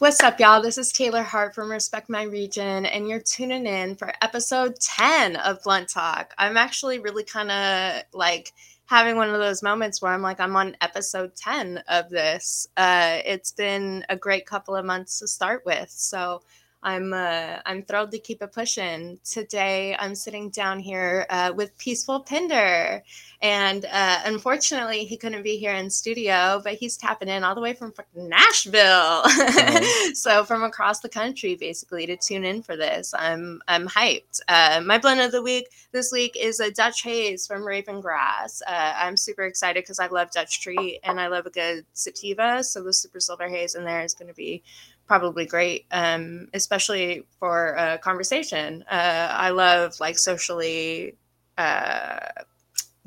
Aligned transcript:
What's 0.00 0.22
up, 0.22 0.38
y'all? 0.38 0.62
This 0.62 0.78
is 0.78 0.92
Taylor 0.92 1.24
Hart 1.24 1.56
from 1.56 1.72
Respect 1.72 2.08
My 2.08 2.22
Region, 2.22 2.86
and 2.86 3.08
you're 3.08 3.18
tuning 3.18 3.66
in 3.66 3.96
for 3.96 4.12
episode 4.22 4.78
10 4.78 5.34
of 5.34 5.60
Blunt 5.64 5.88
Talk. 5.88 6.34
I'm 6.38 6.56
actually 6.56 7.00
really 7.00 7.24
kind 7.24 7.50
of 7.50 8.04
like 8.12 8.52
having 8.86 9.16
one 9.16 9.28
of 9.28 9.40
those 9.40 9.60
moments 9.60 10.00
where 10.00 10.12
I'm 10.12 10.22
like, 10.22 10.38
I'm 10.38 10.54
on 10.54 10.76
episode 10.82 11.34
10 11.34 11.82
of 11.88 12.10
this. 12.10 12.68
Uh, 12.76 13.18
it's 13.24 13.50
been 13.50 14.06
a 14.08 14.14
great 14.14 14.46
couple 14.46 14.76
of 14.76 14.84
months 14.84 15.18
to 15.18 15.26
start 15.26 15.66
with. 15.66 15.90
So 15.90 16.42
I'm 16.82 17.12
uh, 17.12 17.58
I'm 17.66 17.82
thrilled 17.82 18.12
to 18.12 18.18
keep 18.18 18.40
it 18.40 18.52
pushing. 18.52 19.18
Today 19.24 19.96
I'm 19.98 20.14
sitting 20.14 20.50
down 20.50 20.78
here 20.78 21.26
uh, 21.28 21.52
with 21.54 21.76
Peaceful 21.78 22.20
Pinder, 22.20 23.02
and 23.42 23.84
uh, 23.90 24.20
unfortunately 24.24 25.04
he 25.04 25.16
couldn't 25.16 25.42
be 25.42 25.56
here 25.56 25.74
in 25.74 25.90
studio, 25.90 26.60
but 26.62 26.74
he's 26.74 26.96
tapping 26.96 27.28
in 27.28 27.42
all 27.42 27.56
the 27.56 27.60
way 27.60 27.72
from 27.72 27.92
Nashville, 28.14 29.22
uh-huh. 29.24 30.12
so 30.14 30.44
from 30.44 30.62
across 30.62 31.00
the 31.00 31.08
country 31.08 31.56
basically 31.56 32.06
to 32.06 32.16
tune 32.16 32.44
in 32.44 32.62
for 32.62 32.76
this. 32.76 33.12
I'm 33.12 33.60
I'm 33.66 33.88
hyped. 33.88 34.40
Uh, 34.46 34.80
my 34.84 34.98
blend 34.98 35.20
of 35.20 35.32
the 35.32 35.42
week 35.42 35.68
this 35.90 36.12
week 36.12 36.36
is 36.38 36.60
a 36.60 36.70
Dutch 36.70 37.02
Haze 37.02 37.46
from 37.46 37.66
Raven 37.66 38.00
Grass. 38.00 38.62
Uh, 38.68 38.92
I'm 38.96 39.16
super 39.16 39.44
excited 39.46 39.82
because 39.82 39.98
I 39.98 40.06
love 40.06 40.30
Dutch 40.30 40.60
treat 40.60 41.00
and 41.02 41.20
I 41.20 41.26
love 41.26 41.46
a 41.46 41.50
good 41.50 41.84
sativa, 41.92 42.62
so 42.62 42.84
the 42.84 42.92
Super 42.92 43.18
Silver 43.18 43.48
Haze 43.48 43.74
in 43.74 43.84
there 43.84 44.02
is 44.02 44.14
going 44.14 44.28
to 44.28 44.34
be 44.34 44.62
probably 45.08 45.46
great, 45.46 45.86
um, 45.90 46.48
especially 46.54 47.24
for 47.40 47.74
a 47.74 47.98
conversation. 47.98 48.84
Uh, 48.90 49.28
I 49.30 49.50
love 49.50 49.98
like 50.00 50.18
socially 50.18 51.16
uh, 51.56 52.20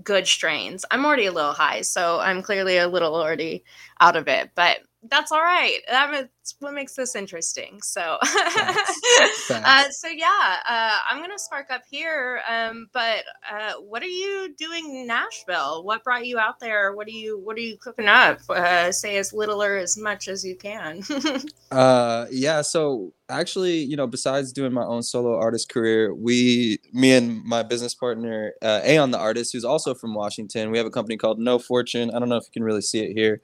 good 0.03 0.27
strains. 0.27 0.85
I'm 0.91 1.05
already 1.05 1.27
a 1.27 1.31
little 1.31 1.53
high, 1.53 1.81
so 1.81 2.19
I'm 2.19 2.41
clearly 2.41 2.77
a 2.77 2.87
little 2.87 3.15
already 3.15 3.63
out 3.99 4.15
of 4.15 4.27
it, 4.27 4.51
but 4.55 4.79
that's 5.09 5.31
all 5.31 5.41
right. 5.41 5.79
That's 5.87 6.29
what 6.59 6.73
makes 6.73 6.95
this 6.95 7.15
interesting. 7.15 7.79
So, 7.81 8.19
uh, 8.21 9.89
so 9.89 10.07
yeah, 10.07 10.57
uh, 10.69 10.97
I'm 11.09 11.19
gonna 11.21 11.39
spark 11.39 11.71
up 11.71 11.81
here. 11.89 12.41
Um, 12.47 12.87
but 12.93 13.23
uh, 13.51 13.73
what 13.81 14.03
are 14.03 14.07
you 14.07 14.53
doing 14.57 14.95
in 14.95 15.07
Nashville? 15.07 15.83
What 15.83 16.03
brought 16.03 16.27
you 16.27 16.37
out 16.37 16.59
there? 16.59 16.93
What 16.93 17.07
are 17.07 17.11
you 17.11 17.39
What 17.39 17.57
are 17.57 17.61
you 17.61 17.77
cooking 17.77 18.07
up? 18.07 18.41
Uh, 18.47 18.91
say 18.91 19.17
as 19.17 19.33
little 19.33 19.63
or 19.63 19.75
as 19.77 19.97
much 19.97 20.27
as 20.27 20.45
you 20.45 20.55
can. 20.55 21.01
uh, 21.71 22.27
yeah. 22.29 22.61
So 22.61 23.11
actually, 23.27 23.77
you 23.77 23.95
know, 23.95 24.07
besides 24.07 24.53
doing 24.53 24.71
my 24.71 24.85
own 24.85 25.01
solo 25.01 25.35
artist 25.35 25.69
career, 25.69 26.13
we, 26.13 26.77
me 26.93 27.13
and 27.13 27.43
my 27.43 27.63
business 27.63 27.95
partner, 27.95 28.53
uh, 28.61 28.81
Aeon 28.85 29.09
the 29.09 29.17
artist, 29.17 29.53
who's 29.53 29.65
also 29.65 29.95
from 29.95 30.13
Washington, 30.13 30.69
we 30.69 30.77
have 30.77 30.85
a 30.85 30.91
company 30.91 31.17
called 31.17 31.39
No 31.39 31.57
Fortune. 31.57 32.11
I 32.11 32.19
don't 32.19 32.29
know 32.29 32.37
if 32.37 32.43
you 32.45 32.51
can 32.53 32.63
really 32.63 32.81
see 32.81 32.99
it 32.99 33.13
here. 33.13 33.41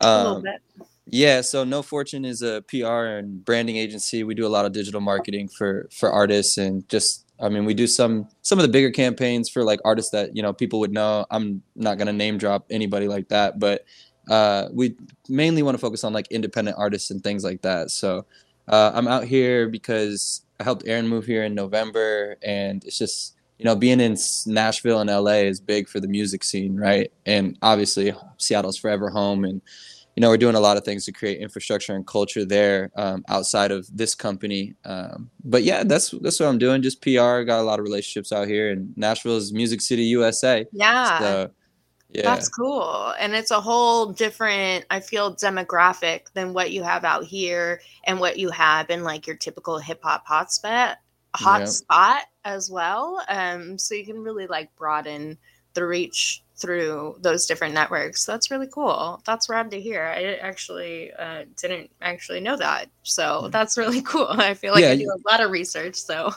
Um, 0.00 0.10
a 0.10 0.18
little 0.18 0.36
um, 0.36 0.42
bit 0.42 0.62
yeah, 1.10 1.40
so 1.40 1.64
No 1.64 1.82
Fortune 1.82 2.24
is 2.24 2.42
a 2.42 2.62
PR 2.68 3.04
and 3.04 3.44
branding 3.44 3.76
agency. 3.76 4.24
We 4.24 4.34
do 4.34 4.46
a 4.46 4.48
lot 4.48 4.66
of 4.66 4.72
digital 4.72 5.00
marketing 5.00 5.48
for 5.48 5.88
for 5.92 6.10
artists 6.10 6.58
and 6.58 6.88
just 6.88 7.24
I 7.40 7.48
mean, 7.48 7.64
we 7.64 7.74
do 7.74 7.86
some 7.86 8.28
some 8.42 8.58
of 8.58 8.64
the 8.64 8.68
bigger 8.70 8.90
campaigns 8.90 9.48
for 9.48 9.64
like 9.64 9.80
artists 9.84 10.10
that, 10.12 10.36
you 10.36 10.42
know, 10.42 10.52
people 10.52 10.80
would 10.80 10.92
know. 10.92 11.24
I'm 11.30 11.62
not 11.76 11.98
going 11.98 12.08
to 12.08 12.12
name 12.12 12.36
drop 12.38 12.66
anybody 12.70 13.08
like 13.08 13.28
that, 13.28 13.58
but 13.58 13.84
uh, 14.28 14.68
we 14.72 14.96
mainly 15.28 15.62
want 15.62 15.74
to 15.74 15.80
focus 15.80 16.04
on 16.04 16.12
like 16.12 16.26
independent 16.30 16.76
artists 16.78 17.10
and 17.10 17.22
things 17.22 17.44
like 17.44 17.62
that. 17.62 17.90
So, 17.90 18.26
uh, 18.66 18.92
I'm 18.94 19.08
out 19.08 19.24
here 19.24 19.68
because 19.68 20.42
I 20.60 20.64
helped 20.64 20.86
Aaron 20.86 21.08
move 21.08 21.24
here 21.24 21.44
in 21.44 21.54
November 21.54 22.36
and 22.42 22.84
it's 22.84 22.98
just 22.98 23.34
you 23.58 23.64
know, 23.64 23.74
being 23.74 24.00
in 24.00 24.16
Nashville 24.46 25.00
and 25.00 25.10
LA 25.10 25.42
is 25.42 25.60
big 25.60 25.88
for 25.88 25.98
the 25.98 26.06
music 26.06 26.44
scene, 26.44 26.76
right? 26.76 27.12
And 27.26 27.58
obviously, 27.60 28.14
Seattle's 28.36 28.76
forever 28.76 29.10
home, 29.10 29.44
and 29.44 29.60
you 30.18 30.20
know, 30.20 30.30
we're 30.30 30.36
doing 30.36 30.56
a 30.56 30.60
lot 30.60 30.76
of 30.76 30.84
things 30.84 31.04
to 31.04 31.12
create 31.12 31.38
infrastructure 31.38 31.94
and 31.94 32.04
culture 32.04 32.44
there 32.44 32.90
um, 32.96 33.24
outside 33.28 33.70
of 33.70 33.86
this 33.96 34.16
company. 34.16 34.74
Um, 34.84 35.30
but 35.44 35.62
yeah, 35.62 35.84
that's 35.84 36.10
that's 36.10 36.40
what 36.40 36.48
I'm 36.48 36.58
doing. 36.58 36.82
Just 36.82 37.00
PR. 37.02 37.42
Got 37.42 37.60
a 37.60 37.62
lot 37.62 37.78
of 37.78 37.84
relationships 37.84 38.32
out 38.32 38.48
here, 38.48 38.72
and 38.72 38.92
Nashville 38.96 39.36
is 39.36 39.52
Music 39.52 39.80
City, 39.80 40.02
USA. 40.02 40.66
Yeah. 40.72 41.20
So, 41.20 41.50
yeah. 42.10 42.22
That's 42.22 42.48
cool. 42.48 43.14
And 43.20 43.32
it's 43.32 43.52
a 43.52 43.60
whole 43.60 44.06
different, 44.06 44.86
I 44.90 44.98
feel, 44.98 45.36
demographic 45.36 46.22
than 46.34 46.52
what 46.52 46.72
you 46.72 46.82
have 46.82 47.04
out 47.04 47.22
here 47.22 47.80
and 48.02 48.18
what 48.18 48.40
you 48.40 48.50
have 48.50 48.90
in 48.90 49.04
like 49.04 49.24
your 49.24 49.36
typical 49.36 49.78
hip 49.78 50.00
hop 50.02 50.26
hotspot 50.26 50.96
hot 51.36 51.60
yeah. 51.60 51.66
spot 51.66 52.22
as 52.44 52.68
well. 52.68 53.22
Um, 53.28 53.78
so 53.78 53.94
you 53.94 54.04
can 54.04 54.18
really 54.18 54.48
like 54.48 54.74
broaden 54.74 55.38
the 55.74 55.86
reach 55.86 56.42
through 56.58 57.16
those 57.20 57.46
different 57.46 57.72
networks. 57.72 58.26
That's 58.26 58.50
really 58.50 58.66
cool. 58.66 59.22
That's 59.24 59.48
rad 59.48 59.70
to 59.70 59.80
hear. 59.80 60.04
I 60.04 60.34
actually 60.34 61.12
uh, 61.12 61.44
didn't 61.56 61.90
actually 62.02 62.40
know 62.40 62.56
that, 62.56 62.90
so 63.02 63.42
mm. 63.44 63.52
that's 63.52 63.78
really 63.78 64.02
cool. 64.12 64.26
I 64.28 64.54
feel 64.54 64.74
like 64.74 64.82
yeah, 64.82 64.90
I 64.90 64.96
do 64.96 65.08
a 65.08 65.30
lot 65.30 65.40
of 65.40 65.50
research. 65.50 65.96
So 65.96 66.32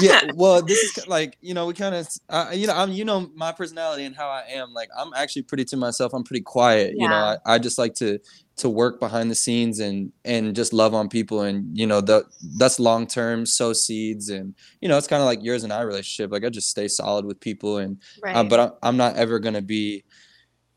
yeah, 0.00 0.30
well, 0.34 0.62
this 0.62 0.78
is 0.82 1.06
like 1.06 1.36
you 1.40 1.54
know 1.54 1.66
we 1.66 1.74
kind 1.74 1.94
of 1.94 2.08
uh, 2.28 2.50
you 2.52 2.66
know 2.66 2.74
I'm 2.74 2.92
you 2.92 3.04
know 3.04 3.30
my 3.34 3.52
personality 3.52 4.04
and 4.04 4.16
how 4.16 4.28
I 4.28 4.44
am. 4.48 4.72
Like 4.72 4.88
I'm 4.98 5.12
actually 5.14 5.42
pretty 5.42 5.64
to 5.66 5.76
myself. 5.76 6.14
I'm 6.14 6.24
pretty 6.24 6.42
quiet. 6.42 6.94
Yeah. 6.96 7.02
You 7.02 7.08
know, 7.10 7.16
I, 7.16 7.54
I 7.54 7.58
just 7.58 7.78
like 7.78 7.94
to 7.96 8.18
to 8.56 8.70
work 8.70 8.98
behind 8.98 9.30
the 9.30 9.34
scenes 9.34 9.80
and 9.80 10.12
and 10.24 10.56
just 10.56 10.72
love 10.72 10.94
on 10.94 11.08
people 11.08 11.42
and 11.42 11.76
you 11.76 11.86
know 11.86 12.00
the 12.00 12.24
that's 12.56 12.80
long 12.80 13.06
term 13.06 13.44
sow 13.44 13.72
seeds 13.72 14.30
and 14.30 14.54
you 14.80 14.88
know 14.88 14.96
it's 14.96 15.06
kind 15.06 15.20
of 15.20 15.26
like 15.26 15.42
yours 15.42 15.62
and 15.62 15.72
I 15.72 15.82
relationship 15.82 16.32
like 16.32 16.44
I 16.44 16.48
just 16.48 16.70
stay 16.70 16.88
solid 16.88 17.26
with 17.26 17.38
people 17.38 17.78
and 17.78 18.00
uh, 18.26 18.44
but 18.44 18.60
I'm, 18.60 18.72
I'm 18.82 18.96
not 18.96 19.16
ever 19.16 19.38
gonna 19.38 19.62
be 19.62 20.04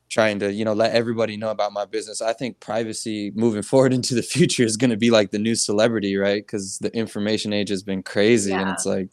trying 0.09 0.39
to 0.39 0.51
you 0.51 0.65
know 0.65 0.73
let 0.73 0.93
everybody 0.93 1.37
know 1.37 1.51
about 1.51 1.71
my 1.71 1.85
business. 1.85 2.21
I 2.21 2.33
think 2.33 2.59
privacy 2.59 3.31
moving 3.35 3.61
forward 3.71 3.93
into 3.93 4.13
the 4.13 4.23
future 4.23 4.63
is 4.63 4.75
gonna 4.75 4.97
be 4.97 5.11
like 5.11 5.31
the 5.31 5.39
new 5.39 5.55
celebrity 5.55 6.17
right? 6.17 6.45
Because 6.45 6.79
the 6.79 6.93
information 6.95 7.53
age 7.53 7.69
has 7.69 7.83
been 7.83 8.03
crazy 8.03 8.51
yeah. 8.51 8.61
and 8.61 8.69
it's 8.71 8.85
like 8.85 9.09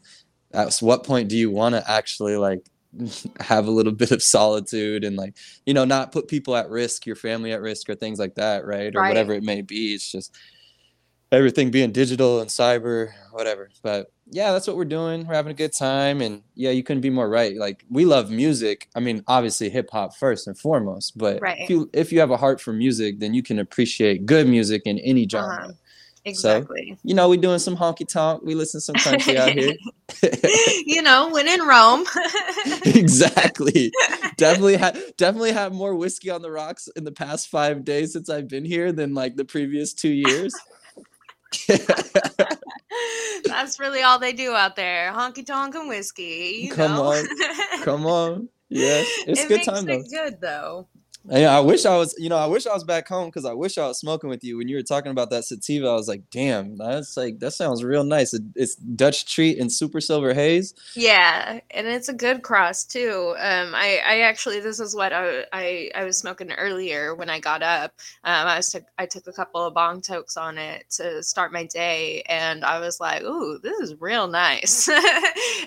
at 0.53 0.77
what 0.81 1.05
point 1.05 1.29
do 1.29 1.37
you 1.37 1.51
want 1.51 1.75
to 1.75 1.89
actually 1.91 2.37
like 2.37 2.67
have 3.41 3.67
a 3.67 3.71
little 3.71 3.93
bit 3.93 4.11
of 4.11 4.23
solitude 4.23 5.05
and 5.05 5.17
like 5.17 5.35
you 5.65 5.75
know 5.75 5.85
not 5.85 6.13
put 6.13 6.29
people 6.29 6.57
at 6.57 6.69
risk 6.71 7.07
your 7.07 7.17
family 7.17 7.53
at 7.53 7.61
risk 7.61 7.89
or 7.89 7.95
things 7.95 8.19
like 8.19 8.35
that 8.35 8.65
right 8.65 8.95
or 8.95 9.01
right. 9.01 9.09
whatever 9.09 9.33
it 9.33 9.43
may 9.43 9.63
be. 9.63 9.95
It's 9.95 10.11
just 10.11 10.35
everything 11.33 11.71
being 11.71 11.93
digital 11.93 12.41
and 12.41 12.49
cyber 12.49 13.11
whatever. 13.33 13.71
But 13.83 14.13
yeah 14.31 14.53
that's 14.53 14.67
what 14.67 14.77
we're 14.77 14.85
doing. 14.85 15.27
We're 15.27 15.35
having 15.35 15.53
a 15.53 15.57
good 15.57 15.73
time. 15.73 16.21
And 16.21 16.43
yeah 16.55 16.71
you 16.71 16.83
couldn't 16.83 17.03
be 17.03 17.11
more 17.11 17.29
right. 17.29 17.57
Like 17.57 17.85
we 17.91 18.05
love 18.05 18.31
music. 18.31 18.89
I 18.95 19.01
mean 19.01 19.23
obviously 19.27 19.69
hip 19.71 19.91
hop 19.91 20.15
first 20.15 20.47
and 20.47 20.59
foremost. 20.59 21.19
But 21.19 21.41
right. 21.41 21.59
if 21.61 21.71
you 21.71 21.91
if 21.93 22.13
you 22.13 22.21
have 22.21 22.31
a 22.31 22.37
heart 22.37 22.61
for 22.61 22.73
music 22.73 23.21
then 23.21 23.35
you 23.35 23.43
can 23.43 23.59
appreciate 23.59 24.27
good 24.27 24.49
music 24.49 24.83
in 24.87 24.99
any 25.01 25.29
genre. 25.29 25.65
Uh-huh. 25.65 25.73
Exactly. 26.27 26.91
So, 26.91 26.99
you 27.05 27.15
know, 27.15 27.29
we 27.29 27.37
doing 27.37 27.61
some 27.61 27.77
honky 27.77 28.07
tonk. 28.07 28.43
We 28.45 28.57
listen 28.57 28.81
some 28.81 28.97
country 28.97 29.39
out 29.39 29.51
here. 29.51 29.75
you 30.85 31.01
know, 31.01 31.31
when 31.31 31.47
in 31.47 31.63
Rome. 31.63 32.05
exactly. 32.85 33.93
Definitely 34.37 34.77
had 34.77 35.01
definitely 35.17 35.53
had 35.53 35.73
more 35.73 35.95
whiskey 35.95 36.31
on 36.31 36.43
the 36.43 36.51
rocks 36.51 36.89
in 36.97 37.05
the 37.05 37.13
past 37.13 37.49
five 37.49 37.85
days 37.85 38.13
since 38.13 38.29
I've 38.29 38.49
been 38.49 38.65
here 38.65 38.91
than 38.91 39.15
like 39.15 39.37
the 39.37 39.45
previous 39.45 39.95
two 39.95 40.11
years. 40.11 40.53
That's 43.45 43.79
really 43.79 44.03
all 44.03 44.19
they 44.19 44.33
do 44.33 44.53
out 44.53 44.75
there. 44.75 45.13
Honky 45.13 45.47
tonk 45.47 45.77
and 45.77 45.89
whiskey. 45.89 46.69
come 46.73 46.97
know? 46.97 47.13
on. 47.13 47.25
Come 47.83 48.05
on. 48.05 48.49
Yeah. 48.69 49.05
It's 49.29 49.43
it 49.43 49.49
good 49.49 49.63
time 49.63 49.85
though. 49.87 50.03
good 50.03 50.41
though. 50.41 50.89
Yeah, 51.29 51.57
I 51.57 51.61
wish 51.61 51.85
I 51.85 51.97
was, 51.97 52.15
you 52.19 52.29
know, 52.29 52.37
I 52.37 52.47
wish 52.47 52.67
I 52.67 52.73
was 52.73 52.85
back 52.85 53.09
home 53.09 53.27
because 53.27 53.45
I 53.45 53.53
wish 53.53 53.79
I 53.79 53.89
was 53.89 53.99
smoking 53.99 54.31
with 54.31 54.45
you 54.45 54.59
when 54.59 54.69
you 54.69 54.77
were 54.77 54.83
talking 54.83 55.11
about 55.11 55.31
that 55.31 55.45
sativa. 55.45 55.89
I 55.89 55.95
was 55.95 56.09
like, 56.09 56.23
damn, 56.31 56.77
that's 56.77 57.17
like 57.17 57.41
that 57.41 57.53
sounds 57.53 57.83
real 57.83 58.05
nice. 58.05 58.33
It's 58.55 58.77
Dutch 58.77 59.33
treat 59.33 59.59
and 59.59 59.73
super 59.73 60.01
silver 60.01 60.35
haze. 60.35 60.75
Yeah, 60.95 61.61
and 61.73 61.87
it's 61.87 62.09
a 62.09 62.15
good 62.15 62.43
cross 62.43 62.85
too. 62.85 63.35
Um, 63.39 63.75
I, 63.75 64.01
I 64.07 64.21
actually 64.21 64.61
this 64.61 64.79
is 64.79 64.95
what 64.95 65.13
I, 65.13 65.45
I, 65.53 65.91
I 65.97 66.05
was 66.05 66.19
smoking 66.19 66.53
earlier 66.53 67.15
when 67.15 67.29
I 67.29 67.41
got 67.41 67.63
up. 67.63 67.93
Um, 68.23 68.47
I 68.47 68.57
was 68.57 68.69
took 68.69 68.85
I 68.99 69.07
took 69.07 69.27
a 69.27 69.33
couple 69.33 69.65
of 69.65 69.75
bong 69.75 70.03
tokes 70.03 70.37
on 70.37 70.59
it 70.59 70.89
to 70.91 71.23
start 71.25 71.53
my 71.53 71.65
day, 71.65 72.23
and 72.29 72.65
I 72.65 72.79
was 72.79 73.01
like, 73.01 73.23
ooh, 73.23 73.59
this 73.59 73.79
is 73.81 74.01
real 74.01 74.29
nice. 74.29 74.89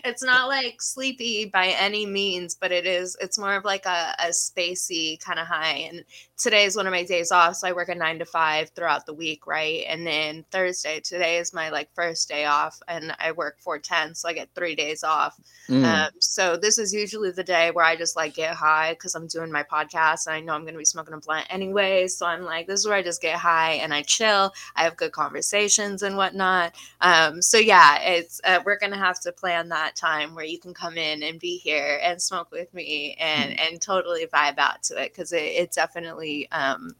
it's 0.06 0.24
not 0.24 0.48
like 0.48 0.82
sleepy 0.82 1.46
by 1.46 1.68
any 1.80 2.06
means, 2.06 2.56
but 2.56 2.72
it 2.72 2.86
is. 2.86 3.18
It's 3.20 3.38
more 3.38 3.56
of 3.56 3.66
like 3.66 3.86
a, 3.86 4.16
a 4.20 4.30
spacey 4.30 5.20
kind 5.20 5.38
of 5.38 5.49
high. 5.50 5.90
And 5.92 6.06
today 6.40 6.64
is 6.64 6.76
one 6.76 6.88
of 6.88 6.92
my 6.92 7.04
days 7.04 7.32
off. 7.32 7.58
So 7.58 7.68
I 7.68 7.74
work 7.74 7.90
a 7.90 7.96
nine 7.96 8.18
to 8.20 8.26
five 8.26 8.70
throughout 8.70 9.06
the 9.06 9.14
week, 9.14 9.46
right? 9.46 9.84
And 9.88 10.08
then 10.08 10.46
Thursday, 10.52 11.02
today 11.02 11.38
is 11.38 11.54
my 11.54 11.70
like 11.70 11.94
first 11.94 12.30
day 12.30 12.46
off 12.46 12.80
and 12.88 13.14
I 13.20 13.34
work 13.34 13.60
four 13.60 13.78
ten. 13.78 14.16
So 14.16 14.30
I 14.30 14.34
get 14.34 14.50
three 14.56 14.74
days 14.74 15.04
off. 15.04 15.40
Mm. 15.68 15.84
Um, 15.84 16.12
so 16.20 16.56
this 16.56 16.78
is 16.78 16.94
usually 16.94 17.32
the 17.32 17.44
day 17.44 17.72
where 17.72 17.86
I 17.86 17.98
just 17.98 18.16
like 18.16 18.36
get 18.36 18.56
high 18.56 18.94
because 18.94 19.16
I'm 19.16 19.28
doing 19.28 19.52
my 19.52 19.64
podcast 19.64 20.28
and 20.28 20.36
I 20.36 20.40
know 20.40 20.54
I'm 20.54 20.62
going 20.62 20.74
to 20.74 20.80
be 20.80 20.86
smoking 20.86 21.14
a 21.14 21.18
blunt 21.18 21.46
anyway. 21.50 22.08
So 22.08 22.26
I'm 22.26 22.44
like, 22.44 22.68
this 22.68 22.80
is 22.80 22.88
where 22.88 22.96
I 22.96 23.04
just 23.04 23.22
get 23.22 23.38
high 23.38 23.74
and 23.74 23.94
I 23.94 24.02
chill. 24.02 24.54
I 24.78 24.84
have 24.84 24.96
good 24.96 25.12
conversations 25.12 26.04
and 26.04 26.16
whatnot. 26.16 26.74
Um, 27.02 27.42
so 27.42 27.58
yeah, 27.58 28.02
it's, 28.02 28.40
uh, 28.46 28.62
we're 28.66 28.80
going 28.80 28.94
to 28.94 28.98
have 28.98 29.20
to 29.22 29.34
plan 29.34 29.68
that 29.70 29.98
time 29.98 30.36
where 30.36 30.46
you 30.46 30.58
can 30.58 30.74
come 30.74 30.98
in 30.98 31.22
and 31.22 31.38
be 31.38 31.58
here 31.58 32.00
and 32.02 32.22
smoke 32.22 32.50
with 32.50 32.74
me 32.74 33.18
and, 33.20 33.52
mm. 33.52 33.60
and 33.60 33.82
totally 33.82 34.26
vibe 34.28 34.58
out 34.58 34.82
to 34.84 34.96
it 34.96 35.12
because 35.14 35.34
it, 35.34 35.44
it 35.44 35.72
definitely 35.74 36.29
um, 36.52 36.96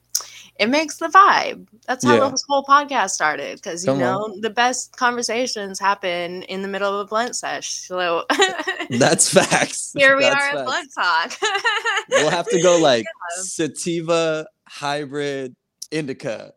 it 0.60 0.70
makes 0.70 0.98
the 0.98 1.08
vibe. 1.08 1.68
That's 1.88 2.04
how 2.04 2.16
yeah. 2.16 2.30
this 2.30 2.44
whole 2.48 2.64
podcast 2.66 3.12
started. 3.12 3.56
Because 3.56 3.86
you 3.86 3.94
Come 3.94 4.00
know 4.00 4.18
on. 4.18 4.42
the 4.42 4.50
best 4.50 4.96
conversations 4.98 5.80
happen 5.80 6.44
in 6.44 6.62
the 6.62 6.68
middle 6.68 6.94
of 6.94 7.00
a 7.00 7.10
blunt 7.10 7.36
sesh. 7.36 7.70
So 7.70 8.26
that's 8.90 9.34
facts. 9.34 9.94
Here 9.98 10.18
we 10.18 10.24
that's 10.24 10.36
are 10.36 10.40
facts. 10.40 10.58
at 10.58 10.66
Blunt 10.66 10.90
Talk. 10.94 11.34
we'll 12.10 12.30
have 12.30 12.48
to 12.50 12.62
go 12.62 12.78
like 12.78 13.06
yeah. 13.06 13.44
sativa 13.44 14.46
hybrid 14.68 15.56
indica. 15.92 16.52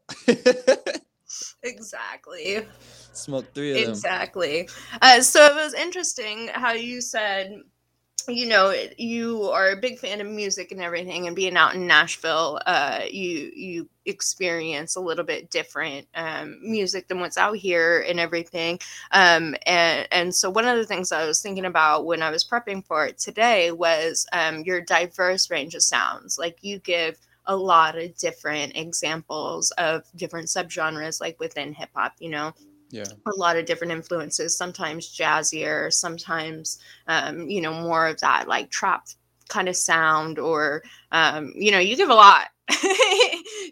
exactly. 1.62 2.66
Smoke 3.12 3.54
three 3.54 3.72
of 3.72 3.78
them. 3.78 3.90
Exactly. 3.90 4.68
Uh, 5.00 5.20
so 5.20 5.46
it 5.46 5.54
was 5.54 5.74
interesting 5.74 6.48
how 6.48 6.72
you 6.72 7.00
said 7.00 7.60
you 8.28 8.46
know 8.46 8.74
you 8.96 9.44
are 9.44 9.70
a 9.70 9.76
big 9.76 9.98
fan 9.98 10.20
of 10.20 10.26
music 10.26 10.72
and 10.72 10.80
everything 10.80 11.26
and 11.26 11.36
being 11.36 11.56
out 11.56 11.74
in 11.74 11.86
nashville 11.86 12.60
uh, 12.66 13.00
you 13.10 13.50
you 13.54 13.88
experience 14.06 14.96
a 14.96 15.00
little 15.00 15.24
bit 15.24 15.50
different 15.50 16.06
um, 16.14 16.58
music 16.62 17.08
than 17.08 17.20
what's 17.20 17.38
out 17.38 17.56
here 17.56 18.04
and 18.08 18.18
everything. 18.18 18.78
Um, 19.12 19.54
and 19.66 20.08
and 20.10 20.34
so 20.34 20.50
one 20.50 20.66
of 20.66 20.76
the 20.76 20.86
things 20.86 21.12
i 21.12 21.26
was 21.26 21.40
thinking 21.40 21.64
about 21.64 22.06
when 22.06 22.22
i 22.22 22.30
was 22.30 22.44
prepping 22.44 22.84
for 22.84 23.06
it 23.06 23.18
today 23.18 23.70
was 23.70 24.26
um, 24.32 24.62
your 24.62 24.80
diverse 24.80 25.50
range 25.50 25.74
of 25.74 25.82
sounds. 25.82 26.38
Like 26.38 26.58
you 26.62 26.78
give 26.78 27.18
a 27.46 27.56
lot 27.56 27.98
of 27.98 28.16
different 28.16 28.76
examples 28.76 29.72
of 29.72 30.04
different 30.14 30.46
subgenres 30.46 31.20
like 31.20 31.38
within 31.40 31.72
hip 31.72 31.88
hop 31.92 32.14
you 32.20 32.30
know 32.30 32.52
yeah. 32.92 33.04
a 33.26 33.36
lot 33.36 33.56
of 33.56 33.66
different 33.66 33.92
influences 33.92 34.56
sometimes 34.56 35.16
jazzier 35.18 35.92
sometimes 35.92 36.78
um, 37.08 37.48
you 37.48 37.60
know 37.60 37.72
more 37.72 38.06
of 38.06 38.20
that 38.20 38.46
like 38.46 38.70
trap 38.70 39.08
kind 39.52 39.68
of 39.68 39.76
sound 39.76 40.38
or 40.38 40.82
um, 41.12 41.52
you 41.54 41.70
know 41.70 41.78
you 41.78 41.96
give 41.96 42.10
a 42.10 42.14
lot. 42.14 42.48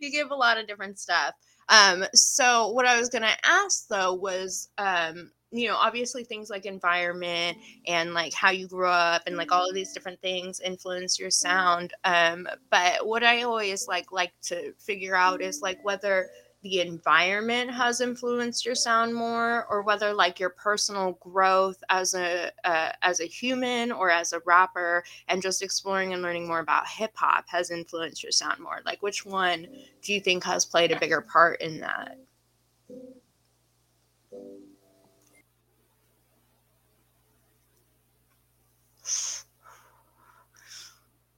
You 0.01 0.11
give 0.11 0.31
a 0.31 0.35
lot 0.35 0.57
of 0.57 0.67
different 0.67 0.99
stuff. 0.99 1.35
Um, 1.69 2.07
so 2.15 2.71
what 2.71 2.87
i 2.87 2.99
was 2.99 3.11
going 3.11 3.23
to 3.23 3.37
ask 3.45 3.87
though 3.87 4.15
was 4.15 4.71
um, 4.79 5.31
you 5.51 5.69
know 5.69 5.77
obviously 5.77 6.25
things 6.25 6.49
like 6.49 6.65
environment 6.65 7.59
and 7.87 8.15
like 8.15 8.33
how 8.33 8.51
you 8.51 8.67
grew 8.67 8.89
up 8.89 9.23
and 9.27 9.37
like 9.37 9.53
all 9.53 9.69
of 9.69 9.75
these 9.75 9.93
different 9.93 10.19
things 10.23 10.61
influence 10.61 11.19
your 11.19 11.31
sound. 11.31 11.93
Um, 12.05 12.49
but 12.71 13.07
what 13.07 13.23
i 13.23 13.43
always 13.43 13.87
like 13.89 14.11
like 14.11 14.33
to 14.45 14.73
figure 14.79 15.15
out 15.15 15.43
is 15.43 15.61
like 15.61 15.85
whether 15.85 16.31
the 16.63 16.81
environment 16.81 17.71
has 17.71 18.01
influenced 18.01 18.65
your 18.67 18.75
sound 18.75 19.15
more 19.15 19.67
or 19.71 19.83
whether 19.83 20.13
like 20.13 20.39
your 20.39 20.51
personal 20.51 21.13
growth 21.21 21.83
as 21.89 22.15
a 22.15 22.51
uh, 22.65 22.93
as 23.03 23.21
a 23.21 23.25
human 23.27 23.91
or 23.93 24.11
as 24.11 24.33
a 24.33 24.41
rapper 24.47 25.03
and 25.29 25.43
just 25.43 25.63
exploring 25.63 26.13
and 26.13 26.23
learning 26.23 26.47
more 26.47 26.61
about 26.61 26.87
hip 26.87 27.13
hop 27.17 27.45
has 27.49 27.71
influenced 27.71 28.23
your 28.23 28.33
sound 28.33 28.61
more 28.61 28.81
like 28.85 29.03
which 29.03 29.25
one 29.25 29.67
do 30.03 30.13
you 30.13 30.21
think 30.21 30.45
has 30.45 30.65
played 30.67 30.93
a 30.93 30.99
bigger 31.01 31.21
part 31.23 31.61
in 31.61 31.81
that 31.81 32.17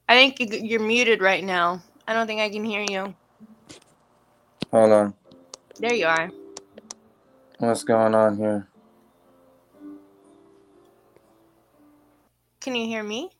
I 0.08 0.14
think 0.14 0.52
you're 0.62 0.78
muted 0.80 1.20
right 1.20 1.42
now. 1.42 1.82
I 2.06 2.12
don't 2.12 2.26
think 2.26 2.40
I 2.40 2.50
can 2.50 2.64
hear 2.64 2.82
you. 2.82 3.14
Hold 4.72 4.92
on. 4.92 5.14
There 5.78 5.92
you 5.92 6.06
are. 6.06 6.30
What's 7.58 7.84
going 7.84 8.14
on 8.14 8.38
here? 8.38 8.66
Can 12.60 12.74
you 12.74 12.86
hear 12.86 13.02
me? 13.02 13.30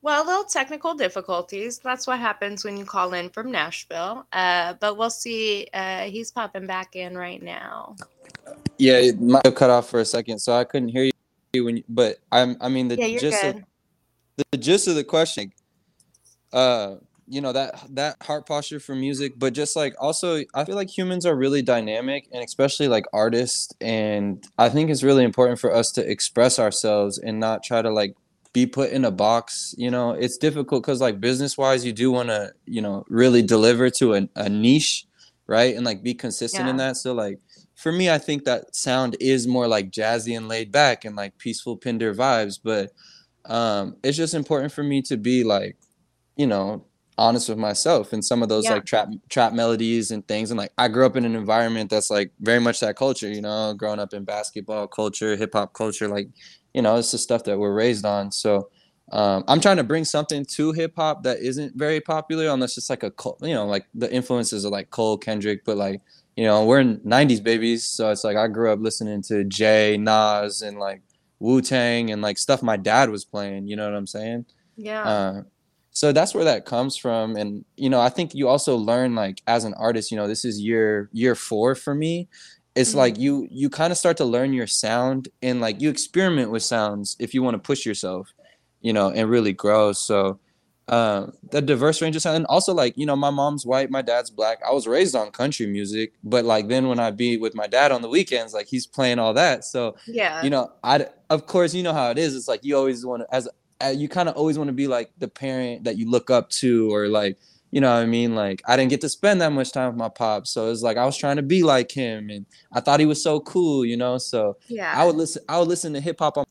Well, 0.00 0.22
a 0.22 0.26
little 0.26 0.44
technical 0.44 0.94
difficulties. 0.94 1.78
That's 1.78 2.06
what 2.06 2.18
happens 2.18 2.64
when 2.64 2.76
you 2.76 2.84
call 2.84 3.12
in 3.14 3.28
from 3.30 3.50
Nashville. 3.50 4.26
Uh, 4.32 4.74
but 4.74 4.96
we'll 4.96 5.10
see. 5.10 5.66
Uh, 5.74 6.02
he's 6.02 6.30
popping 6.30 6.66
back 6.66 6.96
in 6.96 7.16
right 7.16 7.42
now. 7.42 7.96
Yeah, 8.78 8.98
it 8.98 9.20
might 9.20 9.44
have 9.44 9.54
cut 9.54 9.70
off 9.70 9.88
for 9.88 10.00
a 10.00 10.04
second, 10.04 10.38
so 10.38 10.54
I 10.54 10.64
couldn't 10.64 10.88
hear 10.88 11.10
you 11.52 11.64
when. 11.64 11.78
You, 11.78 11.84
but 11.88 12.18
I'm. 12.32 12.56
I 12.60 12.68
mean, 12.68 12.88
the 12.88 12.96
yeah, 12.96 13.18
gist 13.18 13.44
of 13.44 13.56
the, 14.36 14.44
the 14.52 14.58
gist 14.58 14.88
of 14.88 14.94
the 14.94 15.04
question. 15.04 15.52
Uh, 16.52 16.96
you 17.26 17.40
know 17.40 17.52
that 17.52 17.82
that 17.90 18.16
heart 18.22 18.46
posture 18.46 18.80
for 18.80 18.94
music 18.94 19.32
but 19.36 19.52
just 19.52 19.76
like 19.76 19.94
also 19.98 20.42
i 20.54 20.64
feel 20.64 20.74
like 20.74 20.90
humans 20.90 21.24
are 21.24 21.34
really 21.36 21.62
dynamic 21.62 22.28
and 22.32 22.44
especially 22.44 22.86
like 22.88 23.04
artists 23.12 23.72
and 23.80 24.44
i 24.58 24.68
think 24.68 24.90
it's 24.90 25.02
really 25.02 25.24
important 25.24 25.58
for 25.58 25.74
us 25.74 25.90
to 25.90 26.08
express 26.08 26.58
ourselves 26.58 27.18
and 27.18 27.40
not 27.40 27.62
try 27.62 27.80
to 27.80 27.90
like 27.90 28.14
be 28.52 28.66
put 28.66 28.90
in 28.90 29.04
a 29.04 29.10
box 29.10 29.74
you 29.76 29.90
know? 29.90 30.12
It's 30.12 30.38
difficult 30.38 30.84
because 30.84 31.00
like 31.00 31.20
business 31.20 31.58
wise 31.58 31.84
you 31.84 31.92
do 31.92 32.12
want 32.12 32.28
to 32.28 32.52
you 32.66 32.82
know 32.82 33.04
really 33.08 33.42
deliver 33.42 33.90
to 33.90 34.14
a, 34.14 34.28
a 34.36 34.48
niche 34.48 35.06
right? 35.46 35.74
And 35.76 35.84
like 35.84 36.02
be 36.02 36.14
consistent 36.14 36.64
yeah. 36.64 36.70
in 36.70 36.76
that. 36.78 36.96
So 36.96 37.12
like 37.12 37.38
for 37.74 37.92
me 37.92 38.10
i 38.10 38.18
think 38.18 38.44
that 38.44 38.74
sound 38.74 39.16
is 39.20 39.46
more 39.46 39.66
like 39.66 39.90
jazzy 39.90 40.36
and 40.36 40.48
laid 40.48 40.70
back 40.70 41.04
and 41.04 41.16
like 41.16 41.36
peaceful 41.38 41.76
pinder 41.76 42.14
vibes 42.14 42.58
but 42.62 42.92
um 43.46 43.96
it's 44.02 44.16
just 44.16 44.34
important 44.34 44.72
for 44.72 44.82
me 44.82 45.02
to 45.02 45.16
be 45.16 45.44
like 45.44 45.76
you 46.36 46.46
know 46.46 46.84
honest 47.16 47.48
with 47.48 47.58
myself 47.58 48.12
and 48.12 48.24
some 48.24 48.42
of 48.42 48.48
those 48.48 48.64
yeah. 48.64 48.74
like 48.74 48.84
trap 48.84 49.08
trap 49.28 49.52
melodies 49.52 50.10
and 50.10 50.26
things. 50.26 50.50
And 50.50 50.58
like 50.58 50.72
I 50.78 50.88
grew 50.88 51.06
up 51.06 51.16
in 51.16 51.24
an 51.24 51.36
environment 51.36 51.90
that's 51.90 52.10
like 52.10 52.32
very 52.40 52.60
much 52.60 52.80
that 52.80 52.96
culture 52.96 53.28
you 53.28 53.40
know 53.40 53.74
growing 53.74 54.00
up 54.00 54.12
in 54.12 54.24
basketball 54.24 54.86
culture 54.86 55.36
hip 55.36 55.52
hop 55.52 55.72
culture 55.72 56.08
like 56.08 56.28
you 56.72 56.82
know 56.82 56.96
it's 56.96 57.12
the 57.12 57.18
stuff 57.18 57.44
that 57.44 57.58
we're 57.58 57.74
raised 57.74 58.04
on. 58.04 58.32
So 58.32 58.68
um, 59.12 59.44
I'm 59.48 59.60
trying 59.60 59.76
to 59.76 59.84
bring 59.84 60.04
something 60.04 60.44
to 60.46 60.72
hip 60.72 60.94
hop 60.96 61.22
that 61.24 61.38
isn't 61.38 61.76
very 61.76 62.00
popular 62.00 62.48
unless 62.48 62.76
it's 62.78 62.90
like 62.90 63.02
a 63.02 63.12
you 63.42 63.54
know 63.54 63.66
like 63.66 63.86
the 63.94 64.12
influences 64.12 64.64
of 64.64 64.72
like 64.72 64.90
Cole 64.90 65.18
Kendrick 65.18 65.64
but 65.64 65.76
like 65.76 66.00
you 66.36 66.44
know 66.44 66.64
we're 66.64 66.80
in 66.80 66.98
90s 67.00 67.42
babies. 67.42 67.84
So 67.84 68.10
it's 68.10 68.24
like 68.24 68.36
I 68.36 68.48
grew 68.48 68.72
up 68.72 68.80
listening 68.80 69.22
to 69.22 69.44
Jay 69.44 69.96
Nas 69.96 70.62
and 70.62 70.78
like 70.78 71.02
Wu 71.38 71.60
Tang 71.60 72.10
and 72.10 72.22
like 72.22 72.38
stuff 72.38 72.62
my 72.62 72.76
dad 72.76 73.10
was 73.10 73.24
playing 73.24 73.68
you 73.68 73.76
know 73.76 73.88
what 73.88 73.96
I'm 73.96 74.06
saying? 74.06 74.46
Yeah. 74.76 75.02
Uh, 75.04 75.42
so 75.94 76.12
that's 76.12 76.34
where 76.34 76.44
that 76.44 76.66
comes 76.66 76.96
from 76.96 77.36
and 77.36 77.64
you 77.76 77.88
know 77.88 78.00
i 78.00 78.10
think 78.10 78.34
you 78.34 78.46
also 78.46 78.76
learn 78.76 79.14
like 79.14 79.40
as 79.46 79.64
an 79.64 79.72
artist 79.74 80.10
you 80.10 80.16
know 80.16 80.28
this 80.28 80.44
is 80.44 80.60
year 80.60 81.08
year 81.12 81.34
four 81.34 81.74
for 81.74 81.94
me. 81.94 82.28
It's 82.74 82.90
mm-hmm. 82.90 82.98
like 82.98 83.18
you 83.18 83.48
you 83.50 83.70
kind 83.70 83.92
of 83.92 83.98
start 83.98 84.16
to 84.18 84.24
learn 84.24 84.52
your 84.52 84.66
sound 84.66 85.28
and 85.42 85.60
like 85.60 85.80
you 85.80 85.88
experiment 85.90 86.50
with 86.50 86.62
sounds 86.62 87.16
if 87.18 87.32
you 87.32 87.42
want 87.42 87.54
to 87.54 87.58
push 87.58 87.86
yourself 87.86 88.32
you 88.80 88.92
know 88.92 89.10
and 89.10 89.30
really 89.30 89.52
grow. 89.52 89.92
So 89.92 90.38
uh, 90.86 91.28
the 91.50 91.62
diverse 91.62 92.02
range 92.02 92.14
of 92.14 92.20
sound 92.20 92.36
and 92.36 92.46
also 92.46 92.74
like 92.74 92.98
you 92.98 93.06
know 93.06 93.16
my 93.16 93.30
mom's 93.30 93.64
white 93.64 93.90
my 93.90 94.02
dad's 94.02 94.30
black. 94.30 94.58
I 94.68 94.72
was 94.72 94.86
raised 94.86 95.14
on 95.14 95.30
country 95.30 95.66
music 95.66 96.12
but 96.24 96.44
like 96.44 96.68
then 96.68 96.88
when 96.88 96.98
i 96.98 97.10
be 97.10 97.38
with 97.38 97.54
my 97.54 97.66
dad 97.66 97.90
on 97.90 98.02
the 98.02 98.08
weekends 98.08 98.52
like 98.52 98.66
he's 98.66 98.86
playing 98.86 99.18
all 99.18 99.34
that. 99.34 99.64
So 99.64 99.96
yeah. 100.06 100.42
you 100.42 100.50
know 100.50 100.72
i 100.82 101.06
of 101.30 101.46
course 101.46 101.74
you 101.74 101.82
know 101.82 101.94
how 101.94 102.10
it 102.10 102.18
is. 102.18 102.34
It's 102.34 102.48
like 102.48 102.64
you 102.64 102.76
always 102.76 103.06
want 103.06 103.22
to 103.22 103.34
as 103.34 103.48
Uh, 103.84 103.90
you 103.90 104.08
kind 104.08 104.28
of 104.28 104.36
always 104.36 104.58
want 104.58 104.68
to 104.68 104.74
be 104.74 104.86
like 104.86 105.10
the 105.18 105.28
parent 105.28 105.84
that 105.84 105.98
you 105.98 106.08
look 106.08 106.30
up 106.30 106.48
to 106.50 106.92
or 106.94 107.08
like 107.08 107.38
you 107.74 107.80
know 107.80 107.92
what 107.92 108.04
I 108.04 108.06
mean? 108.06 108.36
Like 108.36 108.62
I 108.68 108.76
didn't 108.76 108.90
get 108.90 109.00
to 109.00 109.08
spend 109.08 109.40
that 109.40 109.50
much 109.50 109.72
time 109.72 109.88
with 109.88 109.96
my 109.96 110.08
pop. 110.08 110.46
So 110.46 110.70
it's 110.70 110.82
like 110.82 110.96
I 110.96 111.04
was 111.04 111.16
trying 111.16 111.36
to 111.36 111.42
be 111.42 111.64
like 111.64 111.90
him 111.90 112.30
and 112.30 112.46
I 112.72 112.78
thought 112.78 113.00
he 113.00 113.06
was 113.06 113.20
so 113.20 113.40
cool, 113.40 113.84
you 113.84 113.96
know? 113.96 114.16
So 114.16 114.56
yeah. 114.68 114.94
I 114.96 115.04
would 115.04 115.16
listen 115.16 115.42
I 115.48 115.58
would 115.58 115.66
listen 115.66 115.92
to 115.94 116.00
hip 116.00 116.20
hop 116.20 116.38
on 116.38 116.46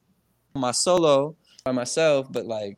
my 0.54 0.72
solo 0.72 1.38
by 1.64 1.72
myself, 1.72 2.30
but 2.30 2.46
like 2.46 2.78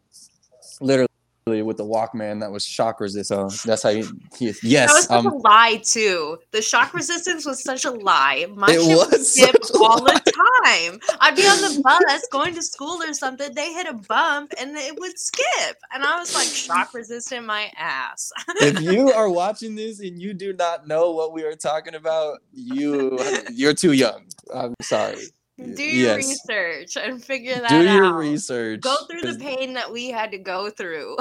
literally 0.79 1.09
with 1.47 1.77
the 1.77 1.85
Walkman 1.85 2.39
that 2.39 2.51
was 2.51 2.65
shock 2.65 2.99
resistant. 2.99 3.51
So 3.51 3.67
that's 3.67 3.83
how 3.83 3.89
you, 3.89 4.19
he, 4.35 4.51
yes. 4.63 4.89
That 4.89 4.95
was 4.95 5.05
such 5.05 5.11
um, 5.11 5.27
a 5.27 5.35
lie 5.35 5.79
too. 5.85 6.39
The 6.49 6.59
shock 6.59 6.91
resistance 6.95 7.45
was 7.45 7.63
such 7.63 7.85
a 7.85 7.91
lie. 7.91 8.47
My 8.55 8.65
it 8.71 8.81
shit 8.81 9.53
was 9.59 9.71
all 9.79 10.01
the 10.01 10.19
time. 10.25 10.99
I'd 11.21 11.35
be 11.35 11.43
on 11.43 11.61
the 11.61 11.81
bus 11.83 12.27
going 12.31 12.55
to 12.55 12.63
school 12.63 12.99
or 12.99 13.13
something. 13.13 13.53
They 13.53 13.71
hit 13.73 13.85
a 13.85 13.93
bump 13.93 14.53
and 14.59 14.75
it 14.75 14.99
would 14.99 15.19
skip, 15.19 15.77
and 15.93 16.03
I 16.03 16.17
was 16.17 16.33
like 16.33 16.47
shock 16.47 16.95
resistant 16.95 17.45
my 17.45 17.71
ass. 17.77 18.31
if 18.61 18.81
you 18.81 19.11
are 19.11 19.29
watching 19.29 19.75
this 19.75 19.99
and 19.99 20.19
you 20.19 20.33
do 20.33 20.51
not 20.51 20.87
know 20.87 21.11
what 21.11 21.31
we 21.31 21.43
are 21.43 21.55
talking 21.55 21.93
about, 21.93 22.39
you 22.53 23.19
you're 23.53 23.75
too 23.75 23.91
young. 23.91 24.23
I'm 24.51 24.73
sorry. 24.81 25.25
Do 25.57 25.83
your 25.83 26.19
yes. 26.19 26.27
research 26.27 26.97
and 26.97 27.23
figure 27.23 27.55
that 27.55 27.69
Do 27.69 27.77
out. 27.77 27.81
Do 27.81 27.93
your 27.93 28.13
research. 28.13 28.81
Go 28.81 28.95
through 29.09 29.31
the 29.31 29.39
pain 29.39 29.73
that 29.73 29.91
we 29.91 30.09
had 30.09 30.31
to 30.31 30.37
go 30.37 30.69
through. 30.69 31.15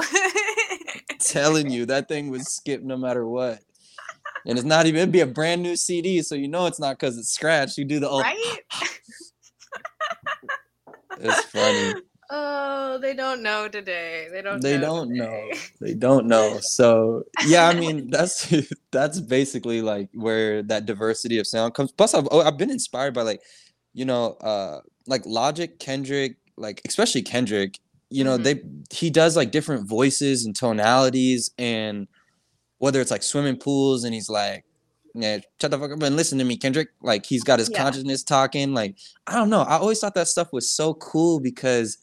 telling 1.19 1.69
you, 1.69 1.85
that 1.85 2.09
thing 2.09 2.29
would 2.29 2.45
skip 2.45 2.83
no 2.83 2.97
matter 2.97 3.25
what. 3.25 3.59
And 4.45 4.57
it's 4.57 4.65
not 4.65 4.85
even 4.85 5.01
it'd 5.01 5.11
be 5.11 5.21
a 5.21 5.25
brand 5.25 5.63
new 5.63 5.75
CD, 5.75 6.21
so 6.21 6.35
you 6.35 6.47
know 6.47 6.67
it's 6.67 6.79
not 6.79 6.99
because 6.99 7.17
it's 7.17 7.33
scratched. 7.33 7.77
You 7.77 7.85
do 7.85 7.99
the 7.99 8.09
old 8.09 8.21
right. 8.21 8.59
it's 11.19 11.41
funny. 11.45 12.01
Oh, 12.29 12.97
they 12.99 13.13
don't 13.13 13.41
know 13.41 13.67
today. 13.67 14.27
They 14.31 14.41
don't. 14.41 14.61
They 14.61 14.77
know 14.77 14.81
don't 14.81 15.09
today. 15.09 15.49
know. 15.51 15.57
They 15.81 15.93
don't 15.93 16.27
know. 16.27 16.59
So 16.61 17.23
yeah, 17.47 17.67
I 17.67 17.73
mean 17.73 18.09
that's 18.11 18.53
that's 18.91 19.19
basically 19.19 19.81
like 19.81 20.09
where 20.13 20.61
that 20.63 20.85
diversity 20.85 21.39
of 21.39 21.47
sound 21.47 21.73
comes. 21.73 21.91
Plus, 21.91 22.13
I've 22.13 22.27
oh, 22.29 22.41
I've 22.41 22.57
been 22.57 22.71
inspired 22.71 23.15
by 23.15 23.23
like 23.23 23.41
you 23.95 24.05
know, 24.05 24.33
uh, 24.41 24.81
like 25.07 25.25
Logic, 25.25 25.79
Kendrick, 25.79 26.35
like 26.57 26.81
especially 26.85 27.23
Kendrick, 27.23 27.79
you 28.09 28.23
know, 28.23 28.37
mm-hmm. 28.37 28.43
they 28.43 28.61
he 28.91 29.09
does 29.09 29.35
like 29.35 29.51
different 29.51 29.87
voices 29.87 30.45
and 30.45 30.55
tonalities 30.55 31.49
and 31.57 32.07
whether 32.77 33.01
it's 33.01 33.09
like 33.09 33.23
swimming 33.23 33.57
pools 33.57 34.03
and 34.03 34.13
he's 34.13 34.29
like, 34.29 34.65
yeah, 35.15 35.39
shut 35.59 35.71
the 35.71 35.79
fuck 35.79 35.91
up 35.91 36.03
and 36.03 36.15
listen 36.15 36.37
to 36.37 36.45
me, 36.45 36.57
Kendrick. 36.57 36.89
Like 37.01 37.25
he's 37.25 37.43
got 37.43 37.57
his 37.57 37.69
yeah. 37.71 37.81
consciousness 37.81 38.21
talking. 38.21 38.73
Like, 38.73 38.97
I 39.27 39.33
don't 39.35 39.49
know. 39.49 39.61
I 39.61 39.77
always 39.77 39.99
thought 39.99 40.13
that 40.15 40.27
stuff 40.27 40.51
was 40.51 40.69
so 40.69 40.93
cool 40.95 41.39
because 41.39 41.97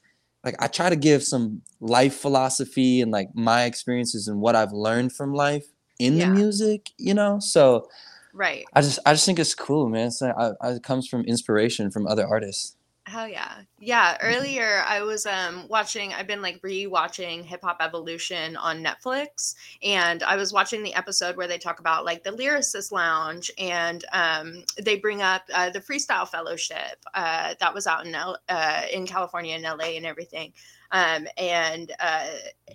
like 0.44 0.56
I 0.58 0.66
try 0.66 0.88
to 0.88 0.96
give 0.96 1.22
some 1.22 1.61
life 1.80 2.14
philosophy 2.14 3.00
and 3.02 3.12
like 3.12 3.28
my 3.34 3.64
experiences 3.64 4.28
and 4.28 4.40
what 4.40 4.56
I've 4.56 4.72
learned 4.72 5.12
from 5.12 5.34
life 5.34 5.66
in 5.99 6.16
yeah. 6.16 6.26
the 6.26 6.32
music, 6.32 6.90
you 6.96 7.12
know? 7.12 7.38
So 7.38 7.88
right. 8.32 8.64
I 8.72 8.82
just 8.82 8.98
I 9.06 9.12
just 9.12 9.26
think 9.26 9.38
it's 9.38 9.54
cool, 9.54 9.88
man. 9.88 10.08
It's 10.08 10.20
like, 10.20 10.34
I, 10.36 10.52
I, 10.60 10.70
it 10.72 10.82
comes 10.82 11.08
from 11.08 11.22
inspiration 11.22 11.90
from 11.90 12.06
other 12.06 12.26
artists. 12.26 12.76
Hell 13.04 13.26
yeah. 13.26 13.62
Yeah. 13.80 14.16
Earlier 14.22 14.84
I 14.86 15.02
was 15.02 15.26
um 15.26 15.66
watching 15.68 16.14
I've 16.14 16.28
been 16.28 16.40
like 16.40 16.60
re-watching 16.62 17.42
Hip 17.42 17.60
Hop 17.62 17.78
Evolution 17.80 18.56
on 18.56 18.82
Netflix 18.82 19.56
and 19.82 20.22
I 20.22 20.36
was 20.36 20.52
watching 20.52 20.84
the 20.84 20.94
episode 20.94 21.36
where 21.36 21.48
they 21.48 21.58
talk 21.58 21.80
about 21.80 22.04
like 22.04 22.22
the 22.22 22.30
lyricist 22.30 22.92
lounge 22.92 23.50
and 23.58 24.04
um 24.12 24.62
they 24.80 24.96
bring 24.96 25.20
up 25.20 25.42
uh, 25.52 25.70
the 25.70 25.80
freestyle 25.80 26.28
fellowship 26.28 27.04
uh 27.12 27.54
that 27.58 27.74
was 27.74 27.88
out 27.88 28.06
in 28.06 28.14
L- 28.14 28.38
uh 28.48 28.82
in 28.92 29.04
California 29.04 29.56
and 29.56 29.64
LA 29.64 29.96
and 29.96 30.06
everything. 30.06 30.52
Um, 30.92 31.26
and 31.38 31.90
uh, 32.00 32.26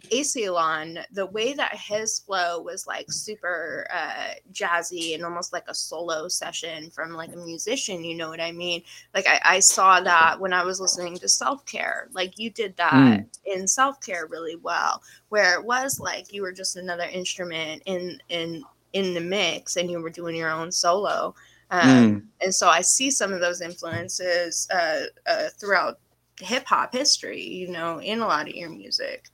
the 0.10 1.30
way 1.32 1.54
that 1.54 1.76
his 1.76 2.20
flow 2.20 2.60
was 2.60 2.88
like 2.88 3.06
super 3.12 3.88
uh, 3.94 4.34
jazzy 4.52 5.14
and 5.14 5.24
almost 5.24 5.54
like 5.54 5.66
a 5.68 5.76
solo 5.76 6.28
session 6.28 6.90
from 6.90 7.14
like 7.14 7.32
a 7.34 7.38
musician, 7.38 8.04
you 8.04 8.16
know 8.16 8.30
what 8.30 8.42
I 8.42 8.52
mean? 8.52 8.82
Like 9.14 9.28
I, 9.28 9.40
I 9.46 9.60
saw 9.60 10.02
that 10.02 10.40
when 10.40 10.52
I 10.52 10.64
was 10.64 10.82
listening 10.82 11.18
to 11.18 11.30
Self 11.30 11.64
Care. 11.66 12.10
Like 12.12 12.40
you 12.40 12.50
did 12.50 12.76
that 12.78 12.94
mm. 12.94 13.26
in 13.46 13.68
Self 13.68 14.02
Care 14.02 14.26
really 14.26 14.56
well, 14.56 15.04
where 15.30 15.54
it 15.54 15.64
was 15.64 16.00
like 16.00 16.34
you 16.34 16.42
were 16.42 16.52
just 16.52 16.76
another 16.76 17.06
instrument 17.06 17.84
in 17.86 18.20
in 18.30 18.64
in 18.94 19.14
the 19.14 19.22
mix 19.22 19.76
and 19.76 19.92
you 19.92 20.02
were 20.02 20.10
doing 20.10 20.36
your 20.36 20.50
own 20.50 20.72
solo. 20.72 21.36
Um, 21.70 21.90
mm. 21.90 22.24
And 22.42 22.56
so 22.56 22.68
I 22.68 22.82
see 22.82 23.12
some 23.12 23.34
of 23.34 23.42
those 23.42 23.62
influences 23.62 24.68
uh, 24.74 25.02
uh, 25.28 25.50
throughout 25.60 26.00
hip 26.40 26.66
hop 26.66 26.94
history, 26.94 27.42
you 27.42 27.70
know, 27.70 28.00
in 28.00 28.20
a 28.20 28.28
lot 28.28 28.48
of 28.48 28.56
your 28.56 28.70
music, 28.70 29.26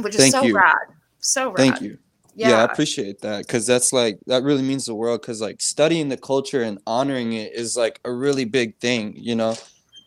which 0.00 0.14
is 0.14 0.30
so 0.30 0.42
you. 0.42 0.56
rad. 0.56 0.74
So 1.20 1.50
rad. 1.50 1.56
Thank 1.56 1.80
you. 1.80 1.98
Yeah. 2.34 2.48
yeah, 2.48 2.56
I 2.62 2.64
appreciate 2.64 3.20
that 3.20 3.46
because 3.46 3.66
that's 3.66 3.92
like 3.92 4.18
that 4.26 4.42
really 4.42 4.62
means 4.62 4.86
the 4.86 4.94
world. 4.94 5.20
Because 5.20 5.40
like 5.40 5.60
studying 5.60 6.08
the 6.08 6.16
culture 6.16 6.62
and 6.62 6.78
honoring 6.86 7.34
it 7.34 7.52
is 7.54 7.76
like 7.76 8.00
a 8.04 8.12
really 8.12 8.46
big 8.46 8.78
thing. 8.78 9.14
You 9.16 9.34
know, 9.34 9.54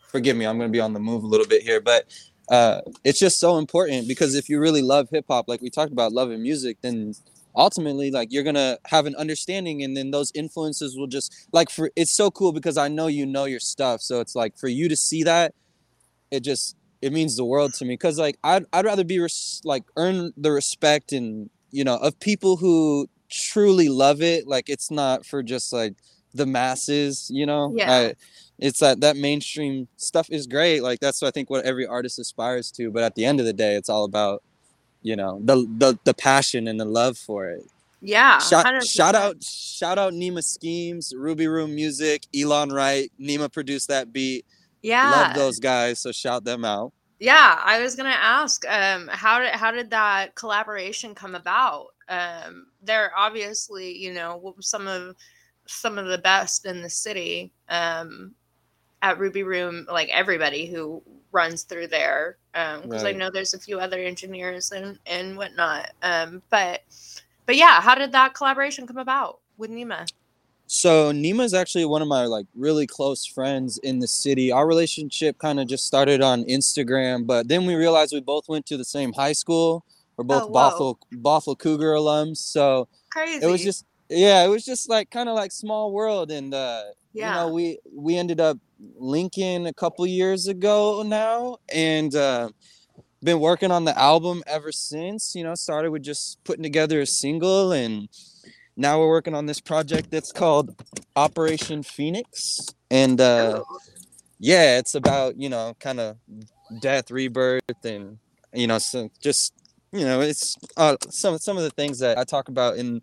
forgive 0.08 0.36
me, 0.36 0.44
I'm 0.44 0.58
gonna 0.58 0.70
be 0.70 0.80
on 0.80 0.92
the 0.92 1.00
move 1.00 1.22
a 1.22 1.26
little 1.26 1.46
bit 1.46 1.62
here, 1.62 1.80
but 1.80 2.06
uh, 2.50 2.80
it's 3.04 3.18
just 3.18 3.38
so 3.38 3.58
important 3.58 4.08
because 4.08 4.34
if 4.34 4.48
you 4.48 4.58
really 4.58 4.82
love 4.82 5.08
hip 5.10 5.26
hop, 5.28 5.46
like 5.48 5.60
we 5.60 5.70
talked 5.70 5.92
about 5.92 6.12
loving 6.12 6.42
music, 6.42 6.78
then 6.82 7.14
ultimately 7.56 8.10
like 8.10 8.28
you're 8.30 8.42
gonna 8.42 8.78
have 8.86 9.06
an 9.06 9.16
understanding 9.16 9.82
and 9.82 9.96
then 9.96 10.10
those 10.10 10.30
influences 10.34 10.96
will 10.96 11.06
just 11.06 11.48
like 11.52 11.70
for 11.70 11.90
it's 11.96 12.12
so 12.12 12.30
cool 12.30 12.52
because 12.52 12.76
i 12.76 12.86
know 12.86 13.06
you 13.06 13.24
know 13.24 13.46
your 13.46 13.58
stuff 13.58 14.00
so 14.00 14.20
it's 14.20 14.34
like 14.34 14.56
for 14.58 14.68
you 14.68 14.88
to 14.88 14.96
see 14.96 15.22
that 15.22 15.54
it 16.30 16.40
just 16.40 16.76
it 17.02 17.12
means 17.12 17.36
the 17.36 17.44
world 17.44 17.74
to 17.74 17.84
me. 17.84 17.94
Because 17.94 18.18
like 18.18 18.38
I'd, 18.42 18.64
I'd 18.72 18.84
rather 18.84 19.04
be 19.04 19.18
res- 19.18 19.60
like 19.64 19.84
earn 19.96 20.32
the 20.36 20.52
respect 20.52 21.12
and 21.12 21.50
you 21.70 21.84
know 21.84 21.96
of 21.96 22.18
people 22.20 22.56
who 22.56 23.08
truly 23.28 23.88
love 23.88 24.22
it. 24.22 24.46
Like 24.46 24.68
it's 24.68 24.90
not 24.90 25.26
for 25.26 25.42
just 25.42 25.72
like 25.72 25.94
the 26.34 26.46
masses 26.46 27.30
you 27.32 27.46
know? 27.46 27.72
Yeah. 27.74 27.92
I, 27.92 28.14
it's 28.58 28.80
that 28.80 29.00
that 29.00 29.16
mainstream 29.16 29.88
stuff 29.96 30.28
is 30.30 30.46
great. 30.46 30.82
Like 30.82 31.00
that's 31.00 31.22
i 31.22 31.30
think 31.30 31.50
what 31.50 31.64
every 31.64 31.86
artist 31.86 32.18
aspires 32.18 32.70
to. 32.72 32.90
But 32.90 33.02
at 33.02 33.14
the 33.14 33.24
end 33.24 33.40
of 33.40 33.46
the 33.46 33.52
day 33.52 33.74
it's 33.74 33.88
all 33.88 34.04
about 34.04 34.42
you 35.02 35.16
know 35.16 35.40
the 35.42 35.66
the, 35.78 35.98
the 36.04 36.14
passion 36.14 36.68
and 36.68 36.80
the 36.80 36.84
love 36.84 37.18
for 37.18 37.48
it. 37.48 37.64
Yeah 38.02 38.38
shout, 38.38 38.84
shout 38.84 39.14
out 39.14 39.42
shout 39.42 39.98
out 39.98 40.12
nima 40.12 40.40
Skeemz 40.40 41.12
ruby 41.14 41.46
room 41.46 41.74
music 41.74 42.26
elon 42.34 42.70
wright 42.70 43.10
nima 43.18 43.50
produced 43.50 43.88
that 43.88 44.12
beat 44.12 44.44
yeah. 44.82 45.10
Love 45.10 45.34
those 45.34 45.58
guys, 45.58 46.00
so 46.00 46.12
shout 46.12 46.44
them 46.44 46.64
out. 46.64 46.92
Yeah, 47.18 47.60
I 47.64 47.80
was 47.80 47.96
gonna 47.96 48.10
ask, 48.10 48.64
um, 48.68 49.08
how 49.10 49.38
did 49.38 49.52
how 49.52 49.70
did 49.70 49.90
that 49.90 50.34
collaboration 50.34 51.14
come 51.14 51.34
about? 51.34 51.88
Um, 52.08 52.66
they're 52.82 53.10
obviously, 53.16 53.96
you 53.96 54.12
know, 54.12 54.54
some 54.60 54.86
of 54.86 55.16
some 55.66 55.98
of 55.98 56.06
the 56.06 56.18
best 56.18 56.66
in 56.66 56.82
the 56.82 56.90
city 56.90 57.52
um, 57.68 58.34
at 59.02 59.18
Ruby 59.18 59.42
Room. 59.42 59.86
Like 59.90 60.10
everybody 60.10 60.66
who 60.66 61.02
runs 61.32 61.62
through 61.62 61.88
there, 61.88 62.36
because 62.52 62.84
um, 62.84 62.90
right. 62.90 63.06
I 63.06 63.12
know 63.12 63.30
there's 63.30 63.54
a 63.54 63.58
few 63.58 63.80
other 63.80 63.98
engineers 63.98 64.72
and 64.72 64.98
and 65.06 65.36
whatnot. 65.36 65.92
Um, 66.02 66.42
but 66.50 66.82
but 67.46 67.56
yeah, 67.56 67.80
how 67.80 67.94
did 67.94 68.12
that 68.12 68.34
collaboration 68.34 68.86
come 68.86 68.98
about 68.98 69.40
with 69.56 69.70
Nima? 69.70 70.06
So 70.66 71.12
Nima 71.12 71.44
is 71.44 71.54
actually 71.54 71.84
one 71.84 72.02
of 72.02 72.08
my 72.08 72.26
like 72.26 72.46
really 72.54 72.86
close 72.86 73.24
friends 73.24 73.78
in 73.78 74.00
the 74.00 74.08
city. 74.08 74.50
Our 74.50 74.66
relationship 74.66 75.38
kind 75.38 75.60
of 75.60 75.68
just 75.68 75.86
started 75.86 76.22
on 76.22 76.44
Instagram, 76.44 77.26
but 77.26 77.48
then 77.48 77.66
we 77.66 77.74
realized 77.74 78.12
we 78.12 78.20
both 78.20 78.48
went 78.48 78.66
to 78.66 78.76
the 78.76 78.84
same 78.84 79.12
high 79.12 79.32
school. 79.32 79.84
We're 80.16 80.24
both 80.24 80.44
oh, 80.44 80.52
Bothell 80.52 80.96
Bothell 81.14 81.58
Cougar 81.58 81.92
alums, 81.92 82.38
so 82.38 82.88
crazy. 83.10 83.44
It 83.44 83.48
was 83.48 83.62
just 83.62 83.84
yeah, 84.08 84.44
it 84.44 84.48
was 84.48 84.64
just 84.64 84.88
like 84.88 85.10
kind 85.10 85.28
of 85.28 85.36
like 85.36 85.52
small 85.52 85.92
world, 85.92 86.30
and 86.30 86.52
uh, 86.52 86.82
yeah. 87.12 87.28
you 87.28 87.34
know 87.34 87.54
we 87.54 87.78
we 87.92 88.16
ended 88.16 88.40
up 88.40 88.58
linking 88.98 89.66
a 89.66 89.72
couple 89.72 90.06
years 90.06 90.48
ago 90.48 91.02
now, 91.04 91.58
and 91.72 92.14
uh, 92.14 92.48
been 93.22 93.40
working 93.40 93.70
on 93.70 93.84
the 93.84 93.96
album 93.98 94.42
ever 94.46 94.72
since. 94.72 95.34
You 95.34 95.44
know, 95.44 95.54
started 95.54 95.90
with 95.90 96.02
just 96.02 96.42
putting 96.44 96.62
together 96.62 97.00
a 97.00 97.06
single 97.06 97.72
and 97.72 98.08
now 98.76 99.00
we're 99.00 99.08
working 99.08 99.34
on 99.34 99.46
this 99.46 99.60
project 99.60 100.10
that's 100.10 100.32
called 100.32 100.74
Operation 101.14 101.82
Phoenix, 101.82 102.66
and 102.90 103.20
uh, 103.20 103.62
yeah, 104.38 104.78
it's 104.78 104.94
about 104.94 105.36
you 105.38 105.48
know 105.48 105.76
kind 105.80 106.00
of 106.00 106.16
death, 106.80 107.10
rebirth, 107.10 107.84
and 107.84 108.18
you 108.52 108.66
know, 108.66 108.78
so 108.78 109.10
just 109.20 109.54
you 109.92 110.04
know, 110.04 110.20
it's 110.20 110.56
uh, 110.76 110.96
some 111.08 111.38
some 111.38 111.56
of 111.56 111.62
the 111.62 111.70
things 111.70 111.98
that 112.00 112.18
I 112.18 112.24
talk 112.24 112.48
about 112.48 112.76
in 112.76 113.02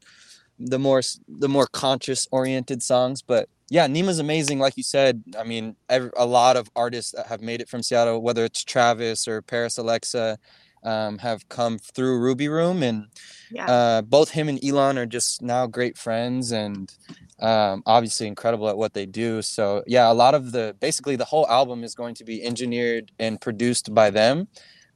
the 0.60 0.80
more 0.80 1.02
the 1.28 1.50
more 1.50 1.68
conscious 1.68 2.28
oriented 2.32 2.84
songs, 2.84 3.22
but 3.22 3.50
yeah, 3.70 3.88
Nima's 3.88 4.20
amazing. 4.20 4.60
Like 4.60 4.78
you 4.78 4.84
said, 4.84 5.24
I 5.40 5.44
mean, 5.44 5.76
every, 5.90 6.12
a 6.16 6.26
lot 6.26 6.58
of 6.58 6.70
artists 6.76 7.14
that 7.14 7.28
have 7.28 7.42
made 7.42 7.62
it 7.62 7.70
from 7.70 7.82
Seattle, 7.82 8.22
whether 8.22 8.46
it's 8.46 8.64
Travis 8.64 9.28
or 9.28 9.42
Parisalexa, 9.42 10.38
um, 10.84 11.18
have 11.20 11.48
come 11.50 11.78
through 11.78 12.20
Ruby 12.20 12.48
Room, 12.48 12.84
and 12.84 13.08
yeah. 13.52 13.66
uh, 13.70 14.02
both 14.02 14.32
him 14.32 14.50
and 14.50 14.64
Elon 14.64 14.98
are 14.98 15.06
just 15.06 15.42
now 15.42 15.68
great 15.68 15.98
friends 15.98 16.52
and 16.52 16.94
um, 17.40 17.84
obviously 17.86 18.28
incredible 18.28 18.70
at 18.70 18.78
what 18.78 18.94
they 18.94 19.06
do. 19.06 19.42
So 19.42 19.84
yeah, 19.88 20.12
a 20.12 20.14
lot 20.14 20.34
of 20.34 20.52
the 20.52 20.76
basically 20.80 21.16
the 21.16 21.26
whole 21.26 21.48
album 21.48 21.84
is 21.84 21.96
going 21.96 22.16
to 22.16 22.24
be 22.24 22.44
engineered 22.44 23.12
and 23.20 23.40
produced 23.40 23.94
by 23.94 24.10
them. 24.10 24.48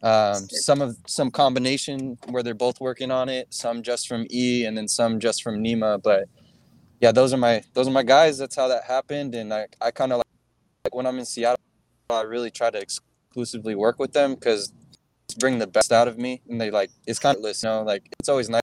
Um, 0.03 0.47
some 0.49 0.81
of 0.81 0.95
some 1.07 1.31
combination 1.31 2.17
where 2.29 2.43
they're 2.43 2.53
both 2.53 2.79
working 2.79 3.09
on 3.09 3.29
it, 3.29 3.53
some 3.53 3.81
just 3.81 4.07
from 4.07 4.27
E, 4.29 4.65
and 4.65 4.77
then 4.77 4.87
some 4.87 5.19
just 5.19 5.41
from 5.41 5.63
Nima. 5.63 6.01
But 6.01 6.25
yeah, 7.01 7.11
those 7.11 7.33
are 7.33 7.37
my 7.37 7.63
those 7.73 7.87
are 7.87 7.91
my 7.91 8.03
guys. 8.03 8.37
That's 8.37 8.55
how 8.55 8.67
that 8.67 8.83
happened, 8.83 9.33
and 9.35 9.53
I 9.53 9.67
I 9.81 9.91
kind 9.91 10.11
of 10.11 10.19
like, 10.19 10.27
like 10.85 10.95
when 10.95 11.07
I'm 11.07 11.17
in 11.17 11.25
Seattle, 11.25 11.59
I 12.09 12.21
really 12.21 12.51
try 12.51 12.69
to 12.69 12.79
exclusively 12.79 13.75
work 13.75 13.99
with 13.99 14.13
them 14.13 14.35
because 14.35 14.71
bring 15.35 15.59
the 15.59 15.67
best 15.67 15.91
out 15.91 16.07
of 16.07 16.17
me 16.17 16.41
and 16.49 16.59
they 16.59 16.71
like 16.71 16.89
it's 17.05 17.19
kind 17.19 17.37
of 17.37 17.43
you 17.43 17.53
know 17.63 17.83
like 17.83 18.03
it's 18.19 18.29
always 18.29 18.49
nice. 18.49 18.61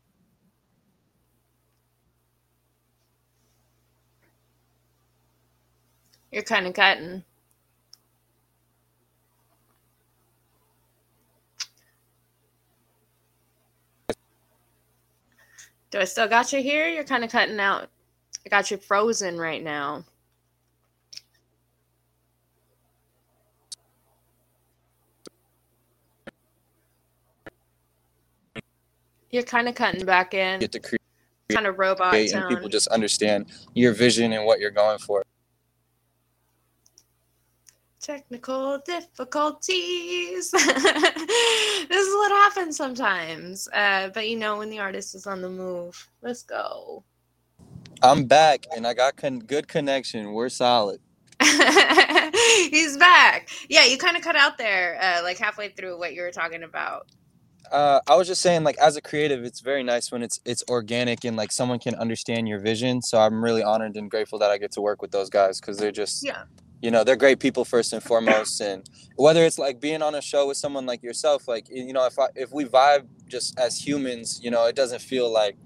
You're 6.32 6.42
kind 6.42 6.66
of 6.66 6.74
cutting. 6.74 7.22
Do 15.92 16.00
i 16.00 16.04
still 16.04 16.26
got 16.26 16.52
you 16.52 16.60
here? 16.60 16.88
You're 16.88 17.04
kind 17.04 17.22
of 17.22 17.30
cutting 17.30 17.60
out. 17.60 17.88
I 18.44 18.48
got 18.48 18.70
you 18.72 18.78
frozen 18.78 19.38
right 19.38 19.62
now 19.62 20.04
You're 29.34 29.42
kind 29.42 29.68
of 29.68 29.74
cutting 29.74 30.06
back 30.06 30.32
in. 30.32 30.60
Get 30.60 30.70
to 30.70 30.78
create 30.78 31.02
kind 31.50 31.66
of 31.66 31.76
robot 31.76 32.14
and 32.14 32.30
tone. 32.30 32.48
people 32.48 32.68
just 32.68 32.86
understand 32.86 33.46
your 33.74 33.92
vision 33.92 34.32
and 34.32 34.46
what 34.46 34.60
you're 34.60 34.70
going 34.70 34.98
for. 34.98 35.24
Technical 38.00 38.78
difficulties. 38.86 40.50
this 40.52 40.62
is 40.62 42.14
what 42.14 42.30
happens 42.30 42.76
sometimes. 42.76 43.66
Uh, 43.72 44.10
but 44.14 44.28
you 44.28 44.38
know, 44.38 44.58
when 44.58 44.70
the 44.70 44.78
artist 44.78 45.16
is 45.16 45.26
on 45.26 45.42
the 45.42 45.50
move, 45.50 46.08
let's 46.22 46.44
go. 46.44 47.02
I'm 48.04 48.26
back 48.26 48.68
and 48.76 48.86
I 48.86 48.94
got 48.94 49.16
con- 49.16 49.40
good 49.40 49.66
connection. 49.66 50.32
We're 50.32 50.48
solid. 50.48 51.00
He's 51.42 52.96
back. 52.98 53.48
Yeah, 53.68 53.84
you 53.84 53.98
kind 53.98 54.16
of 54.16 54.22
cut 54.22 54.36
out 54.36 54.58
there, 54.58 54.96
uh, 55.02 55.24
like 55.24 55.38
halfway 55.38 55.70
through 55.70 55.98
what 55.98 56.14
you 56.14 56.22
were 56.22 56.30
talking 56.30 56.62
about. 56.62 57.08
Uh, 57.72 58.00
I 58.06 58.16
was 58.16 58.26
just 58.26 58.42
saying, 58.42 58.64
like, 58.64 58.76
as 58.78 58.96
a 58.96 59.00
creative, 59.00 59.44
it's 59.44 59.60
very 59.60 59.82
nice 59.82 60.12
when 60.12 60.22
it's 60.22 60.40
it's 60.44 60.62
organic 60.68 61.24
and 61.24 61.36
like 61.36 61.52
someone 61.52 61.78
can 61.78 61.94
understand 61.94 62.48
your 62.48 62.58
vision. 62.58 63.02
So 63.02 63.18
I'm 63.18 63.42
really 63.42 63.62
honored 63.62 63.96
and 63.96 64.10
grateful 64.10 64.38
that 64.40 64.50
I 64.50 64.58
get 64.58 64.72
to 64.72 64.80
work 64.80 65.02
with 65.02 65.10
those 65.10 65.30
guys 65.30 65.60
because 65.60 65.78
they're 65.78 65.92
just, 65.92 66.24
yeah, 66.24 66.44
you 66.82 66.90
know, 66.90 67.04
they're 67.04 67.16
great 67.16 67.40
people 67.40 67.64
first 67.64 67.92
and 67.92 68.02
foremost. 68.02 68.60
And 68.60 68.88
whether 69.16 69.44
it's 69.44 69.58
like 69.58 69.80
being 69.80 70.02
on 70.02 70.14
a 70.14 70.20
show 70.20 70.46
with 70.46 70.56
someone 70.56 70.86
like 70.86 71.02
yourself, 71.02 71.48
like 71.48 71.68
you 71.70 71.92
know, 71.92 72.06
if 72.06 72.18
I, 72.18 72.28
if 72.34 72.52
we 72.52 72.64
vibe 72.64 73.06
just 73.28 73.58
as 73.58 73.78
humans, 73.78 74.40
you 74.42 74.50
know, 74.50 74.66
it 74.66 74.76
doesn't 74.76 75.00
feel 75.00 75.32
like 75.32 75.56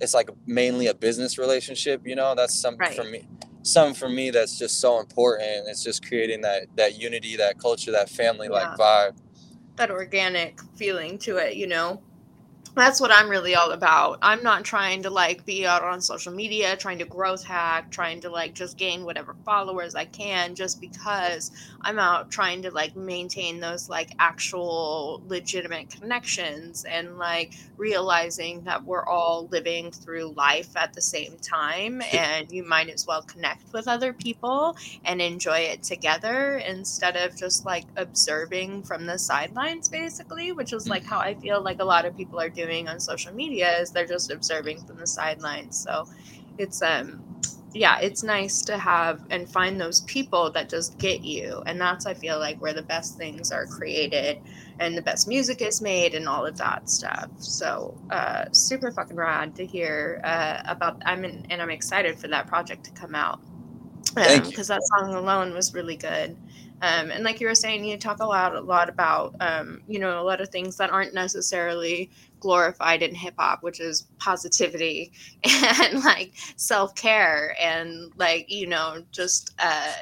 it's 0.00 0.14
like 0.14 0.30
mainly 0.46 0.86
a 0.88 0.94
business 0.94 1.38
relationship. 1.38 2.06
You 2.06 2.16
know, 2.16 2.34
that's 2.34 2.58
something 2.58 2.80
right. 2.80 2.94
for 2.94 3.04
me. 3.04 3.28
Something 3.64 3.94
for 3.94 4.08
me 4.08 4.30
that's 4.30 4.58
just 4.58 4.80
so 4.80 4.98
important. 4.98 5.68
It's 5.68 5.84
just 5.84 6.06
creating 6.06 6.40
that 6.40 6.66
that 6.76 6.98
unity, 6.98 7.36
that 7.36 7.58
culture, 7.58 7.92
that 7.92 8.08
family 8.08 8.48
like 8.48 8.76
yeah. 8.78 9.10
vibe 9.10 9.16
that 9.76 9.90
organic 9.90 10.60
feeling 10.76 11.18
to 11.18 11.36
it, 11.36 11.56
you 11.56 11.66
know 11.66 12.00
that's 12.74 13.00
what 13.00 13.10
I'm 13.12 13.28
really 13.28 13.54
all 13.54 13.72
about. 13.72 14.18
I'm 14.22 14.42
not 14.42 14.64
trying 14.64 15.02
to 15.02 15.10
like 15.10 15.44
be 15.44 15.66
out 15.66 15.82
on 15.82 16.00
social 16.00 16.32
media, 16.32 16.74
trying 16.76 16.98
to 16.98 17.04
growth 17.04 17.44
hack, 17.44 17.90
trying 17.90 18.20
to 18.22 18.30
like 18.30 18.54
just 18.54 18.78
gain 18.78 19.04
whatever 19.04 19.34
followers 19.44 19.94
I 19.94 20.06
can 20.06 20.54
just 20.54 20.80
because 20.80 21.50
I'm 21.82 21.98
out 21.98 22.30
trying 22.30 22.62
to 22.62 22.70
like 22.70 22.96
maintain 22.96 23.60
those 23.60 23.90
like 23.90 24.12
actual 24.18 25.22
legitimate 25.26 25.90
connections 25.90 26.84
and 26.84 27.18
like 27.18 27.52
realizing 27.76 28.62
that 28.62 28.84
we're 28.84 29.04
all 29.04 29.48
living 29.48 29.90
through 29.90 30.32
life 30.32 30.74
at 30.76 30.94
the 30.94 31.02
same 31.02 31.36
time 31.42 32.00
and 32.12 32.50
you 32.50 32.64
might 32.64 32.88
as 32.88 33.06
well 33.06 33.22
connect 33.22 33.70
with 33.72 33.86
other 33.86 34.12
people 34.14 34.76
and 35.04 35.20
enjoy 35.20 35.58
it 35.58 35.82
together 35.82 36.56
instead 36.66 37.16
of 37.16 37.36
just 37.36 37.66
like 37.66 37.84
observing 37.96 38.82
from 38.82 39.04
the 39.04 39.18
sidelines 39.18 39.90
basically, 39.90 40.52
which 40.52 40.72
is 40.72 40.88
like 40.88 41.02
mm-hmm. 41.02 41.10
how 41.10 41.18
I 41.18 41.34
feel 41.34 41.60
like 41.60 41.80
a 41.80 41.84
lot 41.84 42.06
of 42.06 42.16
people 42.16 42.40
are 42.40 42.48
doing 42.48 42.61
doing 42.64 42.88
on 42.88 43.00
social 43.00 43.32
media 43.34 43.78
is 43.80 43.90
they're 43.90 44.06
just 44.06 44.30
observing 44.30 44.84
from 44.86 44.98
the 44.98 45.06
sidelines. 45.06 45.76
So 45.78 46.06
it's 46.58 46.82
um 46.82 47.22
yeah, 47.74 47.98
it's 48.00 48.22
nice 48.22 48.60
to 48.62 48.76
have 48.76 49.20
and 49.30 49.48
find 49.48 49.80
those 49.80 50.02
people 50.02 50.50
that 50.52 50.68
just 50.68 50.98
get 50.98 51.22
you. 51.24 51.62
And 51.66 51.80
that's 51.80 52.04
I 52.06 52.14
feel 52.14 52.38
like 52.38 52.60
where 52.60 52.74
the 52.74 52.82
best 52.82 53.16
things 53.16 53.50
are 53.50 53.66
created 53.66 54.38
and 54.78 54.96
the 54.96 55.02
best 55.02 55.26
music 55.26 55.62
is 55.62 55.80
made 55.80 56.14
and 56.14 56.28
all 56.28 56.44
of 56.44 56.58
that 56.58 56.88
stuff. 56.88 57.30
So 57.38 57.94
uh 58.10 58.44
super 58.52 58.90
fucking 58.90 59.16
rad 59.16 59.54
to 59.56 59.66
hear 59.66 60.20
uh 60.24 60.62
about 60.66 61.02
I'm 61.06 61.24
in, 61.24 61.46
and 61.50 61.62
I'm 61.62 61.70
excited 61.70 62.18
for 62.18 62.28
that 62.28 62.46
project 62.46 62.84
to 62.84 62.90
come 62.92 63.14
out. 63.14 63.40
because 64.14 64.70
um, 64.70 64.76
that 64.76 64.82
song 64.98 65.14
alone 65.14 65.54
was 65.54 65.72
really 65.72 65.96
good. 65.96 66.36
Um, 66.82 67.12
and 67.12 67.22
like 67.22 67.40
you 67.40 67.46
were 67.46 67.54
saying, 67.54 67.84
you 67.84 67.96
talk 67.96 68.20
a 68.20 68.26
lot, 68.26 68.56
a 68.56 68.60
lot 68.60 68.88
about, 68.88 69.36
um, 69.40 69.80
you 69.86 70.00
know, 70.00 70.20
a 70.20 70.24
lot 70.24 70.40
of 70.40 70.48
things 70.48 70.76
that 70.78 70.90
aren't 70.90 71.14
necessarily 71.14 72.10
glorified 72.40 73.02
in 73.04 73.14
hip 73.14 73.34
hop, 73.38 73.62
which 73.62 73.78
is 73.78 74.08
positivity 74.18 75.12
and 75.44 76.02
like 76.02 76.32
self 76.56 76.94
care 76.96 77.54
and 77.60 78.12
like, 78.16 78.50
you 78.50 78.66
know, 78.66 79.04
just 79.12 79.54
uh, 79.60 79.92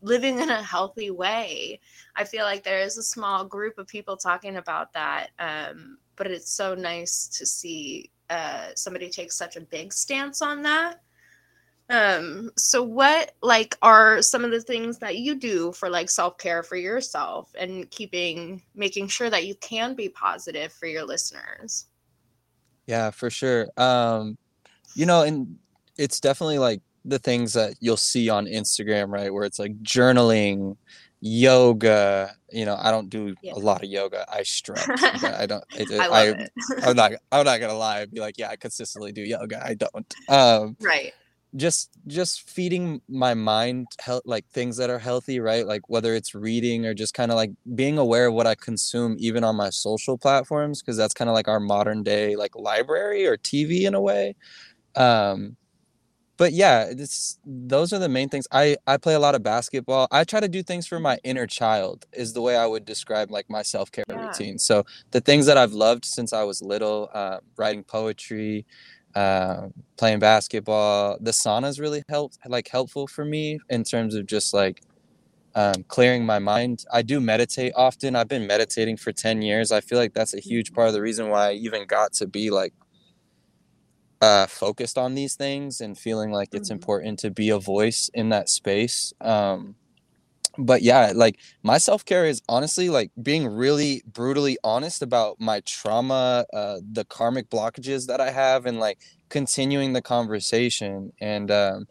living 0.00 0.40
in 0.40 0.48
a 0.48 0.62
healthy 0.62 1.10
way. 1.10 1.78
I 2.16 2.24
feel 2.24 2.44
like 2.44 2.64
there 2.64 2.80
is 2.80 2.96
a 2.96 3.02
small 3.02 3.44
group 3.44 3.76
of 3.76 3.86
people 3.86 4.16
talking 4.16 4.56
about 4.56 4.94
that. 4.94 5.28
Um, 5.38 5.98
but 6.16 6.26
it's 6.26 6.50
so 6.50 6.74
nice 6.74 7.26
to 7.28 7.44
see 7.44 8.10
uh, 8.30 8.68
somebody 8.76 9.10
take 9.10 9.30
such 9.30 9.56
a 9.56 9.60
big 9.60 9.92
stance 9.92 10.40
on 10.40 10.62
that 10.62 11.02
um, 11.90 12.50
so 12.56 12.82
what 12.82 13.32
like 13.42 13.76
are 13.82 14.22
some 14.22 14.44
of 14.44 14.50
the 14.50 14.60
things 14.60 14.98
that 14.98 15.18
you 15.18 15.34
do 15.34 15.72
for 15.72 15.90
like 15.90 16.08
self-care 16.08 16.62
for 16.62 16.76
yourself 16.76 17.50
and 17.58 17.90
keeping 17.90 18.62
making 18.74 19.08
sure 19.08 19.28
that 19.28 19.46
you 19.46 19.54
can 19.56 19.94
be 19.94 20.08
positive 20.08 20.72
for 20.72 20.86
your 20.86 21.04
listeners? 21.04 21.86
Yeah, 22.86 23.10
for 23.10 23.30
sure. 23.30 23.68
Um, 23.76 24.38
you 24.94 25.06
know, 25.06 25.22
and 25.22 25.56
it's 25.98 26.20
definitely 26.20 26.58
like 26.58 26.80
the 27.04 27.18
things 27.18 27.52
that 27.54 27.74
you'll 27.80 27.96
see 27.96 28.28
on 28.30 28.46
Instagram, 28.46 29.08
right? 29.08 29.32
Where 29.32 29.44
it's 29.44 29.58
like 29.58 29.76
journaling, 29.82 30.76
yoga. 31.20 32.34
You 32.50 32.64
know, 32.64 32.78
I 32.80 32.90
don't 32.90 33.10
do 33.10 33.34
yeah. 33.42 33.52
a 33.54 33.58
lot 33.58 33.82
of 33.82 33.90
yoga. 33.90 34.24
I 34.32 34.44
stretch. 34.44 34.88
I 34.88 35.46
don't. 35.46 35.64
I, 35.72 35.86
I, 36.00 36.46
I 36.82 36.88
am 36.88 36.96
not. 36.96 37.12
I'm 37.30 37.44
not 37.44 37.60
gonna 37.60 37.74
lie. 37.74 38.00
I'd 38.00 38.12
be 38.12 38.20
like, 38.20 38.38
yeah, 38.38 38.48
I 38.48 38.56
consistently 38.56 39.12
do 39.12 39.22
yoga. 39.22 39.62
I 39.64 39.74
don't. 39.74 40.14
Um, 40.28 40.76
right 40.80 41.12
just 41.56 41.90
just 42.06 42.48
feeding 42.48 43.00
my 43.08 43.34
mind 43.34 43.86
health 44.00 44.22
like 44.24 44.46
things 44.48 44.76
that 44.78 44.88
are 44.88 44.98
healthy 44.98 45.38
right? 45.38 45.66
Like 45.66 45.88
whether 45.88 46.14
it's 46.14 46.34
reading 46.34 46.86
or 46.86 46.94
just 46.94 47.12
kind 47.14 47.30
of 47.30 47.36
like 47.36 47.50
being 47.74 47.98
aware 47.98 48.28
of 48.28 48.34
what 48.34 48.46
i 48.46 48.54
consume 48.54 49.16
even 49.18 49.44
on 49.44 49.56
my 49.56 49.70
social 49.70 50.16
platforms 50.16 50.80
because 50.80 50.96
that's 50.96 51.14
kind 51.14 51.28
of 51.28 51.34
like 51.34 51.48
our 51.48 51.60
modern 51.60 52.02
day 52.02 52.36
like 52.36 52.56
library 52.56 53.26
or 53.26 53.36
tv 53.36 53.82
in 53.82 53.94
a 53.94 54.00
way. 54.00 54.34
Um 54.96 55.56
but 56.38 56.52
yeah 56.54 56.86
it's 56.88 57.38
those 57.44 57.92
are 57.92 57.98
the 57.98 58.08
main 58.08 58.30
things. 58.30 58.46
I 58.50 58.76
i 58.86 58.96
play 58.96 59.14
a 59.14 59.20
lot 59.20 59.34
of 59.34 59.42
basketball. 59.42 60.08
I 60.10 60.24
try 60.24 60.40
to 60.40 60.48
do 60.48 60.62
things 60.62 60.86
for 60.86 60.98
my 60.98 61.18
inner 61.22 61.46
child 61.46 62.06
is 62.14 62.32
the 62.32 62.40
way 62.40 62.56
i 62.56 62.64
would 62.66 62.86
describe 62.86 63.30
like 63.30 63.50
my 63.50 63.62
self-care 63.62 64.04
yeah. 64.08 64.26
routine. 64.26 64.58
So 64.58 64.84
the 65.10 65.20
things 65.20 65.44
that 65.46 65.58
i've 65.58 65.72
loved 65.72 66.06
since 66.06 66.32
i 66.32 66.44
was 66.44 66.62
little 66.62 67.10
uh, 67.12 67.38
writing 67.58 67.84
poetry 67.84 68.64
uh, 69.14 69.68
playing 69.96 70.18
basketball. 70.18 71.18
The 71.20 71.32
sauna's 71.32 71.78
really 71.78 72.02
helped, 72.08 72.38
like 72.46 72.68
helpful 72.68 73.06
for 73.06 73.24
me 73.24 73.58
in 73.68 73.84
terms 73.84 74.14
of 74.14 74.26
just 74.26 74.54
like 74.54 74.82
um, 75.54 75.84
clearing 75.88 76.24
my 76.24 76.38
mind. 76.38 76.84
I 76.92 77.02
do 77.02 77.20
meditate 77.20 77.72
often. 77.76 78.16
I've 78.16 78.28
been 78.28 78.46
meditating 78.46 78.96
for 78.96 79.12
10 79.12 79.42
years. 79.42 79.72
I 79.72 79.80
feel 79.80 79.98
like 79.98 80.14
that's 80.14 80.34
a 80.34 80.40
huge 80.40 80.72
part 80.72 80.88
of 80.88 80.94
the 80.94 81.02
reason 81.02 81.28
why 81.28 81.50
I 81.50 81.52
even 81.54 81.86
got 81.86 82.12
to 82.14 82.26
be 82.26 82.50
like 82.50 82.72
uh, 84.20 84.46
focused 84.46 84.96
on 84.96 85.14
these 85.14 85.34
things 85.34 85.80
and 85.80 85.98
feeling 85.98 86.30
like 86.30 86.50
it's 86.52 86.68
mm-hmm. 86.68 86.74
important 86.74 87.18
to 87.20 87.30
be 87.30 87.50
a 87.50 87.58
voice 87.58 88.08
in 88.14 88.30
that 88.30 88.48
space. 88.48 89.12
Um, 89.20 89.74
but 90.58 90.82
yeah, 90.82 91.12
like 91.14 91.38
my 91.62 91.78
self 91.78 92.04
care 92.04 92.24
is 92.24 92.42
honestly 92.48 92.88
like 92.88 93.10
being 93.22 93.46
really 93.46 94.02
brutally 94.06 94.58
honest 94.64 95.02
about 95.02 95.40
my 95.40 95.60
trauma, 95.60 96.44
uh, 96.52 96.78
the 96.92 97.04
karmic 97.04 97.50
blockages 97.50 98.06
that 98.06 98.20
I 98.20 98.30
have, 98.30 98.66
and 98.66 98.78
like 98.78 98.98
continuing 99.28 99.92
the 99.92 100.02
conversation. 100.02 101.12
And 101.20 101.50
um, 101.50 101.86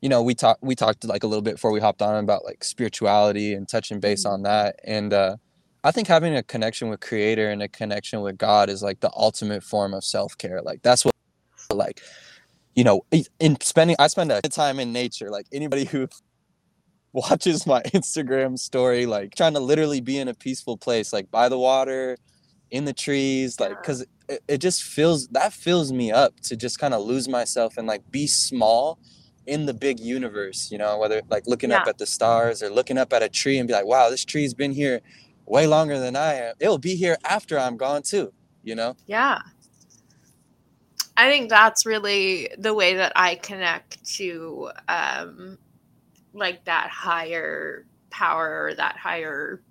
you 0.00 0.08
know, 0.08 0.22
we 0.22 0.34
talked 0.34 0.62
we 0.62 0.74
talked 0.74 1.04
like 1.04 1.22
a 1.22 1.26
little 1.26 1.42
bit 1.42 1.54
before 1.54 1.72
we 1.72 1.80
hopped 1.80 2.02
on 2.02 2.22
about 2.22 2.44
like 2.44 2.64
spirituality 2.64 3.54
and 3.54 3.68
touching 3.68 4.00
base 4.00 4.24
mm-hmm. 4.24 4.34
on 4.34 4.42
that. 4.42 4.80
And 4.84 5.12
uh, 5.12 5.36
I 5.84 5.90
think 5.92 6.08
having 6.08 6.36
a 6.36 6.42
connection 6.42 6.88
with 6.88 7.00
Creator 7.00 7.50
and 7.50 7.62
a 7.62 7.68
connection 7.68 8.20
with 8.22 8.38
God 8.38 8.68
is 8.68 8.82
like 8.82 9.00
the 9.00 9.10
ultimate 9.14 9.62
form 9.62 9.94
of 9.94 10.04
self 10.04 10.36
care. 10.36 10.62
Like 10.62 10.82
that's 10.82 11.04
what 11.04 11.14
like 11.72 12.00
you 12.74 12.84
know 12.84 13.02
in 13.38 13.60
spending 13.60 13.96
i 13.98 14.06
spend 14.06 14.30
a 14.32 14.40
good 14.40 14.52
time 14.52 14.80
in 14.80 14.92
nature 14.92 15.30
like 15.30 15.46
anybody 15.52 15.84
who 15.92 16.08
watches 17.12 17.66
my 17.66 17.82
Instagram 17.94 18.58
story, 18.58 19.06
like 19.06 19.34
trying 19.34 19.54
to 19.54 19.60
literally 19.60 20.00
be 20.00 20.18
in 20.18 20.28
a 20.28 20.34
peaceful 20.34 20.76
place, 20.76 21.12
like 21.12 21.30
by 21.30 21.48
the 21.48 21.58
water, 21.58 22.16
in 22.70 22.84
the 22.84 22.92
trees, 22.92 23.58
like 23.58 23.80
because 23.80 24.06
it, 24.28 24.42
it 24.46 24.58
just 24.58 24.82
feels 24.82 25.28
that 25.28 25.52
fills 25.52 25.92
me 25.92 26.12
up 26.12 26.38
to 26.40 26.56
just 26.56 26.78
kind 26.78 26.94
of 26.94 27.02
lose 27.02 27.28
myself 27.28 27.76
and 27.76 27.86
like 27.86 28.08
be 28.10 28.26
small 28.26 28.98
in 29.46 29.66
the 29.66 29.74
big 29.74 29.98
universe, 29.98 30.70
you 30.70 30.78
know, 30.78 30.98
whether 30.98 31.20
like 31.28 31.46
looking 31.46 31.70
yeah. 31.70 31.78
up 31.78 31.88
at 31.88 31.98
the 31.98 32.06
stars 32.06 32.62
or 32.62 32.70
looking 32.70 32.98
up 32.98 33.12
at 33.12 33.22
a 33.22 33.28
tree 33.28 33.58
and 33.58 33.66
be 33.66 33.74
like, 33.74 33.86
wow, 33.86 34.08
this 34.08 34.24
tree's 34.24 34.54
been 34.54 34.72
here 34.72 35.00
way 35.46 35.66
longer 35.66 35.98
than 35.98 36.14
I 36.14 36.34
am. 36.34 36.54
It'll 36.60 36.78
be 36.78 36.94
here 36.94 37.16
after 37.24 37.58
I'm 37.58 37.76
gone 37.76 38.02
too, 38.02 38.32
you 38.62 38.74
know? 38.74 38.94
Yeah. 39.06 39.40
I 41.16 41.28
think 41.28 41.50
that's 41.50 41.84
really 41.84 42.48
the 42.56 42.72
way 42.72 42.94
that 42.94 43.12
I 43.16 43.34
connect 43.34 44.04
to 44.16 44.70
um, 44.88 45.58
like 46.32 46.64
that 46.64 46.88
higher 46.90 47.84
power 48.10 48.66
or 48.66 48.74
that 48.74 48.96
higher 48.96 49.62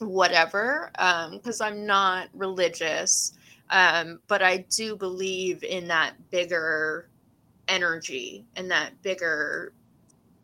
whatever 0.00 0.90
because 1.32 1.60
um, 1.60 1.66
i'm 1.66 1.86
not 1.86 2.28
religious 2.34 3.34
um, 3.70 4.20
but 4.28 4.42
i 4.42 4.58
do 4.70 4.96
believe 4.96 5.62
in 5.64 5.88
that 5.88 6.14
bigger 6.30 7.08
energy 7.68 8.44
and 8.56 8.70
that 8.70 9.00
bigger 9.02 9.72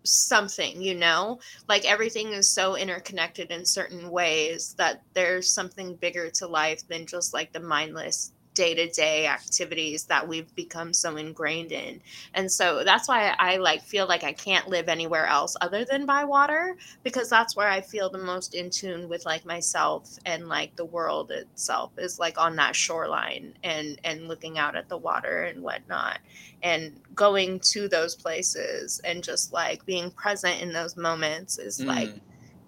something 0.04 0.80
you 0.80 0.94
know? 0.94 1.40
Like 1.68 1.84
everything 1.84 2.32
is 2.32 2.48
so 2.48 2.76
interconnected 2.76 3.50
in 3.50 3.64
certain 3.64 4.10
ways 4.10 4.74
that 4.78 5.02
there's 5.14 5.50
something 5.50 5.96
bigger 5.96 6.30
to 6.30 6.46
life 6.46 6.86
than 6.86 7.06
just 7.06 7.34
like 7.34 7.52
the 7.52 7.60
mindless 7.60 8.32
day-to-day 8.54 9.26
activities 9.26 10.04
that 10.04 10.26
we've 10.26 10.54
become 10.54 10.92
so 10.92 11.16
ingrained 11.16 11.72
in 11.72 12.00
and 12.34 12.50
so 12.50 12.84
that's 12.84 13.08
why 13.08 13.34
i 13.38 13.56
like 13.56 13.82
feel 13.82 14.06
like 14.06 14.22
i 14.24 14.32
can't 14.32 14.68
live 14.68 14.88
anywhere 14.88 15.26
else 15.26 15.56
other 15.60 15.84
than 15.84 16.06
by 16.06 16.24
water 16.24 16.76
because 17.02 17.28
that's 17.28 17.56
where 17.56 17.68
i 17.68 17.80
feel 17.80 18.08
the 18.08 18.18
most 18.18 18.54
in 18.54 18.70
tune 18.70 19.08
with 19.08 19.26
like 19.26 19.44
myself 19.44 20.18
and 20.24 20.48
like 20.48 20.74
the 20.76 20.84
world 20.84 21.30
itself 21.30 21.90
is 21.98 22.18
like 22.18 22.38
on 22.38 22.54
that 22.56 22.76
shoreline 22.76 23.52
and 23.64 24.00
and 24.04 24.28
looking 24.28 24.58
out 24.58 24.76
at 24.76 24.88
the 24.88 24.96
water 24.96 25.42
and 25.44 25.62
whatnot 25.62 26.18
and 26.62 26.92
going 27.14 27.60
to 27.60 27.88
those 27.88 28.14
places 28.14 29.00
and 29.04 29.22
just 29.22 29.52
like 29.52 29.84
being 29.84 30.10
present 30.12 30.60
in 30.62 30.72
those 30.72 30.96
moments 30.96 31.58
is 31.58 31.78
mm. 31.78 31.86
like 31.86 32.14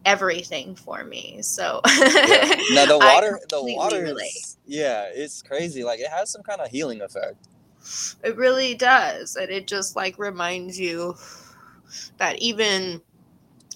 everything 0.06 0.74
for 0.74 1.04
me. 1.04 1.42
So 1.42 1.82
yeah. 1.84 2.54
now 2.72 2.86
the 2.86 2.98
water, 3.02 3.38
the 3.50 3.62
water, 3.62 4.06
is, 4.06 4.56
yeah, 4.64 5.10
it's 5.12 5.42
crazy. 5.42 5.84
Like 5.84 6.00
it 6.00 6.08
has 6.08 6.30
some 6.30 6.42
kind 6.42 6.62
of 6.62 6.68
healing 6.68 7.02
effect. 7.02 7.48
It 8.24 8.36
really 8.36 8.74
does, 8.74 9.36
and 9.36 9.50
it 9.50 9.66
just 9.66 9.94
like 9.94 10.18
reminds 10.18 10.80
you 10.80 11.16
that 12.16 12.38
even 12.38 13.02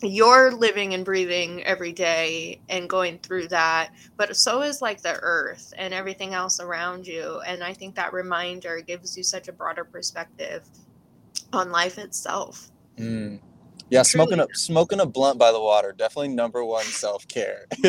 you're 0.02 0.50
living 0.52 0.94
and 0.94 1.04
breathing 1.04 1.62
every 1.64 1.92
day 1.92 2.58
and 2.70 2.88
going 2.88 3.18
through 3.18 3.46
that 3.46 3.90
but 4.16 4.34
so 4.34 4.62
is 4.62 4.80
like 4.80 5.02
the 5.02 5.14
earth 5.20 5.74
and 5.76 5.92
everything 5.92 6.32
else 6.32 6.58
around 6.58 7.06
you 7.06 7.38
and 7.46 7.62
i 7.62 7.72
think 7.74 7.94
that 7.94 8.10
reminder 8.12 8.80
gives 8.80 9.14
you 9.14 9.22
such 9.22 9.48
a 9.48 9.52
broader 9.52 9.84
perspective 9.84 10.66
on 11.52 11.70
life 11.70 11.98
itself 11.98 12.70
mm. 12.96 13.38
Yeah, 13.90 14.02
smoking 14.02 14.38
a 14.38 14.46
smoking 14.54 15.00
a 15.00 15.06
blunt 15.06 15.38
by 15.38 15.50
the 15.50 15.60
water, 15.60 15.92
definitely 15.92 16.28
number 16.28 16.64
one 16.64 16.84
self 16.84 17.26
care. 17.26 17.66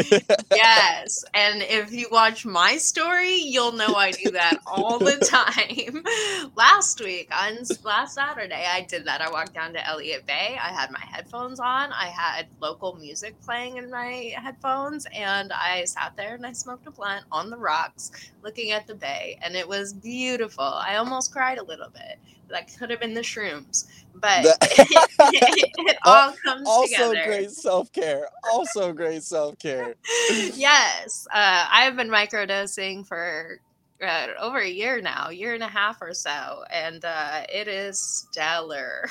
yes, 0.51 1.23
and 1.35 1.61
if 1.61 1.91
you 1.91 2.07
watch 2.11 2.43
my 2.43 2.77
story, 2.77 3.35
you'll 3.35 3.73
know 3.73 3.93
I 3.93 4.09
do 4.09 4.31
that 4.31 4.57
all 4.65 4.97
the 4.97 5.17
time. 5.29 6.51
last 6.55 7.01
week 7.01 7.29
on 7.31 7.59
last 7.83 8.15
Saturday, 8.15 8.65
I 8.67 8.81
did 8.81 9.05
that. 9.05 9.21
I 9.21 9.29
walked 9.29 9.53
down 9.53 9.73
to 9.73 9.87
Elliott 9.87 10.25
Bay. 10.25 10.57
I 10.59 10.69
had 10.73 10.89
my 10.89 10.99
headphones 10.99 11.59
on. 11.59 11.91
I 11.91 12.07
had 12.07 12.47
local 12.59 12.95
music 12.95 13.39
playing 13.41 13.77
in 13.77 13.91
my 13.91 14.33
headphones, 14.37 15.05
and 15.13 15.53
I 15.53 15.85
sat 15.85 16.13
there 16.17 16.33
and 16.33 16.45
I 16.45 16.53
smoked 16.53 16.87
a 16.87 16.91
blunt 16.91 17.25
on 17.31 17.51
the 17.51 17.57
rocks, 17.57 18.11
looking 18.43 18.71
at 18.71 18.87
the 18.87 18.95
bay, 18.95 19.37
and 19.43 19.55
it 19.55 19.67
was 19.67 19.93
beautiful. 19.93 20.63
I 20.63 20.95
almost 20.95 21.31
cried 21.31 21.59
a 21.59 21.63
little 21.63 21.89
bit. 21.89 22.17
That 22.49 22.69
could 22.77 22.89
have 22.89 22.99
been 22.99 23.13
the 23.13 23.21
shrooms, 23.21 23.87
but 24.15 24.45
it, 24.61 25.71
it, 25.77 25.97
all 26.05 26.33
comes 26.43 26.67
also 26.67 26.87
together. 26.87 27.17
Also, 27.17 27.27
great 27.27 27.51
self 27.51 27.91
care. 27.91 28.27
Also, 28.51 28.93
great 28.93 29.23
self 29.23 29.57
care. 29.57 29.95
yes, 30.29 31.27
uh, 31.33 31.67
I 31.69 31.83
have 31.83 31.95
been 31.95 32.09
microdosing 32.09 33.07
for 33.07 33.59
uh, 34.01 34.27
over 34.39 34.59
a 34.59 34.69
year 34.69 35.01
now, 35.01 35.29
year 35.29 35.53
and 35.53 35.63
a 35.63 35.67
half 35.67 36.01
or 36.01 36.13
so, 36.13 36.63
and 36.71 37.03
uh, 37.05 37.43
it 37.49 37.67
is 37.67 37.99
stellar. 37.99 39.07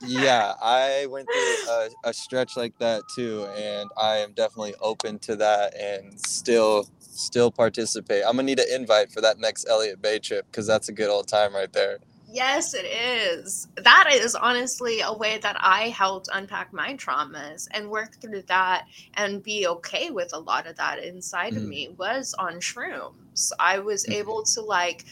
yeah, 0.00 0.54
I 0.62 1.06
went 1.06 1.26
through 1.26 1.72
a, 1.72 1.88
a, 2.04 2.14
stretch 2.14 2.56
like 2.56 2.76
that 2.78 3.02
too, 3.14 3.46
and 3.56 3.90
I 3.96 4.18
am 4.18 4.32
definitely 4.32 4.74
open 4.80 5.18
to 5.20 5.36
that 5.36 5.74
and 5.74 6.18
still 6.20 6.86
still 7.00 7.50
participate. 7.50 8.24
I'm 8.26 8.36
gonna 8.36 8.44
need 8.44 8.60
an 8.60 8.66
invite 8.70 9.10
for 9.10 9.20
that 9.20 9.38
next 9.38 9.68
Elliott 9.68 10.02
Bay 10.02 10.18
trip 10.18 10.46
because 10.50 10.66
that's 10.66 10.88
a 10.88 10.92
good 10.92 11.10
old 11.10 11.28
time 11.28 11.54
right 11.54 11.72
there. 11.72 11.98
Yes, 12.34 12.74
it 12.74 12.84
is. 12.84 13.68
That 13.76 14.10
is 14.12 14.34
honestly 14.34 15.00
a 15.02 15.12
way 15.12 15.38
that 15.38 15.56
I 15.60 15.90
helped 15.90 16.28
unpack 16.32 16.72
my 16.72 16.94
traumas 16.94 17.68
and 17.70 17.88
work 17.88 18.20
through 18.20 18.42
that 18.48 18.88
and 19.14 19.40
be 19.40 19.68
okay 19.68 20.10
with 20.10 20.30
a 20.32 20.40
lot 20.40 20.66
of 20.66 20.74
that 20.76 20.98
inside 20.98 21.52
mm-hmm. 21.52 21.62
of 21.62 21.68
me 21.68 21.94
was 21.96 22.34
on 22.36 22.54
shrooms. 22.54 23.52
I 23.60 23.78
was 23.78 24.02
mm-hmm. 24.02 24.14
able 24.14 24.42
to 24.42 24.62
like 24.62 25.04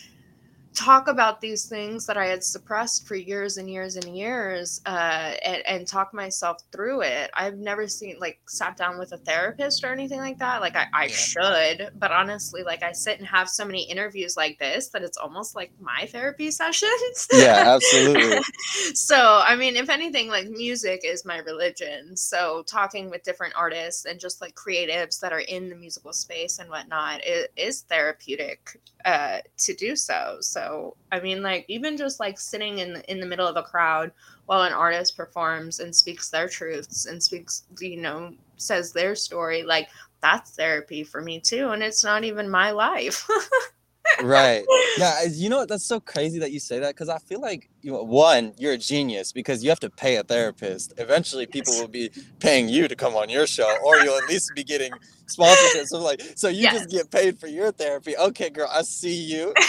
talk 0.75 1.09
about 1.09 1.41
these 1.41 1.67
things 1.67 2.07
that 2.07 2.17
I 2.17 2.27
had 2.27 2.43
suppressed 2.43 3.07
for 3.07 3.15
years 3.15 3.57
and 3.57 3.69
years 3.69 3.97
and 3.97 4.17
years 4.17 4.81
uh, 4.87 5.35
and, 5.45 5.63
and, 5.67 5.87
talk 5.87 6.15
myself 6.15 6.59
through 6.71 7.03
it. 7.03 7.31
I've 7.35 7.59
never 7.59 7.87
seen 7.89 8.17
like 8.21 8.39
sat 8.47 8.77
down 8.77 8.99
with 8.99 9.13
a 9.13 9.19
therapist 9.19 9.85
or 9.85 9.93
anything 9.93 10.21
like 10.21 10.39
that. 10.39 10.61
Like 10.61 10.77
I, 10.77 10.87
I 10.95 11.07
should, 11.09 11.91
but 11.99 12.13
honestly, 12.13 12.63
like 12.63 12.83
I 12.83 12.93
sit 12.93 13.19
and 13.19 13.27
have 13.27 13.49
so 13.49 13.65
many 13.65 13.83
interviews 13.83 14.37
like 14.37 14.59
this 14.59 14.89
that 14.89 15.03
it's 15.03 15.19
almost 15.19 15.55
like 15.55 15.73
my 15.81 16.07
therapy 16.07 16.51
sessions. 16.51 17.29
yeah, 17.33 17.65
absolutely. 17.67 18.41
so, 18.95 19.43
I 19.45 19.57
mean, 19.57 19.77
if 19.77 19.91
anything, 19.91 20.29
like 20.29 20.49
music 20.49 21.03
is 21.05 21.25
my 21.25 21.39
religion. 21.39 22.17
So 22.17 22.63
talking 22.67 23.11
with 23.11 23.25
different 23.25 23.55
artists 23.57 24.05
and 24.05 24.19
just 24.19 24.41
like 24.41 24.55
creatives 24.55 25.21
that 25.21 25.33
are 25.33 25.41
in 25.41 25.69
the 25.69 25.77
musical 25.77 26.13
space 26.13 26.59
and 26.59 26.71
whatnot 26.71 27.21
it 27.25 27.53
is 27.57 27.83
therapeutic 27.83 28.81
uh, 29.05 29.39
to 29.59 29.75
do 29.75 29.97
so. 29.97 30.39
So 30.41 30.62
I 31.11 31.21
mean, 31.21 31.43
like 31.43 31.65
even 31.69 31.97
just 31.97 32.21
like 32.21 32.39
sitting 32.39 32.79
in 32.79 32.95
the, 32.95 33.11
in 33.11 33.21
the 33.21 33.27
middle 33.27 33.47
of 33.47 33.57
a 33.57 33.63
crowd 33.63 34.13
while 34.47 34.63
an 34.63 34.73
artist 34.73 35.17
performs 35.17 35.81
and 35.81 35.95
speaks 35.95 36.31
their 36.31 36.49
truths 36.49 37.07
and 37.07 37.23
speaks, 37.23 37.65
you 37.81 37.97
know, 37.97 38.33
says 38.57 38.93
their 38.93 39.15
story, 39.15 39.63
like 39.63 39.89
that's 40.23 40.53
therapy 40.53 41.05
for 41.05 41.21
me 41.21 41.41
too. 41.41 41.71
And 41.71 41.83
it's 41.83 42.05
not 42.05 42.25
even 42.25 42.49
my 42.49 42.71
life. 42.71 43.27
right. 44.23 44.65
Yeah. 44.99 45.25
You 45.25 45.49
know 45.49 45.59
what? 45.59 45.69
That's 45.69 45.85
so 45.85 46.01
crazy 46.01 46.39
that 46.39 46.53
you 46.53 46.61
say 46.61 46.79
that 46.79 46.95
because 46.95 47.09
I 47.09 47.19
feel 47.19 47.41
like 47.41 47.69
you 47.83 47.93
know, 47.93 48.03
one, 48.03 48.55
you're 48.59 48.73
a 48.73 48.79
genius 48.79 49.33
because 49.33 49.63
you 49.63 49.71
have 49.71 49.81
to 49.81 49.91
pay 49.91 50.17
a 50.17 50.23
therapist. 50.23 50.95
Eventually, 50.99 51.47
people 51.47 51.75
will 51.75 51.89
be 51.89 52.11
paying 52.39 52.69
you 52.69 52.89
to 52.89 52.97
come 52.97 53.15
on 53.17 53.29
your 53.29 53.47
show, 53.47 53.77
or 53.85 53.99
you'll 53.99 54.17
at 54.17 54.29
least 54.29 54.53
be 54.55 54.65
getting 54.65 54.93
sponsorships. 55.27 55.89
So 55.89 56.01
like, 56.01 56.23
so 56.37 56.49
you 56.49 56.63
yes. 56.63 56.75
just 56.75 56.91
get 56.91 57.11
paid 57.11 57.39
for 57.39 57.49
your 57.49 57.73
therapy. 57.73 58.17
Okay, 58.17 58.51
girl, 58.51 58.69
I 58.73 58.83
see 58.83 59.15
you. 59.15 59.53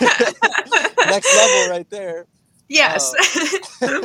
Next 1.06 1.36
level, 1.36 1.70
right 1.70 1.86
there. 1.90 2.26
Yes. 2.68 3.14
Um, 3.82 4.04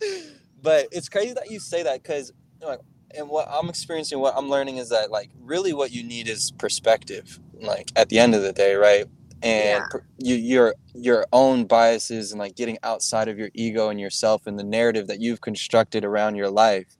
but 0.62 0.88
it's 0.92 1.08
crazy 1.08 1.34
that 1.34 1.50
you 1.50 1.60
say 1.60 1.82
that 1.82 2.02
because, 2.02 2.32
like, 2.60 2.80
and 3.14 3.28
what 3.28 3.48
I'm 3.50 3.68
experiencing, 3.68 4.18
what 4.18 4.34
I'm 4.36 4.48
learning 4.48 4.78
is 4.78 4.88
that 4.90 5.10
like 5.10 5.30
really 5.40 5.72
what 5.72 5.92
you 5.92 6.02
need 6.02 6.28
is 6.28 6.50
perspective 6.52 7.38
like 7.60 7.90
at 7.96 8.08
the 8.08 8.18
end 8.18 8.34
of 8.34 8.42
the 8.42 8.52
day 8.52 8.74
right 8.74 9.06
and 9.42 9.84
yeah. 9.92 10.00
you 10.18 10.34
your 10.34 10.74
your 10.94 11.26
own 11.32 11.64
biases 11.64 12.32
and 12.32 12.38
like 12.38 12.56
getting 12.56 12.78
outside 12.82 13.28
of 13.28 13.38
your 13.38 13.50
ego 13.54 13.88
and 13.88 14.00
yourself 14.00 14.46
and 14.46 14.58
the 14.58 14.64
narrative 14.64 15.06
that 15.06 15.20
you've 15.20 15.40
constructed 15.40 16.04
around 16.04 16.36
your 16.36 16.50
life 16.50 16.96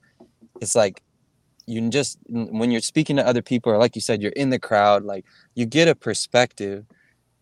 it's 0.61 0.75
like 0.75 1.03
you 1.67 1.89
just 1.89 2.19
when 2.29 2.71
you're 2.71 2.81
speaking 2.81 3.17
to 3.17 3.27
other 3.27 3.43
people 3.43 3.73
or 3.73 3.79
like 3.79 3.95
you 3.95 4.01
said 4.01 4.23
you're 4.23 4.33
in 4.33 4.51
the 4.51 4.59
crowd 4.59 5.05
like 5.05 5.25
you 5.55 5.67
get 5.67 5.89
a 5.89 5.95
perspective 5.95 6.85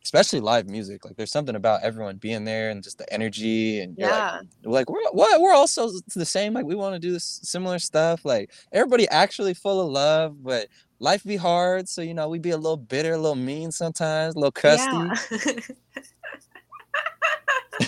especially 0.04 0.40
live 0.40 0.68
music 0.68 1.04
like 1.04 1.16
there's 1.16 1.32
something 1.32 1.56
about 1.56 1.82
everyone 1.82 2.16
being 2.16 2.44
there 2.44 2.70
and 2.70 2.82
just 2.82 2.98
the 2.98 3.12
energy 3.12 3.80
and 3.80 3.96
yeah 3.98 4.40
like, 4.62 4.88
like 4.88 4.90
we're 4.90 5.02
what 5.12 5.40
we're 5.40 5.54
also 5.54 5.90
the 6.14 6.24
same 6.26 6.52
like 6.52 6.66
we 6.66 6.74
want 6.74 6.94
to 6.94 6.98
do 6.98 7.12
this 7.12 7.40
similar 7.42 7.78
stuff 7.78 8.24
like 8.24 8.50
everybody 8.72 9.08
actually 9.08 9.54
full 9.54 9.80
of 9.80 9.90
love 9.90 10.42
but 10.42 10.68
life 11.04 11.22
be 11.22 11.36
hard, 11.36 11.88
so 11.88 12.02
you 12.02 12.14
know 12.14 12.28
we 12.28 12.38
be 12.38 12.50
a 12.50 12.56
little 12.56 12.76
bitter, 12.76 13.12
a 13.12 13.18
little 13.18 13.36
mean 13.36 13.70
sometimes, 13.70 14.34
a 14.34 14.38
little 14.38 14.50
crusty. 14.50 14.96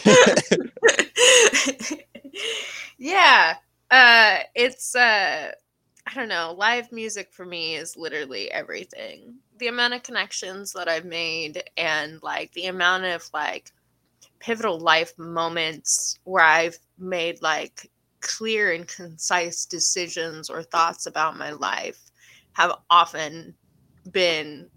Yeah. 0.04 0.34
yeah. 2.98 3.54
Uh 3.90 4.38
it's 4.54 4.94
uh 4.94 5.52
I 6.08 6.14
don't 6.14 6.28
know, 6.28 6.54
live 6.56 6.92
music 6.92 7.32
for 7.32 7.44
me 7.44 7.74
is 7.76 7.96
literally 7.96 8.50
everything. 8.50 9.36
The 9.58 9.68
amount 9.68 9.94
of 9.94 10.02
connections 10.02 10.72
that 10.72 10.88
I've 10.88 11.04
made 11.04 11.62
and 11.76 12.22
like 12.22 12.52
the 12.52 12.66
amount 12.66 13.04
of 13.04 13.28
like 13.32 13.72
pivotal 14.38 14.78
life 14.78 15.16
moments 15.18 16.18
where 16.24 16.44
I've 16.44 16.78
made 16.98 17.40
like 17.42 17.90
clear 18.20 18.72
and 18.72 18.86
concise 18.86 19.64
decisions 19.64 20.50
or 20.50 20.62
thoughts 20.62 21.06
about 21.06 21.36
my 21.36 21.52
life 21.52 22.10
have 22.52 22.72
often 22.90 23.54
been 24.10 24.68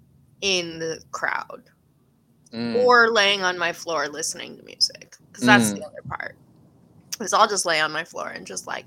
in 0.41 0.79
the 0.79 1.01
crowd 1.11 1.63
mm. 2.53 2.75
or 2.83 3.11
laying 3.11 3.41
on 3.41 3.57
my 3.57 3.73
floor 3.73 4.07
listening 4.07 4.57
to 4.57 4.63
music 4.63 5.15
because 5.27 5.45
that's 5.45 5.71
mm. 5.71 5.77
the 5.77 5.85
other 5.85 6.01
part 6.07 6.35
is 7.21 7.33
i'll 7.33 7.47
just 7.47 7.65
lay 7.65 7.79
on 7.79 7.91
my 7.91 8.03
floor 8.03 8.29
and 8.29 8.45
just 8.45 8.67
like 8.67 8.85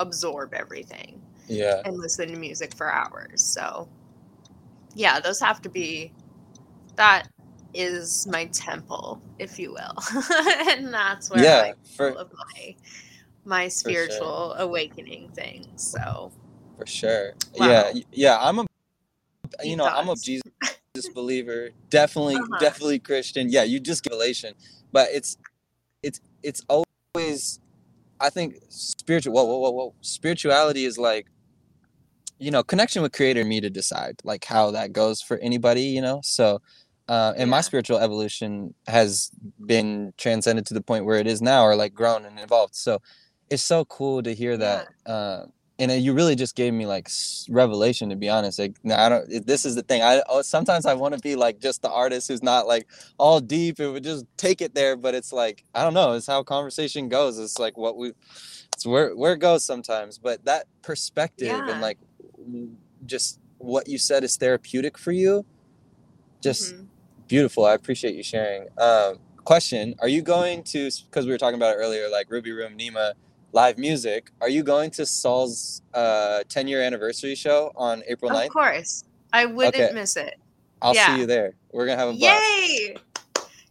absorb 0.00 0.54
everything 0.54 1.20
yeah 1.48 1.82
and 1.84 1.96
listen 1.96 2.28
to 2.28 2.36
music 2.36 2.74
for 2.74 2.92
hours 2.92 3.42
so 3.42 3.88
yeah 4.96 5.20
those 5.20 5.38
have 5.38 5.62
to 5.62 5.68
be 5.68 6.12
that 6.96 7.28
is 7.72 8.26
my 8.26 8.46
temple 8.46 9.22
if 9.38 9.58
you 9.58 9.70
will 9.70 10.24
and 10.70 10.92
that's 10.92 11.30
where 11.30 11.44
yeah, 11.44 11.72
for, 11.96 12.10
of 12.10 12.32
my 12.32 12.74
my 13.44 13.68
spiritual 13.68 14.54
sure. 14.56 14.64
awakening 14.64 15.28
things 15.34 15.82
so 15.82 16.32
for 16.76 16.86
sure. 16.86 17.34
Wow. 17.58 17.66
Yeah, 17.66 17.92
yeah. 18.12 18.38
I'm 18.40 18.58
a, 18.58 18.66
you 19.62 19.76
know, 19.76 19.86
I'm 19.86 20.08
a 20.08 20.16
Jesus 20.16 20.42
believer. 21.14 21.70
Definitely, 21.88 22.36
uh-huh. 22.36 22.58
definitely 22.58 22.98
Christian. 22.98 23.50
Yeah, 23.50 23.64
you 23.64 23.80
just 23.80 24.02
get 24.04 24.12
but 24.92 25.08
it's, 25.12 25.38
it's, 26.02 26.20
it's 26.42 26.62
always, 26.68 27.60
I 28.20 28.30
think 28.30 28.58
spiritual. 28.68 29.32
Whoa, 29.32 29.44
whoa, 29.44 29.58
whoa, 29.58 29.70
whoa. 29.70 29.94
Spirituality 30.02 30.84
is 30.84 30.98
like, 30.98 31.26
you 32.38 32.50
know, 32.50 32.62
connection 32.62 33.02
with 33.02 33.12
Creator 33.12 33.44
me 33.44 33.60
to 33.60 33.70
decide 33.70 34.16
like 34.24 34.44
how 34.44 34.70
that 34.72 34.92
goes 34.92 35.20
for 35.20 35.38
anybody. 35.38 35.82
You 35.82 36.02
know, 36.02 36.20
so. 36.22 36.60
Uh, 37.08 37.30
and 37.36 37.42
yeah. 37.42 37.50
my 37.52 37.60
spiritual 37.60 37.98
evolution 37.98 38.74
has 38.88 39.30
been 39.64 40.12
transcended 40.16 40.66
to 40.66 40.74
the 40.74 40.80
point 40.80 41.04
where 41.04 41.20
it 41.20 41.26
is 41.28 41.40
now 41.40 41.62
or 41.62 41.76
like 41.76 41.94
grown 41.94 42.24
and 42.24 42.40
evolved 42.40 42.74
so 42.74 43.00
it's 43.48 43.62
so 43.62 43.84
cool 43.84 44.20
to 44.20 44.34
hear 44.34 44.56
that 44.56 44.88
yeah. 45.06 45.12
uh, 45.12 45.46
and 45.78 45.92
you 46.02 46.14
really 46.14 46.34
just 46.34 46.56
gave 46.56 46.72
me 46.72 46.86
like 46.86 47.08
revelation 47.48 48.08
to 48.08 48.16
be 48.16 48.28
honest 48.28 48.58
like 48.58 48.76
i 48.92 49.08
don't 49.08 49.46
this 49.46 49.64
is 49.64 49.74
the 49.74 49.82
thing 49.82 50.02
i 50.02 50.22
oh, 50.28 50.42
sometimes 50.42 50.86
i 50.86 50.94
want 50.94 51.14
to 51.14 51.20
be 51.20 51.36
like 51.36 51.60
just 51.60 51.82
the 51.82 51.90
artist 51.90 52.28
who's 52.28 52.42
not 52.42 52.66
like 52.66 52.86
all 53.18 53.40
deep 53.40 53.78
it 53.80 53.90
would 53.90 54.04
just 54.04 54.24
take 54.36 54.60
it 54.60 54.74
there 54.74 54.96
but 54.96 55.14
it's 55.14 55.32
like 55.32 55.64
i 55.74 55.82
don't 55.82 55.94
know 55.94 56.12
it's 56.12 56.26
how 56.26 56.42
conversation 56.42 57.08
goes 57.08 57.38
it's 57.38 57.58
like 57.58 57.76
what 57.76 57.96
we 57.96 58.12
it's 58.72 58.86
where 58.86 59.14
where 59.14 59.34
it 59.34 59.38
goes 59.38 59.64
sometimes 59.64 60.18
but 60.18 60.44
that 60.44 60.66
perspective 60.82 61.48
yeah. 61.48 61.70
and 61.70 61.80
like 61.80 61.98
just 63.04 63.38
what 63.58 63.88
you 63.88 63.98
said 63.98 64.24
is 64.24 64.36
therapeutic 64.36 64.98
for 64.98 65.12
you 65.12 65.44
just 66.42 66.74
mm-hmm. 66.74 66.84
beautiful 67.28 67.64
i 67.64 67.74
appreciate 67.74 68.14
you 68.14 68.22
sharing 68.22 68.66
um 68.78 69.18
question 69.44 69.94
are 70.00 70.08
you 70.08 70.22
going 70.22 70.62
to 70.62 70.90
because 71.06 71.24
we 71.24 71.30
were 71.30 71.38
talking 71.38 71.56
about 71.56 71.74
it 71.74 71.78
earlier 71.78 72.08
like 72.08 72.30
ruby 72.30 72.52
room 72.52 72.76
nima 72.76 73.12
live 73.56 73.78
music. 73.78 74.30
Are 74.40 74.50
you 74.50 74.62
going 74.62 74.90
to 74.92 75.06
Sol's 75.06 75.82
uh, 75.94 76.44
10 76.48 76.68
year 76.68 76.82
anniversary 76.82 77.34
show 77.34 77.72
on 77.74 78.02
April 78.06 78.30
9th? 78.30 78.44
Of 78.44 78.52
course. 78.52 79.04
I 79.32 79.46
wouldn't 79.46 79.74
okay. 79.74 79.94
miss 79.94 80.16
it. 80.16 80.38
I'll 80.82 80.94
yeah. 80.94 81.14
see 81.14 81.20
you 81.20 81.26
there. 81.26 81.54
We're 81.72 81.86
going 81.86 81.98
to 81.98 82.04
have 82.04 82.14
a 82.14 82.18
blast. 82.18 82.42
Yay! 82.42 82.96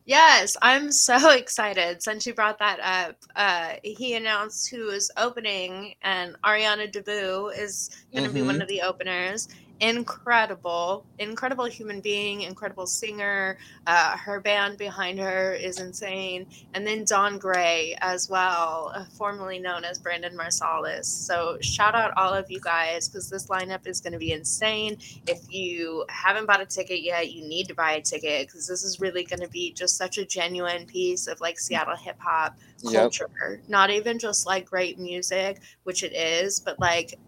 Yes, 0.06 0.56
I'm 0.62 0.92
so 0.92 1.32
excited. 1.36 2.02
Since 2.02 2.26
you 2.26 2.34
brought 2.34 2.60
that 2.60 2.80
up, 2.80 3.16
uh, 3.36 3.74
he 3.84 4.16
announced 4.16 4.70
who 4.70 4.90
is 4.90 5.12
opening, 5.18 5.96
and 6.04 6.36
Ariana 6.44 6.92
DeBoo 6.92 7.58
is 7.58 7.90
going 8.14 8.24
to 8.24 8.30
mm-hmm. 8.30 8.34
be 8.34 8.42
one 8.44 8.56
mm-hmm. 8.56 8.62
of 8.62 8.68
the 8.68 8.82
openers 8.82 9.48
incredible, 9.80 11.06
incredible 11.20 11.66
human 11.66 12.00
being, 12.00 12.42
incredible 12.42 12.88
singer. 12.88 13.58
Uh, 13.88 14.18
her 14.18 14.40
band 14.40 14.78
behind 14.78 15.20
her 15.20 15.54
is 15.54 15.80
insane. 15.80 16.48
And 16.74 16.88
then 16.88 17.04
Don 17.04 17.38
Gray 17.38 17.98
as 18.02 18.30
well, 18.30 18.92
uh, 18.96 19.06
formerly 19.18 19.60
known 19.60 19.84
as 19.84 20.00
Brandon 20.00 20.36
Marsalis. 20.38 21.06
So 21.06 21.58
shout 21.62 21.96
out 21.96 22.14
all 22.16 22.34
of 22.34 22.50
you 22.50 22.60
guys 22.60 23.10
because 23.10 23.30
this 23.30 23.48
lineup 23.48 23.86
is 23.86 24.00
going 24.00 24.14
to 24.14 24.20
be 24.20 24.32
insane. 24.32 24.98
If 25.28 25.42
you 25.50 26.06
haven't 26.10 26.46
bought 26.46 26.62
a 26.62 26.66
ticket 26.66 27.02
yet, 27.02 27.32
you 27.32 27.48
need 27.48 27.68
to 27.68 27.76
buy 27.76 27.94
a 27.94 28.02
ticket 28.02 28.48
because 28.48 28.68
this 28.68 28.84
is 28.84 29.00
really 29.00 29.24
going 29.24 29.42
to 29.42 29.50
be 29.50 29.74
just 29.74 29.98
such 29.98 30.18
a 30.18 30.26
genuine 30.26 30.86
piece 30.86 31.28
of 31.28 31.42
like 31.42 31.60
Seattle 31.60 31.98
hip 31.98 32.18
hop 32.20 32.58
culture. 32.84 33.30
Yep. 33.42 33.70
Not 33.70 33.90
even 33.90 34.20
just 34.20 34.46
like 34.46 34.70
great 34.70 35.00
music, 35.00 35.62
which 35.84 36.04
it 36.04 36.14
is, 36.14 36.60
but 36.60 36.80
like 36.80 37.20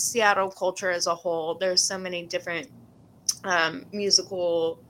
Seattle 0.00 0.50
culture 0.50 0.90
as 0.90 1.06
a 1.06 1.14
whole. 1.14 1.54
There's 1.54 1.82
so 1.82 1.98
many 1.98 2.26
different 2.26 2.68
um, 3.44 3.86
musical 3.92 4.80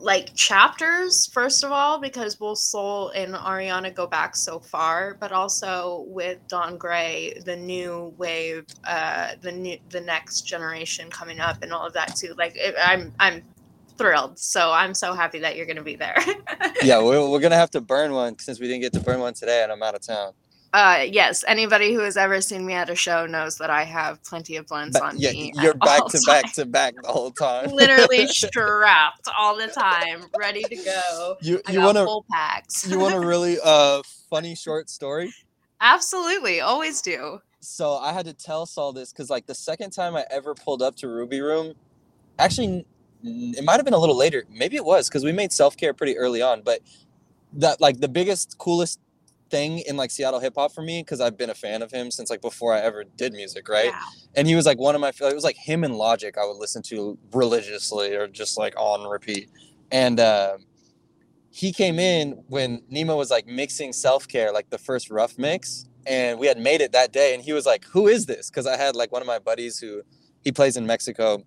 like 0.00 0.34
chapters 0.34 1.26
first 1.26 1.62
of 1.62 1.70
all 1.70 2.00
because 2.00 2.34
both 2.34 2.58
Sol 2.58 3.10
and 3.10 3.34
ariana 3.34 3.94
go 3.94 4.06
back 4.06 4.34
so 4.34 4.58
far 4.58 5.16
but 5.20 5.30
also 5.30 6.04
with 6.08 6.38
don 6.48 6.76
gray 6.76 7.40
the 7.44 7.54
new 7.54 8.12
wave 8.18 8.66
uh 8.84 9.32
the 9.40 9.52
new 9.52 9.78
the 9.90 10.00
next 10.00 10.42
generation 10.42 11.08
coming 11.10 11.38
up 11.38 11.62
and 11.62 11.72
all 11.72 11.86
of 11.86 11.92
that 11.92 12.16
too 12.16 12.34
like 12.36 12.56
it, 12.56 12.74
i'm 12.84 13.12
i'm 13.20 13.42
thrilled 13.96 14.38
so 14.38 14.72
i'm 14.72 14.94
so 14.94 15.14
happy 15.14 15.38
that 15.38 15.56
you're 15.56 15.66
gonna 15.66 15.82
be 15.82 15.96
there 15.96 16.16
yeah 16.82 17.00
we're, 17.00 17.28
we're 17.28 17.40
gonna 17.40 17.54
have 17.54 17.70
to 17.70 17.80
burn 17.80 18.12
one 18.12 18.36
since 18.38 18.58
we 18.58 18.66
didn't 18.66 18.82
get 18.82 18.92
to 18.92 19.00
burn 19.00 19.20
one 19.20 19.34
today 19.34 19.62
and 19.62 19.70
i'm 19.70 19.82
out 19.82 19.94
of 19.94 20.00
town 20.00 20.32
uh, 20.74 21.04
yes, 21.08 21.44
anybody 21.48 21.94
who 21.94 22.00
has 22.00 22.16
ever 22.16 22.40
seen 22.40 22.66
me 22.66 22.74
at 22.74 22.90
a 22.90 22.94
show 22.94 23.26
knows 23.26 23.56
that 23.56 23.70
I 23.70 23.84
have 23.84 24.22
plenty 24.22 24.56
of 24.56 24.66
blends 24.66 24.96
on 24.96 25.16
yeah, 25.16 25.32
me. 25.32 25.52
You're 25.54 25.74
back 25.84 26.06
to 26.06 26.20
back 26.26 26.52
to 26.54 26.66
back 26.66 26.94
the 27.02 27.08
whole 27.08 27.30
time. 27.30 27.70
Literally 27.70 28.26
strapped 28.28 29.28
all 29.38 29.56
the 29.56 29.68
time, 29.68 30.24
ready 30.38 30.62
to 30.64 30.76
go. 30.76 31.36
You 31.40 31.60
you 31.70 31.80
want 31.80 31.96
full 31.96 32.26
packs. 32.30 32.86
you 32.86 32.98
want 32.98 33.14
a 33.14 33.20
really 33.26 33.56
uh 33.64 34.02
funny 34.28 34.54
short 34.54 34.90
story? 34.90 35.32
Absolutely, 35.80 36.60
always 36.60 37.00
do. 37.00 37.40
So 37.60 37.96
I 37.96 38.12
had 38.12 38.26
to 38.26 38.34
tell 38.34 38.66
Sol 38.66 38.92
this 38.92 39.10
because 39.10 39.30
like 39.30 39.46
the 39.46 39.54
second 39.54 39.90
time 39.92 40.16
I 40.16 40.26
ever 40.30 40.54
pulled 40.54 40.82
up 40.82 40.96
to 40.96 41.08
Ruby 41.08 41.40
Room, 41.40 41.74
actually 42.38 42.84
it 43.24 43.64
might 43.64 43.76
have 43.76 43.84
been 43.84 43.94
a 43.94 43.98
little 43.98 44.16
later. 44.16 44.44
Maybe 44.50 44.76
it 44.76 44.84
was 44.84 45.08
because 45.08 45.24
we 45.24 45.32
made 45.32 45.52
self 45.52 45.78
care 45.78 45.94
pretty 45.94 46.18
early 46.18 46.42
on, 46.42 46.60
but 46.60 46.80
that 47.54 47.80
like 47.80 48.00
the 48.00 48.08
biggest 48.08 48.58
coolest 48.58 49.00
thing 49.50 49.80
in 49.80 49.96
like 49.96 50.10
Seattle 50.10 50.40
hip 50.40 50.54
hop 50.56 50.72
for 50.72 50.82
me 50.82 51.02
because 51.02 51.20
I've 51.20 51.36
been 51.36 51.50
a 51.50 51.54
fan 51.54 51.82
of 51.82 51.90
him 51.90 52.10
since 52.10 52.30
like 52.30 52.40
before 52.40 52.74
I 52.74 52.80
ever 52.80 53.04
did 53.04 53.32
music, 53.32 53.68
right? 53.68 53.86
Yeah. 53.86 54.00
And 54.36 54.48
he 54.48 54.54
was 54.54 54.66
like 54.66 54.78
one 54.78 54.94
of 54.94 55.00
my 55.00 55.08
it 55.08 55.34
was 55.34 55.44
like 55.44 55.56
him 55.56 55.84
and 55.84 55.96
Logic 55.96 56.36
I 56.38 56.46
would 56.46 56.56
listen 56.56 56.82
to 56.84 57.18
religiously 57.32 58.14
or 58.14 58.26
just 58.26 58.58
like 58.58 58.74
on 58.76 59.08
repeat. 59.08 59.50
And 59.90 60.20
uh, 60.20 60.58
he 61.50 61.72
came 61.72 61.98
in 61.98 62.42
when 62.48 62.82
Nima 62.92 63.16
was 63.16 63.30
like 63.30 63.46
mixing 63.46 63.92
self 63.92 64.28
care, 64.28 64.52
like 64.52 64.70
the 64.70 64.78
first 64.78 65.10
rough 65.10 65.38
mix, 65.38 65.86
and 66.06 66.38
we 66.38 66.46
had 66.46 66.58
made 66.58 66.80
it 66.80 66.92
that 66.92 67.12
day. 67.12 67.34
And 67.34 67.42
he 67.42 67.52
was 67.52 67.66
like, 67.66 67.84
"Who 67.86 68.06
is 68.06 68.26
this?" 68.26 68.50
Because 68.50 68.66
I 68.66 68.76
had 68.76 68.94
like 68.94 69.12
one 69.12 69.22
of 69.22 69.26
my 69.26 69.38
buddies 69.38 69.78
who 69.78 70.02
he 70.42 70.52
plays 70.52 70.76
in 70.76 70.86
Mexico. 70.86 71.44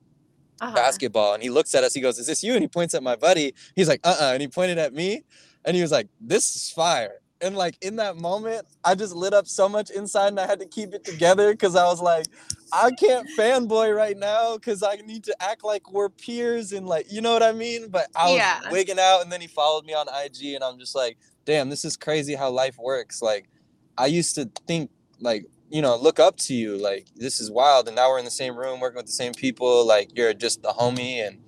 Uh-huh. 0.60 0.76
Basketball, 0.76 1.34
and 1.34 1.42
he 1.42 1.50
looks 1.50 1.74
at 1.74 1.84
us. 1.84 1.92
He 1.92 2.02
goes, 2.02 2.20
"Is 2.20 2.28
this 2.28 2.44
you?" 2.44 2.54
And 2.54 2.62
he 2.62 2.68
points 2.68 2.94
at 2.94 3.02
my 3.02 3.16
buddy. 3.16 3.56
He's 3.76 3.88
like, 3.88 4.00
"Uh, 4.04 4.16
uh 4.20 4.32
and 4.34 4.42
he 4.42 4.48
pointed 4.48 4.78
at 4.78 4.94
me, 4.94 5.24
and 5.66 5.76
he 5.76 5.82
was 5.82 5.92
like, 5.92 6.08
"This 6.20 6.56
is 6.56 6.70
fire." 6.70 7.22
And 7.42 7.56
like 7.56 7.76
in 7.82 7.96
that 7.96 8.18
moment 8.18 8.66
i 8.84 8.96
just 8.96 9.16
lit 9.16 9.34
up 9.34 9.48
so 9.48 9.68
much 9.68 9.90
inside 9.90 10.28
and 10.28 10.40
i 10.40 10.46
had 10.46 10.60
to 10.60 10.66
keep 10.66 10.94
it 10.94 11.04
together 11.04 11.52
because 11.52 11.76
i 11.76 11.86
was 11.86 12.02
like 12.02 12.26
i 12.72 12.92
can't 12.92 13.28
fanboy 13.38 13.96
right 13.96 14.18
now 14.18 14.56
because 14.56 14.84
i 14.84 14.96
need 15.06 15.24
to 15.24 15.36
act 15.42 15.64
like 15.64 15.92
we're 15.92 16.10
peers 16.10 16.72
and 16.72 16.88
like 16.88 17.12
you 17.12 17.22
know 17.22 17.34
what 17.34 17.44
i 17.44 17.52
mean 17.52 17.90
but 17.90 18.08
i 18.16 18.26
was 18.26 18.38
yeah. 18.38 18.60
wigging 18.72 19.00
out 19.00 19.22
and 19.22 19.32
then 19.32 19.42
he 19.42 19.48
followed 19.48 19.86
me 19.86 19.94
on 19.94 20.08
ig 20.24 20.54
and 20.54 20.64
i'm 20.64 20.80
just 20.80 20.96
like 20.96 21.18
damn 21.46 21.70
this 21.70 21.84
is 21.84 21.98
crazy 21.98 22.36
how 22.36 22.50
life 22.50 22.78
works 22.78 23.22
like 23.22 23.50
i 23.98 24.06
used 24.06 24.36
to 24.36 24.50
think 24.68 24.90
like 25.20 25.46
you 25.70 25.82
know 25.82 25.96
look 25.96 26.20
up 26.20 26.38
to 26.38 26.54
you 26.54 26.78
like 26.78 27.08
this 27.16 27.40
is 27.40 27.50
wild 27.50 27.88
and 27.88 27.96
now 27.96 28.10
we're 28.10 28.20
in 28.20 28.26
the 28.26 28.32
same 28.32 28.56
room 28.56 28.80
working 28.80 28.98
with 28.98 29.06
the 29.06 29.12
same 29.12 29.34
people 29.34 29.86
like 29.86 30.16
you're 30.16 30.34
just 30.34 30.62
the 30.62 30.70
homie 30.70 31.26
and 31.26 31.40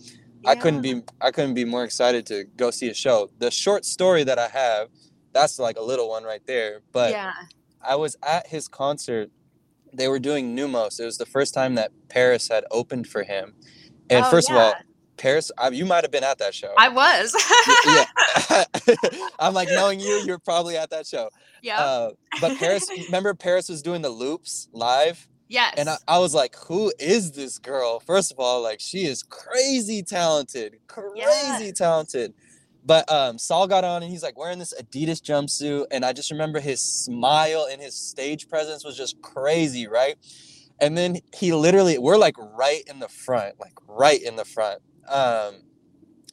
yeah. 0.43 0.49
i 0.49 0.55
couldn't 0.55 0.81
be 0.81 1.01
i 1.21 1.29
couldn't 1.29 1.53
be 1.53 1.65
more 1.65 1.83
excited 1.83 2.25
to 2.25 2.45
go 2.55 2.71
see 2.71 2.89
a 2.89 2.93
show 2.93 3.29
the 3.39 3.51
short 3.51 3.85
story 3.85 4.23
that 4.23 4.39
i 4.39 4.47
have 4.47 4.87
that's 5.33 5.59
like 5.59 5.77
a 5.77 5.81
little 5.81 6.09
one 6.09 6.23
right 6.23 6.45
there. 6.45 6.81
But 6.91 7.11
yeah. 7.11 7.33
I 7.81 7.95
was 7.95 8.15
at 8.23 8.47
his 8.47 8.67
concert. 8.67 9.29
They 9.91 10.07
were 10.07 10.19
doing 10.19 10.55
Numos. 10.55 10.99
It 10.99 11.05
was 11.05 11.17
the 11.17 11.25
first 11.25 11.53
time 11.53 11.75
that 11.75 11.91
Paris 12.09 12.47
had 12.47 12.65
opened 12.71 13.07
for 13.07 13.23
him. 13.23 13.53
And 14.09 14.25
oh, 14.25 14.29
first 14.29 14.49
yeah. 14.49 14.55
of 14.55 14.61
all, 14.61 14.73
Paris, 15.17 15.51
I, 15.57 15.69
you 15.69 15.85
might 15.85 16.03
have 16.03 16.11
been 16.11 16.23
at 16.23 16.39
that 16.39 16.53
show. 16.53 16.73
I 16.77 16.89
was. 16.89 17.35
yeah. 18.49 18.63
I'm 19.39 19.53
like, 19.53 19.69
knowing 19.69 19.99
you, 19.99 20.23
you're 20.25 20.39
probably 20.39 20.77
at 20.77 20.89
that 20.89 21.05
show. 21.05 21.29
Yeah. 21.61 21.79
Uh, 21.79 22.11
but 22.41 22.57
Paris, 22.57 22.89
remember 23.05 23.33
Paris 23.33 23.69
was 23.69 23.81
doing 23.81 24.01
the 24.01 24.09
loops 24.09 24.69
live? 24.73 25.27
Yes. 25.47 25.75
And 25.77 25.89
I, 25.89 25.97
I, 26.07 26.19
was 26.19 26.33
like, 26.33 26.55
who 26.55 26.91
is 26.99 27.33
this 27.33 27.59
girl? 27.59 27.99
First 27.99 28.31
of 28.31 28.39
all, 28.39 28.61
like, 28.63 28.79
she 28.79 29.05
is 29.05 29.21
crazy 29.23 30.01
talented, 30.01 30.77
crazy 30.87 31.71
talented. 31.71 32.33
But 32.85 33.09
um, 33.11 33.37
Sol 33.37 33.67
got 33.67 33.83
on 33.83 34.03
and 34.03 34.11
he's 34.11 34.23
like 34.23 34.37
wearing 34.37 34.59
this 34.59 34.73
Adidas 34.79 35.21
jumpsuit, 35.21 35.85
and 35.91 36.03
I 36.03 36.13
just 36.13 36.31
remember 36.31 36.59
his 36.59 36.81
smile 36.81 37.67
and 37.71 37.81
his 37.81 37.95
stage 37.95 38.49
presence 38.49 38.83
was 38.83 38.97
just 38.97 39.21
crazy, 39.21 39.87
right? 39.87 40.15
And 40.81 40.97
then 40.97 41.19
he 41.33 41.53
literally, 41.53 41.97
we're 41.97 42.17
like 42.17 42.35
right 42.37 42.83
in 42.87 42.99
the 42.99 43.07
front, 43.07 43.59
like 43.59 43.73
right 43.87 44.21
in 44.21 44.35
the 44.35 44.43
front, 44.43 44.81
um, 45.07 45.55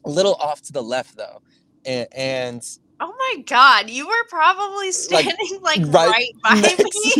a 0.03 0.09
little 0.09 0.33
off 0.35 0.61
to 0.63 0.73
the 0.73 0.83
left 0.83 1.15
though, 1.15 1.41
and, 1.85 2.07
and 2.11 2.63
Oh 3.03 3.15
my 3.17 3.41
god, 3.43 3.89
you 3.89 4.07
were 4.07 4.23
probably 4.29 4.91
standing 4.91 5.59
like, 5.61 5.79
like 5.85 5.93
right, 5.93 6.09
right 6.09 6.31
by 6.43 6.55
me. 6.55 7.13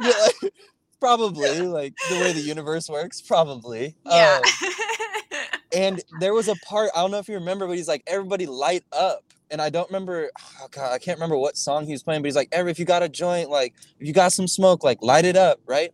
yeah, 0.00 0.12
like, 0.42 0.52
probably 1.00 1.62
like 1.62 1.94
the 2.10 2.16
way 2.16 2.32
the 2.32 2.40
universe 2.40 2.90
works, 2.90 3.22
probably. 3.22 3.96
Yeah. 4.04 4.40
Um, 4.42 4.70
and 5.74 6.02
there 6.20 6.34
was 6.34 6.48
a 6.48 6.54
part 6.66 6.90
I 6.94 7.00
don't 7.00 7.10
know 7.10 7.18
if 7.18 7.28
you 7.28 7.34
remember, 7.34 7.66
but 7.66 7.76
he's 7.76 7.88
like, 7.88 8.02
"Everybody 8.06 8.46
light 8.46 8.84
up." 8.92 9.24
And 9.50 9.60
I 9.60 9.70
don't 9.70 9.88
remember, 9.88 10.30
oh 10.60 10.68
God, 10.70 10.92
I 10.92 10.98
can't 10.98 11.18
remember 11.18 11.36
what 11.36 11.56
song 11.56 11.86
he 11.86 11.92
was 11.92 12.02
playing, 12.02 12.22
but 12.22 12.26
he's 12.26 12.36
like, 12.36 12.48
"Every 12.52 12.70
if 12.70 12.78
you 12.78 12.84
got 12.84 13.02
a 13.02 13.08
joint, 13.08 13.50
like 13.50 13.74
if 13.98 14.06
you 14.06 14.12
got 14.12 14.32
some 14.32 14.48
smoke, 14.48 14.82
like 14.84 15.02
light 15.02 15.24
it 15.24 15.36
up, 15.36 15.60
right?" 15.66 15.92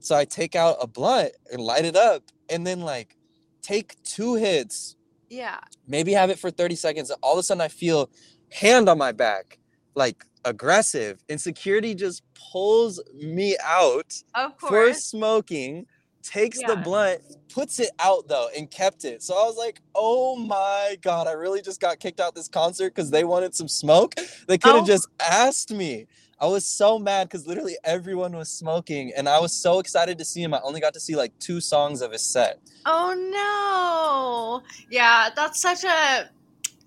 So 0.00 0.14
I 0.14 0.24
take 0.24 0.54
out 0.54 0.76
a 0.80 0.86
blunt 0.86 1.32
and 1.50 1.60
light 1.62 1.84
it 1.84 1.96
up, 1.96 2.22
and 2.48 2.66
then 2.66 2.80
like 2.80 3.16
take 3.62 4.02
two 4.04 4.34
hits. 4.34 4.96
Yeah. 5.28 5.58
Maybe 5.88 6.12
have 6.12 6.30
it 6.30 6.38
for 6.38 6.50
30 6.50 6.76
seconds. 6.76 7.10
And 7.10 7.18
All 7.22 7.32
of 7.32 7.38
a 7.38 7.42
sudden, 7.42 7.60
I 7.60 7.68
feel 7.68 8.10
hand 8.52 8.88
on 8.88 8.98
my 8.98 9.12
back, 9.12 9.58
like 9.94 10.24
aggressive. 10.44 11.22
And 11.28 11.40
security 11.40 11.94
just 11.94 12.22
pulls 12.52 13.02
me 13.14 13.56
out 13.62 14.14
for 14.58 14.92
smoking 14.94 15.86
takes 16.24 16.60
yeah. 16.60 16.68
the 16.68 16.76
blunt, 16.76 17.20
puts 17.52 17.78
it 17.78 17.90
out 17.98 18.26
though, 18.28 18.48
and 18.56 18.70
kept 18.70 19.04
it. 19.04 19.22
So 19.22 19.34
I 19.34 19.44
was 19.44 19.56
like, 19.56 19.80
oh 19.94 20.36
my 20.36 20.96
God, 21.02 21.26
I 21.26 21.32
really 21.32 21.62
just 21.62 21.80
got 21.80 22.00
kicked 22.00 22.20
out 22.20 22.34
this 22.34 22.48
concert 22.48 22.94
because 22.94 23.10
they 23.10 23.24
wanted 23.24 23.54
some 23.54 23.68
smoke. 23.68 24.14
They 24.48 24.58
could 24.58 24.74
have 24.74 24.84
oh. 24.84 24.86
just 24.86 25.08
asked 25.20 25.70
me. 25.70 26.06
I 26.40 26.46
was 26.46 26.66
so 26.66 26.98
mad 26.98 27.28
because 27.28 27.46
literally 27.46 27.76
everyone 27.84 28.36
was 28.36 28.50
smoking, 28.50 29.12
and 29.16 29.28
I 29.28 29.38
was 29.38 29.52
so 29.52 29.78
excited 29.78 30.18
to 30.18 30.24
see 30.24 30.42
him. 30.42 30.52
I 30.52 30.60
only 30.64 30.80
got 30.80 30.92
to 30.94 31.00
see 31.00 31.14
like 31.14 31.32
two 31.38 31.60
songs 31.60 32.02
of 32.02 32.10
his 32.10 32.22
set. 32.22 32.58
Oh 32.86 33.14
no! 33.14 34.68
Yeah, 34.90 35.30
that's 35.34 35.62
such 35.62 35.84
a 35.84 36.28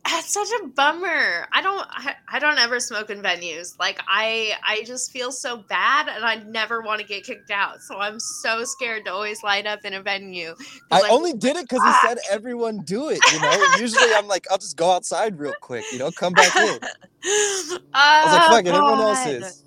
That's 0.07 0.33
such 0.33 0.47
a 0.61 0.67
bummer. 0.67 1.47
I 1.51 1.61
don't 1.61 1.85
I, 1.89 2.15
I, 2.31 2.39
don't 2.39 2.57
ever 2.57 2.79
smoke 2.79 3.09
in 3.09 3.21
venues. 3.21 3.77
Like 3.77 3.99
I 4.07 4.53
I 4.65 4.83
just 4.83 5.11
feel 5.11 5.31
so 5.31 5.57
bad 5.57 6.07
and 6.07 6.23
I 6.23 6.35
never 6.49 6.81
want 6.81 7.01
to 7.01 7.07
get 7.07 7.25
kicked 7.25 7.51
out. 7.51 7.81
So 7.81 7.99
I'm 7.99 8.19
so 8.19 8.63
scared 8.63 9.05
to 9.05 9.11
always 9.11 9.43
light 9.43 9.65
up 9.65 9.83
in 9.83 9.93
a 9.93 10.01
venue. 10.01 10.55
I 10.91 11.01
like, 11.01 11.11
only 11.11 11.33
did 11.33 11.57
it 11.57 11.67
cuz 11.67 11.83
he 11.83 11.91
said 12.07 12.19
everyone 12.31 12.79
do 12.79 13.09
it, 13.09 13.19
you 13.33 13.41
know. 13.41 13.67
Usually 13.79 14.13
I'm 14.13 14.27
like 14.27 14.45
I'll 14.49 14.57
just 14.57 14.77
go 14.77 14.91
outside 14.91 15.37
real 15.37 15.53
quick, 15.61 15.83
you 15.91 15.99
know, 15.99 16.09
come 16.11 16.33
back 16.33 16.55
in. 16.55 16.79
oh, 16.81 17.79
I 17.93 18.23
was 18.23 18.33
like 18.33 18.47
fuck 18.47 18.65
it, 18.65 18.67
everyone 18.69 18.99
else 18.99 19.25
oh, 19.25 19.29
is. 19.29 19.63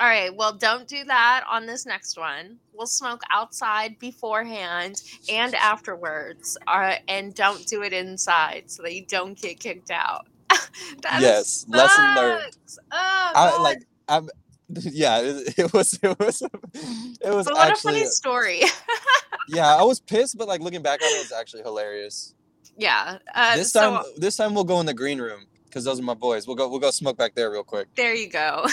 All 0.00 0.06
right, 0.06 0.34
well, 0.34 0.54
don't 0.54 0.88
do 0.88 1.04
that 1.04 1.44
on 1.46 1.66
this 1.66 1.84
next 1.84 2.16
one. 2.16 2.56
We'll 2.72 2.86
smoke 2.86 3.20
outside 3.30 3.98
beforehand 3.98 5.02
and 5.28 5.54
afterwards, 5.54 6.56
uh, 6.66 6.94
and 7.06 7.34
don't 7.34 7.66
do 7.66 7.82
it 7.82 7.92
inside 7.92 8.70
so 8.70 8.82
that 8.82 8.94
you 8.94 9.04
don't 9.04 9.38
get 9.38 9.60
kicked 9.60 9.90
out. 9.90 10.26
yes, 11.04 11.66
lesson 11.68 12.14
learned. 12.14 12.56
Oh, 12.90 13.32
I, 13.34 13.60
like 13.60 13.84
I'm. 14.08 14.28
Yeah, 14.72 15.18
it, 15.20 15.58
it, 15.58 15.72
was. 15.74 15.98
It 16.02 16.18
was. 16.18 16.42
It 16.42 16.50
was. 17.24 17.44
But 17.44 17.54
what 17.54 17.68
actually, 17.68 17.96
a 17.96 17.98
funny 17.98 18.06
story. 18.06 18.62
yeah, 19.48 19.76
I 19.76 19.82
was 19.82 20.00
pissed, 20.00 20.38
but 20.38 20.48
like 20.48 20.62
looking 20.62 20.80
back 20.80 21.02
on 21.02 21.08
it, 21.08 21.16
it 21.16 21.24
was 21.24 21.32
actually 21.32 21.62
hilarious. 21.62 22.34
Yeah. 22.78 23.18
Uh, 23.34 23.56
this 23.56 23.72
time, 23.72 24.02
so, 24.02 24.10
this 24.16 24.36
time 24.36 24.54
we'll 24.54 24.64
go 24.64 24.78
in 24.80 24.86
the 24.86 24.94
green 24.94 25.20
room 25.20 25.46
because 25.64 25.84
those 25.84 26.00
are 26.00 26.02
my 26.02 26.14
boys. 26.14 26.46
We'll 26.46 26.56
go. 26.56 26.68
We'll 26.68 26.80
go 26.80 26.90
smoke 26.90 27.16
back 27.16 27.34
there 27.34 27.50
real 27.50 27.64
quick. 27.64 27.88
There 27.96 28.14
you 28.14 28.28
go. 28.28 28.66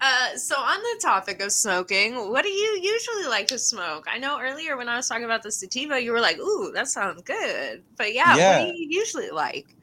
Uh, 0.00 0.36
so 0.36 0.56
on 0.56 0.78
the 0.78 1.00
topic 1.00 1.40
of 1.40 1.52
smoking, 1.52 2.30
what 2.30 2.42
do 2.42 2.50
you 2.50 2.80
usually 2.82 3.26
like 3.26 3.46
to 3.48 3.58
smoke? 3.58 4.06
I 4.10 4.18
know 4.18 4.40
earlier 4.40 4.76
when 4.76 4.88
I 4.88 4.96
was 4.96 5.08
talking 5.08 5.24
about 5.24 5.42
the 5.42 5.52
sativa, 5.52 6.00
you 6.00 6.12
were 6.12 6.20
like, 6.20 6.38
"Ooh, 6.38 6.72
that 6.72 6.88
sounds 6.88 7.22
good." 7.22 7.82
But 7.96 8.14
yeah, 8.14 8.36
yeah. 8.36 8.64
what 8.64 8.72
do 8.72 8.78
you 8.78 8.88
usually 8.90 9.30
like? 9.30 9.74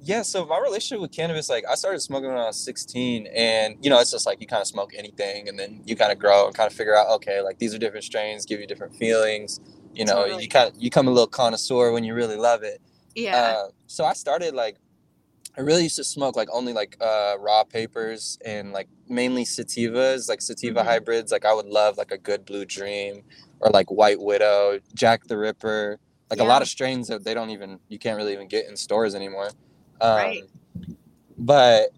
Yeah, 0.00 0.22
so 0.22 0.46
my 0.46 0.60
relationship 0.60 1.00
with 1.00 1.12
cannabis, 1.12 1.50
like 1.50 1.64
I 1.68 1.74
started 1.74 2.00
smoking 2.00 2.28
when 2.28 2.38
I 2.38 2.46
was 2.46 2.62
16, 2.64 3.26
and 3.34 3.76
you 3.82 3.90
know, 3.90 3.98
it's 4.00 4.10
just 4.10 4.26
like 4.26 4.40
you 4.40 4.46
kind 4.46 4.60
of 4.60 4.68
smoke 4.68 4.92
anything, 4.96 5.48
and 5.48 5.58
then 5.58 5.82
you 5.84 5.96
kind 5.96 6.12
of 6.12 6.18
grow 6.18 6.46
and 6.46 6.54
kind 6.54 6.70
of 6.70 6.76
figure 6.76 6.96
out, 6.96 7.08
okay, 7.16 7.40
like 7.40 7.58
these 7.58 7.74
are 7.74 7.78
different 7.78 8.04
strains, 8.04 8.46
give 8.46 8.60
you 8.60 8.66
different 8.66 8.94
feelings. 8.96 9.60
You 9.94 10.04
know, 10.04 10.22
totally. 10.24 10.44
you 10.44 10.48
kind 10.48 10.68
of 10.68 10.80
you 10.80 10.90
come 10.90 11.08
a 11.08 11.10
little 11.10 11.26
connoisseur 11.26 11.92
when 11.92 12.04
you 12.04 12.14
really 12.14 12.36
love 12.36 12.62
it. 12.62 12.80
Yeah. 13.14 13.36
Uh, 13.36 13.68
so 13.86 14.04
I 14.04 14.12
started 14.12 14.54
like 14.54 14.76
I 15.58 15.62
really 15.62 15.82
used 15.82 15.96
to 15.96 16.04
smoke 16.04 16.36
like 16.36 16.48
only 16.52 16.72
like 16.72 16.96
uh, 17.00 17.34
raw 17.40 17.64
papers 17.64 18.38
and 18.44 18.72
like 18.72 18.88
mainly 19.08 19.44
sativas, 19.44 20.28
like 20.28 20.40
sativa 20.40 20.78
mm-hmm. 20.80 20.88
hybrids. 20.88 21.32
Like 21.32 21.44
I 21.44 21.52
would 21.52 21.66
love 21.66 21.98
like 21.98 22.12
a 22.12 22.18
good 22.18 22.44
blue 22.44 22.64
dream 22.64 23.24
or 23.58 23.70
like 23.70 23.90
white 23.90 24.20
widow, 24.20 24.78
Jack 24.94 25.24
the 25.24 25.36
Ripper, 25.36 25.98
like 26.30 26.38
yeah. 26.38 26.44
a 26.44 26.48
lot 26.48 26.62
of 26.62 26.68
strains 26.68 27.08
that 27.08 27.24
they 27.24 27.34
don't 27.34 27.50
even 27.50 27.80
you 27.88 27.98
can't 27.98 28.16
really 28.16 28.32
even 28.32 28.46
get 28.46 28.68
in 28.68 28.76
stores 28.76 29.16
anymore. 29.16 29.50
Um, 30.00 30.16
right. 30.16 30.44
But 31.36 31.88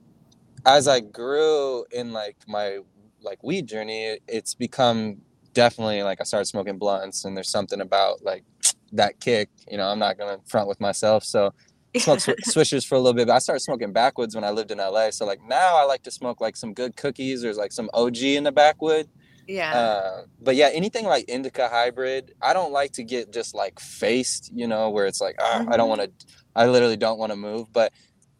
as 0.65 0.89
I 0.89 1.01
grew 1.01 1.85
in 1.93 2.15
like 2.15 2.37
my 2.49 2.79
like 3.21 3.43
weed 3.43 3.67
journey, 3.67 4.21
it's 4.27 4.55
become 4.55 5.19
definitely 5.53 6.03
like 6.03 6.23
I 6.23 6.25
started 6.25 6.47
smoking 6.47 6.79
blunts, 6.79 7.27
and 7.27 7.37
there's 7.37 7.51
something 7.51 7.83
about 7.83 8.25
like 8.25 8.45
that 8.93 9.21
kick. 9.21 9.51
You 9.71 9.77
know, 9.77 9.89
I'm 9.89 9.99
not 9.99 10.17
gonna 10.17 10.39
front 10.47 10.67
with 10.67 10.81
myself, 10.81 11.25
so 11.25 11.53
smoked 11.99 12.23
sw- 12.23 12.55
swishers 12.55 12.87
for 12.89 12.95
a 12.95 12.99
little 12.99 13.15
bit. 13.15 13.27
But 13.27 13.35
I 13.35 13.39
started 13.39 13.61
smoking 13.61 13.93
backwoods 13.93 14.35
when 14.35 14.45
I 14.45 14.51
lived 14.51 14.71
in 14.71 14.79
LA. 14.79 15.11
So 15.11 15.27
like 15.27 15.43
now 15.43 15.77
I 15.77 15.85
like 15.85 16.03
to 16.05 16.11
smoke 16.11 16.41
like 16.41 16.57
some 16.57 16.75
good 16.75 16.97
cookies. 16.97 17.43
There's 17.43 17.59
like 17.59 17.73
some 17.73 17.91
OG 17.95 18.19
in 18.19 18.45
the 18.45 18.53
backwood. 18.53 19.09
Yeah. 19.51 19.77
Uh, 19.77 20.23
but 20.41 20.55
yeah, 20.55 20.71
anything 20.73 21.07
like 21.07 21.29
indica 21.29 21.69
hybrid, 21.69 22.35
I 22.41 22.53
don't 22.53 22.73
like 22.73 22.93
to 22.93 23.03
get 23.03 23.33
just 23.33 23.55
like 23.55 23.81
faced, 23.81 24.51
you 24.55 24.67
know, 24.67 24.91
where 24.91 25.07
it's 25.07 25.21
like, 25.21 25.37
mm-hmm. 25.39 25.73
I 25.73 25.77
don't 25.77 25.91
mm-hmm. 25.91 26.01
want 26.01 26.19
to, 26.19 26.27
I 26.55 26.67
literally 26.67 26.97
don't 26.97 27.19
want 27.19 27.33
to 27.33 27.37
move. 27.37 27.73
But 27.73 27.93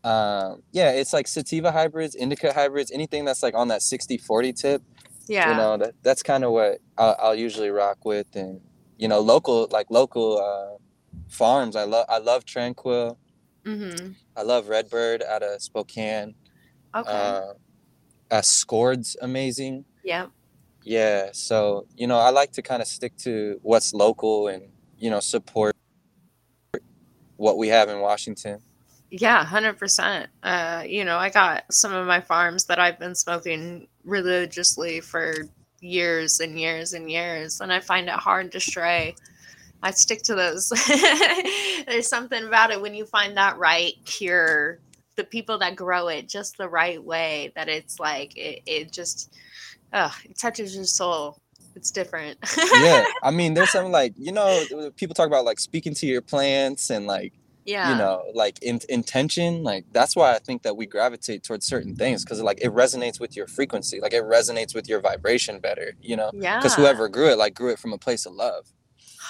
um, 0.05 0.63
yeah, 0.73 0.93
it's 0.93 1.13
like 1.13 1.27
sativa 1.27 1.73
hybrids, 1.73 2.15
indica 2.15 2.53
hybrids, 2.53 2.91
anything 2.93 3.25
that's 3.25 3.43
like 3.43 3.55
on 3.55 3.69
that 3.69 3.83
60 3.83 4.19
40 4.19 4.53
tip. 4.53 4.83
Yeah. 5.27 5.51
You 5.51 5.57
know, 5.57 5.77
that, 5.79 5.95
that's 6.03 6.23
kind 6.23 6.45
of 6.45 6.53
what 6.53 6.79
I'll, 6.97 7.17
I'll, 7.19 7.35
usually 7.35 7.71
rock 7.71 8.05
with. 8.05 8.27
And, 8.35 8.61
you 8.97 9.09
know, 9.09 9.21
local, 9.21 9.69
like 9.71 9.91
local 9.91 10.39
uh, 10.39 10.79
farms, 11.29 11.77
I 11.77 11.85
love, 11.85 12.07
I 12.09 12.19
love 12.19 12.45
Tranquil. 12.45 13.19
Mm-hmm. 13.65 14.13
I 14.37 14.43
love 14.43 14.69
Redbird 14.69 15.23
out 15.23 15.43
of 15.43 15.61
Spokane. 15.63 16.35
Okay. 16.95 17.11
Uh, 17.11 17.53
uh, 18.31 18.43
Scored's 18.43 19.17
amazing. 19.21 19.85
Yeah. 20.05 20.27
Yeah. 20.83 21.31
So, 21.33 21.87
you 21.97 22.07
know, 22.07 22.19
I 22.19 22.31
like 22.31 22.53
to 22.53 22.63
kind 22.63 22.81
of 22.81 22.89
stick 22.89 23.17
to 23.19 23.59
what's 23.63 23.93
local 23.93 24.49
and, 24.49 24.69
you 24.99 25.11
know, 25.11 25.21
support 25.21 25.77
what 27.37 27.59
we 27.59 27.69
have 27.69 27.89
in 27.89 28.01
Washington. 28.01 28.61
Yeah, 29.11 29.45
100%. 29.45 30.27
Uh, 30.43 30.85
you 30.87 31.05
know, 31.05 31.19
I 31.19 31.31
got 31.31 31.65
some 31.73 31.93
of 31.93 32.07
my 32.07 32.21
farms 32.21 32.67
that 32.67 32.79
I've 32.79 32.99
been 32.99 33.15
smoking 33.15 33.89
religiously 34.05 35.01
for 35.01 35.35
years 35.81 36.41
and 36.41 36.59
years 36.61 36.93
and 36.93 37.11
years, 37.11 37.61
and 37.61 37.73
I 37.73 37.81
find 37.81 38.09
it 38.09 38.15
hard 38.15 38.53
to 38.53 38.61
stray. 38.61 39.17
I 39.83 39.91
stick 39.93 40.23
to 40.23 40.35
those. 40.35 40.69
There's 41.87 42.09
something 42.09 42.45
about 42.45 42.71
it 42.71 42.81
when 42.81 42.95
you 42.95 43.07
find 43.07 43.37
that 43.37 43.59
right 43.59 43.95
cure, 44.05 44.79
the 45.17 45.25
people 45.25 45.59
that 45.59 45.77
grow 45.77 46.09
it 46.09 46.29
just 46.29 46.59
the 46.59 46.69
right 46.69 47.03
way, 47.03 47.53
that 47.57 47.69
it's 47.69 47.99
like 47.99 48.37
it, 48.37 48.63
it 48.67 48.93
just 48.93 49.35
oh, 49.93 50.15
it 50.25 50.39
touches 50.39 50.75
your 50.75 50.85
soul. 50.85 51.41
It's 51.77 51.91
different. 51.91 52.39
yeah. 52.75 53.07
I 53.23 53.31
mean, 53.33 53.55
there's 53.55 53.71
some 53.71 53.91
like, 53.93 54.13
you 54.17 54.33
know, 54.33 54.91
people 54.97 55.15
talk 55.15 55.29
about 55.29 55.45
like 55.45 55.61
speaking 55.61 55.95
to 55.95 56.07
your 56.07 56.21
plants 56.21 56.91
and 56.91 57.07
like 57.07 57.33
yeah 57.65 57.91
you 57.91 57.97
know 57.97 58.25
like 58.35 58.59
in, 58.63 58.81
intention 58.89 59.63
like 59.63 59.85
that's 59.93 60.17
why 60.17 60.35
i 60.35 60.39
think 60.39 60.63
that 60.63 60.77
we 60.77 60.87
gravitate 60.87 61.43
towards 61.43 61.67
certain 61.67 61.95
things 61.95 62.25
because 62.25 62.41
like 62.41 62.59
it 62.63 62.73
resonates 62.73 63.21
with 63.21 63.37
your 63.37 63.47
frequency 63.47 64.01
like 64.01 64.13
it 64.13 64.25
resonates 64.25 64.75
with 64.75 64.89
your 64.89 65.01
vibration 65.01 65.61
better 65.61 65.93
you 66.01 66.17
know 66.17 66.31
yeah 66.33 66.57
because 66.57 66.75
whoever 66.75 67.09
grew 67.09 67.29
it 67.29 67.39
like 67.39 67.55
grew 67.55 67.71
it 67.71 67.79
from 67.79 67.93
a 67.93 67.99
place 67.99 68.25
of 68.27 68.33
love 68.33 68.73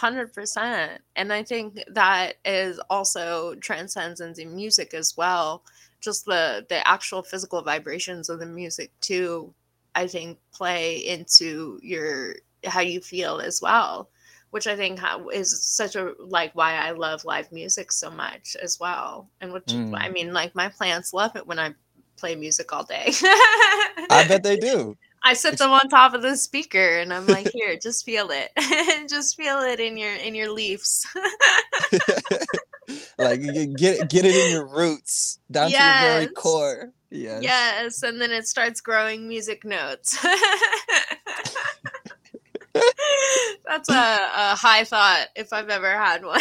100% 0.01 0.99
and 1.17 1.33
i 1.33 1.43
think 1.43 1.83
that 1.89 2.35
is 2.45 2.81
also 2.89 3.55
transcends 3.57 4.21
into 4.21 4.47
music 4.47 4.95
as 4.95 5.17
well. 5.17 5.63
Just 6.01 6.25
the 6.25 6.65
the 6.69 6.87
actual 6.89 7.23
physical 7.23 7.61
vibrations 7.61 8.31
of 8.31 8.39
the 8.39 8.47
music 8.47 8.91
too 9.01 9.53
i 9.95 10.07
think 10.07 10.39
play 10.53 10.97
into 10.97 11.79
your 11.83 12.37
how 12.65 12.81
you 12.81 13.01
feel 13.01 13.39
as 13.39 13.61
well 13.61 14.09
which 14.51 14.67
i 14.67 14.75
think 14.75 14.99
is 15.33 15.63
such 15.63 15.97
a 15.97 16.15
like 16.19 16.53
why 16.55 16.75
i 16.75 16.91
love 16.93 17.25
live 17.25 17.51
music 17.53 17.93
so 17.93 18.11
much 18.11 18.57
as 18.63 18.81
well. 18.81 19.29
And 19.41 19.53
which 19.53 19.67
mm. 19.67 19.95
i 19.95 20.09
mean 20.09 20.33
like 20.33 20.55
my 20.55 20.69
plants 20.69 21.13
love 21.13 21.37
it 21.37 21.47
when 21.47 21.59
i 21.59 21.75
play 22.17 22.35
music 22.35 22.73
all 22.73 22.85
day. 22.85 23.13
I 24.11 24.25
bet 24.29 24.43
they 24.43 24.57
do 24.57 24.97
I 25.23 25.35
sit 25.35 25.59
them 25.59 25.71
on 25.71 25.89
top 25.89 26.15
of 26.15 26.23
the 26.23 26.37
speaker 26.37 26.99
and 26.99 27.13
I'm 27.13 27.27
like, 27.27 27.51
here, 27.53 27.77
just 27.83 28.05
feel 28.05 28.31
it. 28.31 28.51
just 29.09 29.37
feel 29.37 29.59
it 29.61 29.81
in 29.81 29.97
your 29.97 30.15
in 30.15 30.35
your 30.35 30.51
leaves. 30.51 31.07
like 33.19 33.43
get 33.77 34.09
get 34.09 34.25
it 34.25 34.35
in 34.35 34.51
your 34.53 34.67
roots 34.67 35.39
down 35.51 35.71
yes. 35.71 36.01
to 36.01 36.07
your 36.07 36.15
very 36.15 36.29
core. 36.35 36.93
Yes. 37.11 37.43
Yes, 37.43 38.03
and 38.05 38.21
then 38.21 38.31
it 38.31 38.47
starts 38.47 38.81
growing 38.81 39.27
music 39.27 39.65
notes. 39.65 40.17
That's 43.67 43.89
a, 43.91 43.95
a 43.95 44.55
high 44.57 44.85
thought 44.85 45.27
if 45.35 45.53
I've 45.53 45.71
ever 45.71 45.91
had 45.91 46.25
one. 46.25 46.41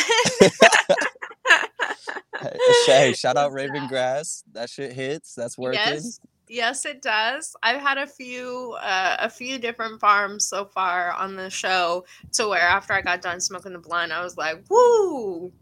hey, 2.86 3.14
shout 3.14 3.36
out 3.36 3.52
Raven 3.52 3.88
Grass. 3.88 4.44
That 4.54 4.70
shit 4.70 4.94
hits. 4.94 5.34
That's 5.34 5.58
working. 5.58 5.80
Yes. 5.80 6.20
Yes, 6.50 6.86
it 6.86 7.04
does. 7.04 7.56
I've 7.62 7.80
had 7.80 8.00
a 8.00 8.08
few 8.08 8.76
uh, 8.82 9.18
a 9.20 9.30
few 9.30 9.60
different 9.60 10.00
farms 10.02 10.48
so 10.48 10.66
far 10.66 11.12
on 11.14 11.36
the 11.36 11.50
show 11.50 12.06
to 12.34 12.48
where 12.50 12.62
after 12.62 12.94
I 12.94 13.02
got 13.04 13.22
done 13.22 13.40
smoking 13.40 13.74
the 13.74 13.80
blunt, 13.80 14.12
I 14.12 14.24
was 14.24 14.36
like, 14.36 14.64
"Woo, 14.70 15.54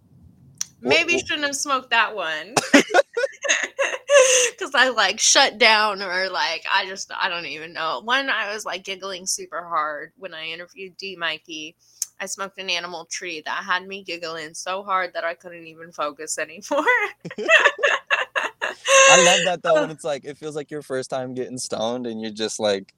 maybe 0.82 1.20
shouldn't 1.20 1.46
have 1.48 1.56
smoked 1.56 1.92
that 1.92 2.16
one." 2.16 2.56
Because 4.52 4.74
I 4.76 4.90
like 4.90 5.20
shut 5.20 5.58
down 5.58 6.02
or 6.02 6.30
like 6.30 6.66
I 6.72 6.86
just 6.88 7.12
I 7.20 7.30
don't 7.30 7.46
even 7.46 7.74
know. 7.74 8.02
One 8.04 8.30
I 8.30 8.54
was 8.54 8.66
like 8.66 8.84
giggling 8.84 9.26
super 9.26 9.64
hard 9.68 10.12
when 10.18 10.34
I 10.34 10.48
interviewed 10.48 10.98
D 10.98 11.16
Mikey. 11.16 11.76
I 12.20 12.26
smoked 12.26 12.58
an 12.58 12.70
animal 12.70 13.06
tree 13.06 13.42
that 13.46 13.64
had 13.64 13.88
me 13.88 14.04
giggling 14.04 14.54
so 14.56 14.84
hard 14.84 15.14
that 15.14 15.24
I 15.24 15.36
couldn't 15.36 15.68
even 15.68 15.92
focus 15.92 16.38
anymore. 16.40 16.86
I 19.10 19.24
love 19.24 19.40
that 19.46 19.64
though 19.64 19.82
when 19.82 19.90
it's 19.92 20.04
like 20.04 20.26
it 20.26 20.38
feels 20.38 20.56
like 20.56 20.72
your 20.72 20.82
first 20.82 21.10
time 21.10 21.34
getting 21.34 21.58
stoned 21.58 22.08
and 22.08 22.22
you're 22.22 22.32
just 22.32 22.60
like 22.60 22.94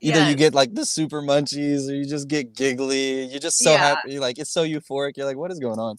either 0.00 0.18
yes. 0.18 0.30
you 0.30 0.36
get 0.36 0.54
like 0.54 0.74
the 0.74 0.84
super 0.84 1.22
munchies 1.22 1.88
or 1.88 1.94
you 1.94 2.04
just 2.04 2.28
get 2.28 2.54
giggly. 2.54 3.24
You're 3.24 3.40
just 3.40 3.58
so 3.58 3.72
yeah. 3.72 3.78
happy. 3.78 4.18
Like 4.18 4.38
it's 4.38 4.50
so 4.50 4.64
euphoric. 4.64 5.16
You're 5.16 5.26
like, 5.26 5.36
what 5.36 5.50
is 5.50 5.58
going 5.58 5.78
on? 5.78 5.96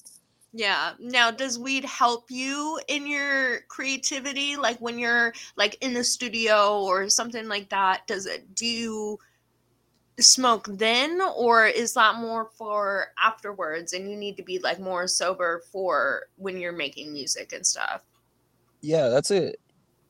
Yeah. 0.51 0.91
Now, 0.99 1.31
does 1.31 1.57
weed 1.57 1.83
help 1.85 2.29
you 2.29 2.79
in 2.88 3.07
your 3.07 3.61
creativity? 3.69 4.55
Like 4.55 4.77
when 4.79 4.99
you're 4.99 5.33
like 5.55 5.77
in 5.81 5.93
the 5.93 6.03
studio 6.03 6.83
or 6.83 7.09
something 7.09 7.47
like 7.47 7.69
that, 7.69 8.05
does 8.05 8.27
it 8.27 8.53
do 8.53 8.67
you 8.67 9.19
smoke 10.19 10.67
then 10.69 11.19
or 11.35 11.65
is 11.65 11.95
that 11.95 12.17
more 12.17 12.51
for 12.55 13.07
afterwards 13.21 13.93
and 13.93 14.07
you 14.07 14.15
need 14.15 14.38
to 14.38 14.43
be 14.43 14.59
like 14.59 14.79
more 14.79 15.07
sober 15.07 15.63
for 15.71 16.27
when 16.35 16.59
you're 16.59 16.71
making 16.71 17.11
music 17.11 17.53
and 17.53 17.65
stuff? 17.65 18.03
Yeah, 18.84 19.09
that's 19.09 19.31
it. 19.31 19.59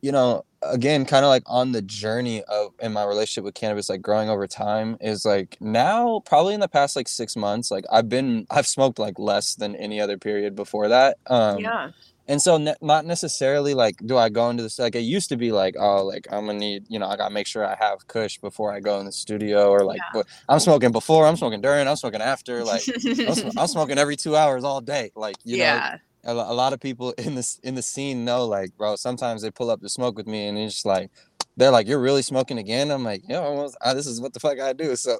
You 0.01 0.11
know, 0.11 0.43
again, 0.61 1.05
kind 1.05 1.23
of 1.23 1.29
like 1.29 1.43
on 1.45 1.71
the 1.71 1.81
journey 1.81 2.43
of 2.43 2.73
in 2.81 2.91
my 2.91 3.05
relationship 3.05 3.45
with 3.45 3.53
cannabis, 3.53 3.89
like 3.89 4.01
growing 4.01 4.29
over 4.29 4.47
time, 4.47 4.97
is 4.99 5.25
like 5.25 5.55
now 5.61 6.21
probably 6.25 6.53
in 6.53 6.59
the 6.59 6.67
past 6.67 6.97
like 6.97 7.07
six 7.07 7.37
months, 7.37 7.71
like 7.71 7.85
I've 7.89 8.09
been 8.09 8.45
I've 8.49 8.67
smoked 8.67 8.99
like 8.99 9.17
less 9.17 9.55
than 9.55 9.77
any 9.77 10.01
other 10.01 10.17
period 10.17 10.55
before 10.55 10.89
that. 10.89 11.17
Um, 11.27 11.59
yeah 11.59 11.91
and 12.27 12.41
so 12.41 12.57
ne- 12.57 12.75
not 12.81 13.05
necessarily 13.05 13.73
like 13.73 13.97
do 14.05 14.17
I 14.17 14.29
go 14.29 14.49
into 14.49 14.63
this 14.63 14.79
like 14.79 14.95
it 14.95 15.01
used 15.01 15.29
to 15.29 15.37
be 15.37 15.51
like 15.51 15.75
oh 15.77 16.05
like 16.05 16.27
I'm 16.31 16.45
gonna 16.45 16.57
need 16.57 16.85
you 16.87 16.99
know 16.99 17.07
I 17.07 17.17
gotta 17.17 17.33
make 17.33 17.47
sure 17.47 17.65
I 17.65 17.75
have 17.79 18.07
Kush 18.07 18.37
before 18.37 18.73
I 18.73 18.79
go 18.79 18.99
in 18.99 19.05
the 19.05 19.11
studio 19.11 19.69
or 19.69 19.83
like 19.83 19.99
yeah. 20.15 20.23
I'm 20.47 20.59
smoking 20.59 20.91
before 20.91 21.27
I'm 21.27 21.35
smoking 21.35 21.61
during 21.61 21.87
I'm 21.87 21.95
smoking 21.95 22.21
after 22.21 22.63
like 22.63 22.83
I'm, 22.87 23.35
sm- 23.35 23.47
I'm, 23.57 23.67
smoking 23.67 23.97
every 23.97 24.15
two 24.15 24.35
hours 24.35 24.63
all 24.63 24.81
day 24.81 25.11
like 25.15 25.35
you 25.43 25.57
yeah. 25.57 25.79
know 25.93 25.97
a, 26.23 26.31
a 26.31 26.55
lot 26.55 26.73
of 26.73 26.79
people 26.79 27.11
in 27.17 27.35
this 27.35 27.59
in 27.63 27.75
the 27.75 27.81
scene 27.81 28.25
know 28.25 28.45
like 28.45 28.75
bro 28.77 28.95
sometimes 28.95 29.41
they 29.41 29.51
pull 29.51 29.69
up 29.69 29.81
to 29.81 29.89
smoke 29.89 30.15
with 30.15 30.27
me 30.27 30.47
and 30.47 30.57
it's 30.57 30.73
just 30.73 30.85
like 30.85 31.09
they're 31.55 31.71
like, 31.71 31.87
"You're 31.87 31.99
really 31.99 32.21
smoking 32.21 32.57
again?" 32.57 32.91
I'm 32.91 33.03
like, 33.03 33.27
yo 33.27 33.41
almost. 33.41 33.77
I, 33.81 33.93
this 33.93 34.07
is 34.07 34.19
what 34.19 34.33
the 34.33 34.39
fuck 34.39 34.59
I 34.59 34.73
do." 34.73 34.95
So, 34.95 35.19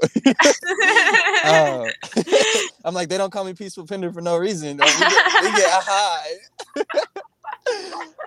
uh, 1.46 1.86
I'm 2.86 2.94
like, 2.94 3.10
they 3.10 3.18
don't 3.18 3.32
call 3.32 3.44
me 3.44 3.54
peaceful 3.54 3.86
Pinder 3.86 4.12
for 4.12 4.22
no 4.22 4.38
reason. 4.38 4.78
We 4.78 4.84
get, 4.84 5.44
we 5.44 5.52
get 5.52 5.70
high. 5.72 6.38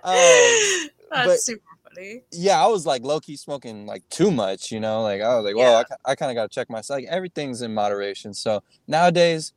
um, 0.05 0.89
That's 1.11 1.27
but, 1.27 1.41
super 1.41 1.63
funny. 1.83 2.23
Yeah, 2.33 2.63
I 2.63 2.69
was 2.69 2.87
like 2.87 3.03
low 3.03 3.21
key 3.21 3.37
smoking 3.37 3.87
like 3.87 4.09
too 4.09 4.31
much. 4.31 4.71
You 4.71 4.81
know, 4.81 5.03
like 5.03 5.21
I 5.21 5.35
was 5.37 5.45
like, 5.45 5.57
well, 5.57 5.85
I, 6.05 6.13
I 6.13 6.15
kind 6.15 6.31
of 6.31 6.37
got 6.37 6.51
to 6.51 6.55
check 6.55 6.71
myself. 6.71 6.99
Like 6.99 7.09
everything's 7.09 7.63
in 7.63 7.75
moderation. 7.75 8.35
So 8.35 8.63
nowadays. 8.87 9.53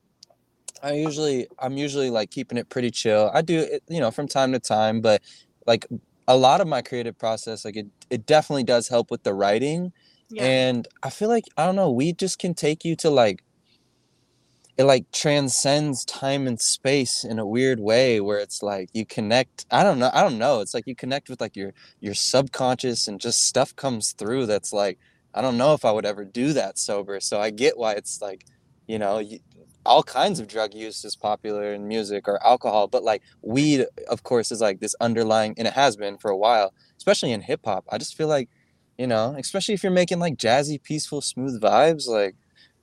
I 0.81 0.93
usually 0.93 1.47
I'm 1.59 1.77
usually 1.77 2.09
like 2.09 2.31
keeping 2.31 2.57
it 2.57 2.69
pretty 2.69 2.91
chill. 2.91 3.31
I 3.33 3.41
do 3.41 3.59
it, 3.59 3.83
you 3.87 3.99
know, 3.99 4.11
from 4.11 4.27
time 4.27 4.51
to 4.53 4.59
time, 4.59 5.01
but 5.01 5.21
like 5.65 5.85
a 6.29 6.37
lot 6.37 6.61
of 6.61 6.67
my 6.67 6.81
creative 6.81 7.17
process 7.17 7.65
like 7.65 7.75
it, 7.75 7.87
it 8.11 8.25
definitely 8.27 8.63
does 8.63 8.87
help 8.87 9.09
with 9.09 9.23
the 9.23 9.33
writing 9.33 9.91
yeah. 10.29 10.43
and 10.43 10.87
i 11.01 11.09
feel 11.09 11.27
like 11.27 11.45
i 11.57 11.65
don't 11.65 11.75
know 11.75 11.91
we 11.91 12.13
just 12.13 12.37
can 12.37 12.53
take 12.53 12.85
you 12.85 12.95
to 12.95 13.09
like 13.09 13.43
it 14.77 14.83
like 14.83 15.11
transcends 15.11 16.05
time 16.05 16.47
and 16.47 16.61
space 16.61 17.23
in 17.23 17.39
a 17.39 17.45
weird 17.45 17.79
way 17.79 18.21
where 18.21 18.37
it's 18.37 18.61
like 18.61 18.89
you 18.93 19.05
connect 19.05 19.65
i 19.71 19.83
don't 19.83 19.97
know 19.97 20.11
i 20.13 20.21
don't 20.21 20.37
know 20.37 20.61
it's 20.61 20.73
like 20.73 20.85
you 20.85 20.95
connect 20.95 21.29
with 21.29 21.41
like 21.41 21.55
your 21.55 21.73
your 21.99 22.13
subconscious 22.13 23.07
and 23.07 23.19
just 23.19 23.45
stuff 23.47 23.75
comes 23.75 24.13
through 24.13 24.45
that's 24.45 24.71
like 24.71 24.99
i 25.33 25.41
don't 25.41 25.57
know 25.57 25.73
if 25.73 25.83
i 25.83 25.91
would 25.91 26.05
ever 26.05 26.23
do 26.23 26.53
that 26.53 26.77
sober 26.77 27.19
so 27.19 27.41
i 27.41 27.49
get 27.49 27.75
why 27.75 27.93
it's 27.93 28.21
like 28.21 28.45
you 28.87 28.99
know 28.99 29.17
you, 29.17 29.39
all 29.89 30.03
kinds 30.03 30.39
of 30.39 30.47
drug 30.47 30.75
use 30.75 31.03
is 31.03 31.15
popular 31.15 31.73
in 31.73 31.87
music 31.87 32.27
or 32.27 32.41
alcohol, 32.45 32.87
but 32.87 33.03
like 33.03 33.23
weed, 33.41 33.87
of 34.07 34.21
course, 34.21 34.51
is 34.51 34.61
like 34.61 34.79
this 34.79 34.95
underlying, 35.01 35.55
and 35.57 35.67
it 35.67 35.73
has 35.73 35.97
been 35.97 36.17
for 36.19 36.29
a 36.29 36.37
while, 36.37 36.73
especially 36.97 37.31
in 37.31 37.41
hip 37.41 37.61
hop. 37.65 37.85
I 37.91 37.97
just 37.97 38.15
feel 38.15 38.27
like, 38.27 38.49
you 38.99 39.07
know, 39.07 39.35
especially 39.37 39.73
if 39.73 39.81
you're 39.81 39.91
making 39.91 40.19
like 40.19 40.37
jazzy, 40.37 40.81
peaceful, 40.81 41.21
smooth 41.21 41.59
vibes, 41.59 42.07
like, 42.07 42.35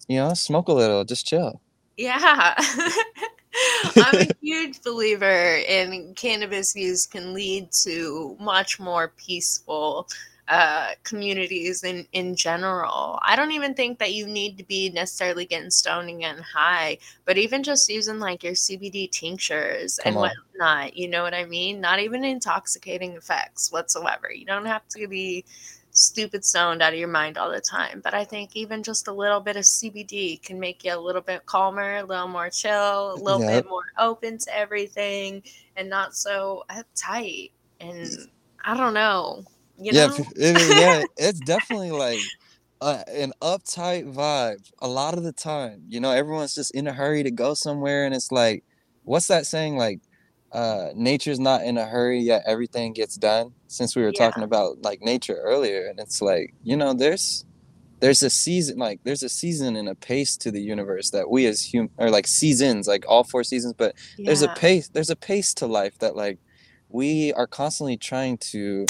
you 0.09 0.16
know, 0.16 0.34
smoke 0.34 0.66
a 0.66 0.72
little, 0.72 1.04
just 1.04 1.26
chill. 1.26 1.62
Yeah. 1.96 2.54
I'm 3.96 4.14
a 4.14 4.26
huge 4.42 4.82
believer 4.82 5.59
in 5.68 6.12
cannabis 6.16 6.74
use 6.74 7.07
can 7.07 7.32
lead 7.32 7.70
to 7.84 8.36
much 8.40 8.80
more 8.80 9.12
peaceful 9.16 10.09
uh, 10.49 10.90
communities 11.03 11.82
in 11.82 12.07
in 12.12 12.36
general. 12.36 13.18
I 13.22 13.34
don't 13.34 13.53
even 13.53 13.74
think 13.74 13.99
that 13.99 14.14
you 14.14 14.26
need 14.26 14.59
to 14.59 14.64
be 14.64 14.90
necessarily 14.90 15.44
getting 15.44 15.70
stoned 15.70 16.09
and 16.09 16.20
getting 16.20 16.42
high, 16.42 16.99
but 17.24 17.36
even 17.36 17.62
just 17.62 17.88
using 17.88 18.20
like 18.20 18.44
your 18.44 18.53
CBD 18.53 19.11
tinctures 19.11 19.99
Come 20.03 20.11
and 20.11 20.16
on. 20.16 20.30
whatnot. 20.30 20.97
You 20.97 21.09
know 21.09 21.22
what 21.22 21.34
I 21.34 21.47
mean? 21.47 21.80
Not 21.80 21.99
even 21.99 22.24
intoxicating 22.24 23.12
effects 23.12 23.72
whatsoever. 23.72 24.32
You 24.32 24.47
don't 24.47 24.66
have 24.66 24.86
to 24.90 25.09
be 25.09 25.44
stupid 25.97 26.44
stoned 26.44 26.82
out 26.82 26.92
of 26.92 26.99
your 26.99 27.09
mind 27.09 27.38
all 27.38 27.51
the 27.51 27.61
time. 27.61 28.01
But 28.05 28.14
I 28.14 28.24
think 28.24 28.55
even 28.55 28.82
just 28.82 29.09
a 29.09 29.12
little 29.12 29.40
bit 29.40 29.57
of 29.57 29.64
CBD 29.64 30.42
can 30.42 30.61
make 30.61 30.84
you 30.84 30.94
a 30.94 31.01
little 31.01 31.22
bit 31.22 31.47
calmer, 31.47 31.97
a 31.97 32.05
little 32.05 32.28
more 32.28 32.51
chill, 32.51 33.14
a 33.14 33.16
little 33.16 33.40
yep. 33.40 33.64
bit 33.64 33.70
more 33.70 33.84
open 33.99 34.38
to 34.38 34.57
everything, 34.57 35.42
and 35.76 35.88
not 35.88 36.14
so 36.14 36.64
uptight. 36.70 37.51
And 37.80 38.28
I 38.64 38.76
don't 38.76 38.94
know. 38.94 39.44
You 39.79 39.93
yeah, 39.93 40.09
it, 40.37 40.79
yeah, 40.79 41.05
it's 41.16 41.41
definitely 41.41 41.91
like 41.91 42.18
uh, 42.81 43.03
an 43.09 43.33
uptight 43.43 44.12
vibe 44.12 44.70
a 44.81 44.89
lot 44.89 45.14
of 45.14 45.24
the 45.24 45.33
time. 45.33 45.83
You 45.89 46.01
know, 46.01 46.11
everyone's 46.11 46.55
just 46.55 46.74
in 46.74 46.87
a 46.87 46.93
hurry 46.93 47.22
to 47.22 47.31
go 47.31 47.55
somewhere, 47.55 48.05
and 48.07 48.14
it's 48.14 48.33
like, 48.33 48.64
what's 49.05 49.29
that 49.29 49.47
saying? 49.47 49.77
Like, 49.77 50.01
uh, 50.53 50.91
nature's 50.95 51.41
not 51.41 51.62
in 51.62 51.77
a 51.79 51.85
hurry, 51.85 52.20
yet 52.20 52.43
everything 52.47 52.93
gets 52.93 53.16
done. 53.16 53.53
Since 53.68 53.97
we 53.97 54.03
were 54.03 54.12
yeah. 54.14 54.27
talking 54.27 54.43
about 54.43 54.83
like 54.83 55.03
nature 55.03 55.39
earlier, 55.43 55.87
and 55.87 55.99
it's 55.99 56.22
like, 56.22 56.55
you 56.62 56.77
know, 56.77 56.95
there's 56.95 57.45
there's 58.01 58.22
a 58.22 58.31
season 58.31 58.79
like 58.79 59.01
there's 59.05 59.22
a 59.22 59.29
season 59.29 59.77
and 59.77 59.89
a 59.89 59.95
pace 59.95 60.37
to 60.37 60.51
the 60.51 60.61
universe 60.61 61.11
that 61.11 61.31
we 61.31 61.47
as 61.47 61.62
human 61.62 61.91
or 61.97 62.11
like 62.11 62.27
seasons 62.27 62.87
like 62.87 63.05
all 63.09 63.24
four 63.24 63.43
seasons 63.43 63.72
but 63.77 63.95
yeah. 64.18 64.27
there's 64.27 64.43
a 64.43 64.49
pace 64.49 64.89
there's 64.89 65.11
a 65.11 65.16
pace 65.16 65.55
to 65.55 65.66
life 65.66 65.99
that 65.99 66.14
like 66.14 66.39
we 66.89 67.33
are 67.33 67.47
constantly 67.47 67.97
trying 67.97 68.37
to 68.39 68.87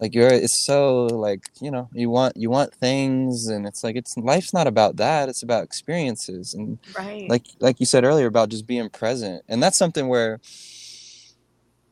like 0.00 0.14
you're 0.14 0.28
it's 0.28 0.64
so 0.64 1.06
like 1.06 1.48
you 1.60 1.70
know 1.70 1.88
you 1.92 2.10
want 2.10 2.36
you 2.36 2.50
want 2.50 2.74
things 2.74 3.48
and 3.48 3.66
it's 3.66 3.84
like 3.84 3.96
it's 3.96 4.16
life's 4.16 4.52
not 4.52 4.66
about 4.66 4.96
that 4.96 5.28
it's 5.28 5.42
about 5.42 5.64
experiences 5.64 6.54
and 6.54 6.78
right. 6.96 7.28
like 7.28 7.46
like 7.60 7.80
you 7.80 7.86
said 7.86 8.04
earlier 8.04 8.26
about 8.26 8.48
just 8.48 8.66
being 8.66 8.88
present 8.90 9.42
and 9.48 9.62
that's 9.62 9.78
something 9.78 10.08
where 10.08 10.40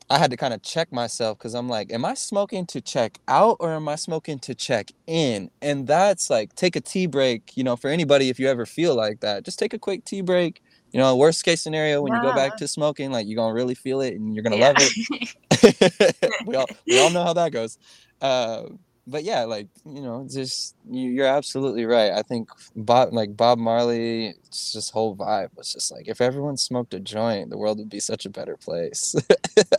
i 0.09 0.17
had 0.17 0.29
to 0.29 0.37
kind 0.37 0.53
of 0.53 0.61
check 0.61 0.91
myself 0.91 1.37
because 1.37 1.53
i'm 1.53 1.69
like 1.69 1.91
am 1.93 2.03
i 2.03 2.13
smoking 2.13 2.65
to 2.65 2.81
check 2.81 3.19
out 3.27 3.57
or 3.59 3.73
am 3.73 3.87
i 3.87 3.95
smoking 3.95 4.37
to 4.37 4.53
check 4.53 4.91
in 5.07 5.49
and 5.61 5.87
that's 5.87 6.29
like 6.29 6.53
take 6.55 6.75
a 6.75 6.81
tea 6.81 7.05
break 7.05 7.55
you 7.55 7.63
know 7.63 7.75
for 7.75 7.89
anybody 7.89 8.29
if 8.29 8.39
you 8.39 8.47
ever 8.47 8.65
feel 8.65 8.95
like 8.95 9.21
that 9.21 9.43
just 9.43 9.57
take 9.57 9.73
a 9.73 9.79
quick 9.79 10.03
tea 10.03 10.21
break 10.21 10.61
you 10.93 10.99
know, 10.99 11.15
worst 11.17 11.43
case 11.43 11.61
scenario 11.61 12.01
when 12.01 12.13
yeah. 12.13 12.21
you 12.21 12.29
go 12.29 12.35
back 12.35 12.55
to 12.57 12.67
smoking, 12.67 13.11
like 13.11 13.27
you're 13.27 13.35
gonna 13.35 13.53
really 13.53 13.73
feel 13.73 14.01
it 14.01 14.13
and 14.13 14.35
you're 14.35 14.43
gonna 14.43 14.57
yeah. 14.57 14.67
love 14.67 14.77
it. 14.79 16.35
we 16.45 16.55
all 16.55 16.67
we 16.85 16.99
all 16.99 17.09
know 17.09 17.23
how 17.23 17.33
that 17.33 17.51
goes. 17.51 17.79
Uh, 18.21 18.65
but 19.07 19.23
yeah, 19.23 19.43
like 19.43 19.67
you 19.85 20.01
know, 20.01 20.25
just 20.29 20.75
you, 20.89 21.23
are 21.23 21.27
absolutely 21.27 21.85
right. 21.85 22.11
I 22.11 22.21
think 22.21 22.49
Bob, 22.75 23.11
like 23.11 23.35
Bob 23.35 23.57
Marley, 23.57 24.27
it's 24.45 24.71
just 24.71 24.93
whole 24.93 25.15
vibe 25.15 25.49
was 25.55 25.73
just 25.73 25.91
like 25.91 26.07
if 26.07 26.21
everyone 26.21 26.57
smoked 26.57 26.93
a 26.93 26.99
joint, 26.99 27.49
the 27.49 27.57
world 27.57 27.79
would 27.79 27.89
be 27.89 27.99
such 27.99 28.27
a 28.27 28.29
better 28.29 28.55
place. 28.55 29.15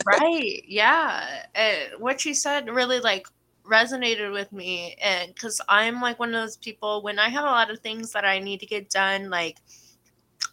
right? 0.05 0.63
Yeah. 0.67 1.43
Uh, 1.55 1.97
what 1.97 2.25
you 2.25 2.33
said 2.33 2.69
really 2.69 2.99
like 2.99 3.25
resonated 3.63 4.33
with 4.33 4.51
me, 4.51 4.95
and 5.01 5.33
because 5.33 5.61
I'm 5.69 6.01
like 6.01 6.19
one 6.19 6.35
of 6.35 6.41
those 6.41 6.57
people 6.57 7.01
when 7.01 7.17
I 7.17 7.29
have 7.29 7.45
a 7.45 7.47
lot 7.47 7.71
of 7.71 7.79
things 7.79 8.11
that 8.11 8.25
I 8.25 8.39
need 8.39 8.59
to 8.59 8.65
get 8.65 8.89
done, 8.89 9.29
like 9.29 9.57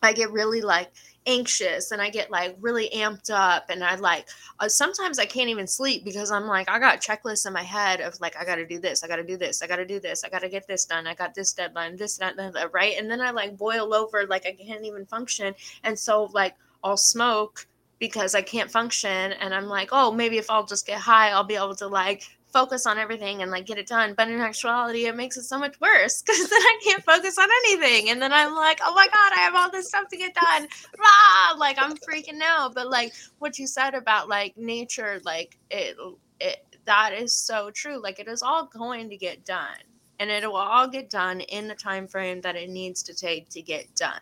I 0.03 0.13
get 0.13 0.31
really 0.33 0.61
like 0.61 0.91
anxious 1.27 1.93
and 1.93 2.03
I 2.03 2.11
get 2.11 2.31
like 2.31 2.57
really 2.61 2.91
amped 2.95 3.31
up 3.31 3.71
and 3.71 3.85
I 3.85 3.95
like 3.95 4.27
uh, 4.59 4.69
sometimes 4.69 5.19
I 5.19 5.25
can't 5.25 5.49
even 5.49 5.67
sleep 5.67 6.05
because 6.05 6.33
I'm 6.33 6.47
like 6.47 6.69
I 6.69 6.79
got 6.81 7.01
checklists 7.01 7.47
in 7.47 7.53
my 7.53 7.63
head 7.63 8.01
of 8.01 8.21
like 8.21 8.37
I 8.37 8.45
got 8.45 8.57
to 8.57 8.67
do 8.67 8.81
this, 8.81 9.05
I 9.05 9.09
got 9.09 9.17
to 9.17 9.25
do 9.25 9.37
this, 9.37 9.63
I 9.63 9.67
got 9.67 9.77
to 9.77 9.87
do 9.87 10.01
this, 10.01 10.25
I 10.25 10.29
got 10.29 10.41
to 10.41 10.49
get 10.49 10.67
this 10.67 10.85
done, 10.85 11.07
I 11.07 11.15
got 11.15 11.35
this 11.35 11.53
deadline, 11.53 11.97
this 11.97 12.17
that, 12.19 12.37
that, 12.37 12.73
right? 12.73 12.97
And 12.99 13.11
then 13.11 13.21
I 13.21 13.31
like 13.31 13.57
boil 13.57 13.95
over 13.95 14.27
like 14.27 14.47
I 14.47 14.53
can't 14.53 14.85
even 14.85 15.07
function 15.07 15.55
and 15.85 15.99
so 15.99 16.25
like 16.33 16.55
I'll 16.83 16.97
smoke 16.97 17.67
because 18.01 18.35
I 18.35 18.43
can't 18.43 18.69
function 18.69 19.33
and 19.33 19.55
I'm 19.55 19.67
like, 19.67 19.91
"Oh, 19.93 20.11
maybe 20.11 20.37
if 20.37 20.51
I'll 20.51 20.67
just 20.67 20.87
get 20.89 20.99
high, 20.99 21.31
I'll 21.31 21.45
be 21.45 21.55
able 21.55 21.77
to 21.77 21.87
like 21.87 22.25
focus 22.53 22.87
on 22.87 22.99
everything 22.99 23.43
and 23.43 23.51
like 23.51 23.67
get 23.67 23.79
it 23.79 23.87
done. 23.87 24.15
But 24.17 24.29
in 24.29 24.41
actuality, 24.41 25.07
it 25.07 25.17
makes 25.17 25.37
it 25.37 25.45
so 25.45 25.59
much 25.59 25.81
worse 25.81 26.23
because 26.27 26.49
then 26.49 26.61
I 26.61 26.81
can't 26.85 27.05
focus 27.05 27.39
on 27.39 27.49
anything. 27.65 28.11
And 28.11 28.21
then 28.21 28.33
I'm 28.33 28.55
like, 28.55 28.81
oh 28.83 28.95
my 28.95 29.07
God, 29.07 29.33
I 29.35 29.41
have 29.41 29.55
all 29.55 29.71
this 29.71 29.89
stuff 29.89 30.09
to 30.09 30.17
get 30.17 30.35
done. 30.35 30.69
Rah! 30.99 31.59
Like 31.59 31.77
I'm 31.81 31.97
freaking 31.97 32.41
out. 32.43 32.75
But 32.75 32.91
like 32.91 33.13
what 33.39 33.59
you 33.59 33.67
said 33.67 33.95
about 33.95 34.29
like 34.29 34.57
nature, 34.57 35.21
like 35.25 35.59
it, 35.71 35.97
it, 36.41 36.65
that 36.85 37.13
is 37.13 37.35
so 37.35 37.71
true. 37.71 38.01
Like 38.01 38.19
it 38.19 38.29
is 38.29 38.43
all 38.43 38.67
going 38.67 39.09
to 39.11 39.17
get 39.17 39.45
done 39.45 39.79
and 40.19 40.31
it 40.31 40.47
will 40.47 40.57
all 40.57 40.89
get 40.89 41.11
done 41.11 41.41
in 41.41 41.69
the 41.69 41.75
time 41.75 42.07
frame 42.07 42.41
that 42.43 42.57
it 42.57 42.71
needs 42.71 43.03
to 43.05 43.15
take 43.15 43.49
to 43.51 43.63
get 43.63 43.93
done 43.95 44.21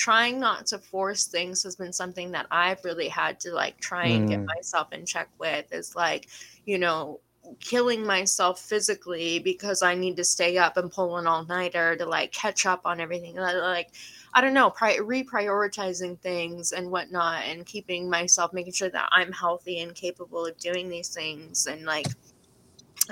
trying 0.00 0.40
not 0.40 0.64
to 0.64 0.78
force 0.78 1.26
things 1.26 1.62
has 1.62 1.76
been 1.76 1.92
something 1.92 2.30
that 2.30 2.46
I've 2.50 2.82
really 2.86 3.06
had 3.06 3.38
to 3.40 3.52
like 3.52 3.78
try 3.80 4.06
and 4.06 4.26
mm. 4.26 4.30
get 4.30 4.44
myself 4.46 4.94
in 4.94 5.04
check 5.04 5.28
with 5.38 5.66
is 5.74 5.94
like, 5.94 6.28
you 6.64 6.78
know, 6.78 7.20
killing 7.58 8.06
myself 8.06 8.60
physically 8.60 9.38
because 9.38 9.82
I 9.82 9.94
need 9.94 10.16
to 10.16 10.24
stay 10.24 10.58
up 10.58 10.76
and 10.76 10.90
pull 10.90 11.16
an 11.16 11.26
all 11.26 11.44
nighter 11.44 11.96
to 11.96 12.06
like 12.06 12.32
catch 12.32 12.66
up 12.66 12.82
on 12.84 13.00
everything. 13.00 13.36
Like, 13.36 13.88
I 14.32 14.40
don't 14.40 14.54
know, 14.54 14.70
pri- 14.70 14.98
reprioritizing 14.98 16.20
things 16.20 16.72
and 16.72 16.90
whatnot, 16.90 17.44
and 17.44 17.66
keeping 17.66 18.08
myself, 18.08 18.52
making 18.52 18.74
sure 18.74 18.90
that 18.90 19.08
I'm 19.10 19.32
healthy 19.32 19.80
and 19.80 19.94
capable 19.94 20.46
of 20.46 20.56
doing 20.58 20.88
these 20.88 21.08
things, 21.08 21.66
and 21.66 21.84
like 21.84 22.06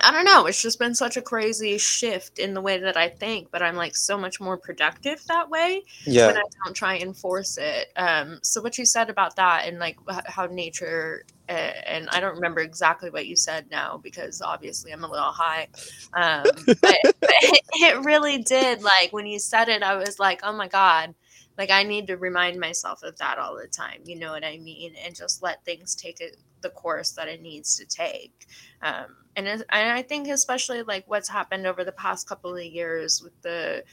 I 0.02 0.10
don't 0.10 0.24
know. 0.24 0.46
It's 0.46 0.60
just 0.60 0.78
been 0.78 0.94
such 0.94 1.16
a 1.16 1.22
crazy 1.22 1.78
shift 1.78 2.38
in 2.38 2.54
the 2.54 2.60
way 2.60 2.78
that 2.78 2.96
I 2.96 3.08
think, 3.08 3.50
but 3.50 3.62
I'm 3.62 3.76
like 3.76 3.96
so 3.96 4.18
much 4.18 4.40
more 4.40 4.56
productive 4.56 5.24
that 5.26 5.50
way 5.50 5.82
yeah. 6.04 6.26
when 6.26 6.36
I 6.36 6.42
don't 6.64 6.74
try 6.74 6.94
and 6.94 7.16
force 7.16 7.58
it. 7.58 7.92
Um, 7.96 8.40
so 8.42 8.60
what 8.60 8.78
you 8.78 8.84
said 8.84 9.10
about 9.10 9.36
that 9.36 9.66
and 9.66 9.78
like 9.78 9.98
how 10.26 10.46
nature 10.46 11.24
uh, 11.48 11.72
and 11.86 12.08
I 12.10 12.20
don't 12.20 12.34
remember 12.34 12.60
exactly 12.60 13.08
what 13.08 13.26
you 13.26 13.34
said 13.34 13.70
now 13.70 13.98
because 14.02 14.42
obviously 14.42 14.92
I'm 14.92 15.04
a 15.04 15.10
little 15.10 15.32
high. 15.32 15.68
Um, 16.12 16.44
but, 16.66 16.76
but 16.80 17.14
it, 17.22 17.64
it 17.74 18.04
really 18.04 18.42
did 18.42 18.82
like 18.82 19.12
when 19.12 19.26
you 19.26 19.38
said 19.38 19.68
it, 19.68 19.82
I 19.82 19.96
was 19.96 20.18
like, 20.18 20.40
oh 20.42 20.52
my 20.52 20.68
god, 20.68 21.14
like 21.56 21.70
I 21.70 21.82
need 21.82 22.06
to 22.06 22.16
remind 22.16 22.60
myself 22.60 23.02
of 23.02 23.18
that 23.18 23.38
all 23.38 23.56
the 23.56 23.66
time. 23.66 24.02
You 24.04 24.18
know 24.18 24.30
what 24.30 24.44
I 24.44 24.58
mean? 24.58 24.94
And 25.04 25.14
just 25.14 25.42
let 25.42 25.64
things 25.64 25.94
take 25.94 26.20
a, 26.20 26.30
the 26.60 26.70
course 26.70 27.10
that 27.12 27.28
it 27.28 27.42
needs 27.42 27.76
to 27.78 27.86
take. 27.86 28.46
Um, 28.80 29.16
and, 29.46 29.64
and 29.70 29.92
I 29.92 30.02
think 30.02 30.28
especially 30.28 30.82
like 30.82 31.04
what's 31.06 31.28
happened 31.28 31.66
over 31.66 31.84
the 31.84 31.92
past 31.92 32.28
couple 32.28 32.56
of 32.56 32.64
years 32.64 33.22
with 33.22 33.40
the 33.42 33.84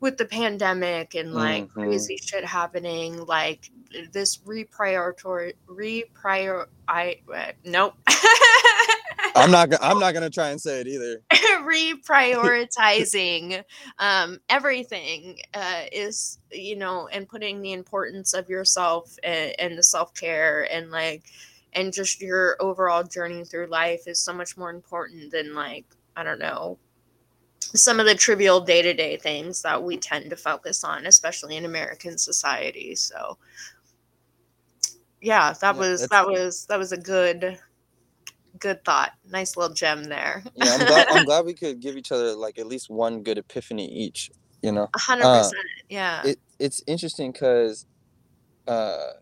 with 0.00 0.16
the 0.16 0.24
pandemic 0.24 1.14
and 1.14 1.34
like 1.34 1.64
mm-hmm. 1.64 1.80
crazy 1.80 2.16
shit 2.16 2.44
happening, 2.44 3.24
like 3.26 3.70
this 4.12 4.38
reprioritize 4.38 5.52
reprior 5.66 6.66
I 6.88 7.20
uh, 7.32 7.52
nope. 7.64 7.94
I'm 9.36 9.50
not 9.50 9.72
I'm 9.82 9.98
not 10.00 10.14
gonna 10.14 10.30
try 10.30 10.50
and 10.50 10.60
say 10.60 10.80
it 10.80 10.88
either. 10.88 11.22
Reprioritizing 11.62 13.62
um, 13.98 14.38
everything 14.48 15.40
uh, 15.54 15.82
is 15.92 16.38
you 16.50 16.76
know, 16.76 17.08
and 17.08 17.28
putting 17.28 17.60
the 17.60 17.72
importance 17.72 18.34
of 18.34 18.48
yourself 18.48 19.16
and, 19.22 19.54
and 19.58 19.78
the 19.78 19.82
self 19.82 20.14
care 20.14 20.66
and 20.72 20.90
like 20.90 21.24
and 21.72 21.92
just 21.92 22.20
your 22.20 22.56
overall 22.60 23.02
journey 23.02 23.44
through 23.44 23.66
life 23.66 24.06
is 24.06 24.18
so 24.18 24.32
much 24.32 24.56
more 24.56 24.70
important 24.70 25.30
than 25.30 25.54
like 25.54 25.84
I 26.16 26.24
don't 26.24 26.38
know 26.38 26.78
some 27.60 28.00
of 28.00 28.06
the 28.06 28.14
trivial 28.14 28.60
day 28.60 28.82
to 28.82 28.92
day 28.94 29.16
things 29.16 29.62
that 29.62 29.82
we 29.82 29.96
tend 29.96 30.30
to 30.30 30.36
focus 30.36 30.82
on, 30.84 31.06
especially 31.06 31.56
in 31.56 31.64
American 31.64 32.18
society. 32.18 32.94
So, 32.94 33.38
yeah, 35.20 35.52
that 35.60 35.74
yeah, 35.74 35.80
was 35.80 36.08
that 36.08 36.26
was 36.26 36.66
that 36.66 36.78
was 36.78 36.92
a 36.92 36.96
good 36.96 37.58
good 38.58 38.84
thought. 38.84 39.12
Nice 39.30 39.56
little 39.56 39.74
gem 39.74 40.04
there. 40.04 40.42
yeah, 40.56 40.76
I'm 40.78 40.86
glad, 40.86 41.06
I'm 41.08 41.24
glad 41.26 41.44
we 41.44 41.54
could 41.54 41.80
give 41.80 41.96
each 41.96 42.12
other 42.12 42.34
like 42.34 42.58
at 42.58 42.66
least 42.66 42.90
one 42.90 43.22
good 43.22 43.38
epiphany 43.38 43.86
each. 43.86 44.30
You 44.62 44.72
know, 44.72 44.88
hundred 44.96 45.24
uh, 45.24 45.38
percent. 45.38 45.64
Yeah. 45.88 46.22
It 46.24 46.38
it's 46.58 46.82
interesting 46.86 47.32
because, 47.32 47.86
uh, 48.66 49.12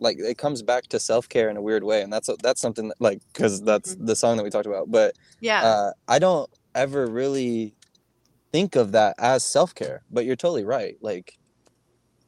like 0.00 0.18
it 0.18 0.38
comes 0.38 0.62
back 0.62 0.88
to 0.88 0.98
self 0.98 1.28
care 1.28 1.48
in 1.50 1.56
a 1.56 1.62
weird 1.62 1.84
way, 1.84 2.02
and 2.02 2.12
that's 2.12 2.28
that's 2.42 2.60
something 2.60 2.88
that, 2.88 3.00
like 3.00 3.20
because 3.32 3.62
that's 3.62 3.94
mm-hmm. 3.94 4.06
the 4.06 4.16
song 4.16 4.36
that 4.36 4.42
we 4.42 4.50
talked 4.50 4.66
about. 4.66 4.90
But 4.90 5.14
yeah, 5.40 5.62
uh, 5.62 5.92
I 6.08 6.18
don't 6.18 6.50
ever 6.74 7.06
really 7.06 7.74
think 8.52 8.76
of 8.76 8.92
that 8.92 9.14
as 9.18 9.44
self-care 9.44 10.02
but 10.10 10.24
you're 10.24 10.36
totally 10.36 10.64
right 10.64 10.96
like 11.00 11.38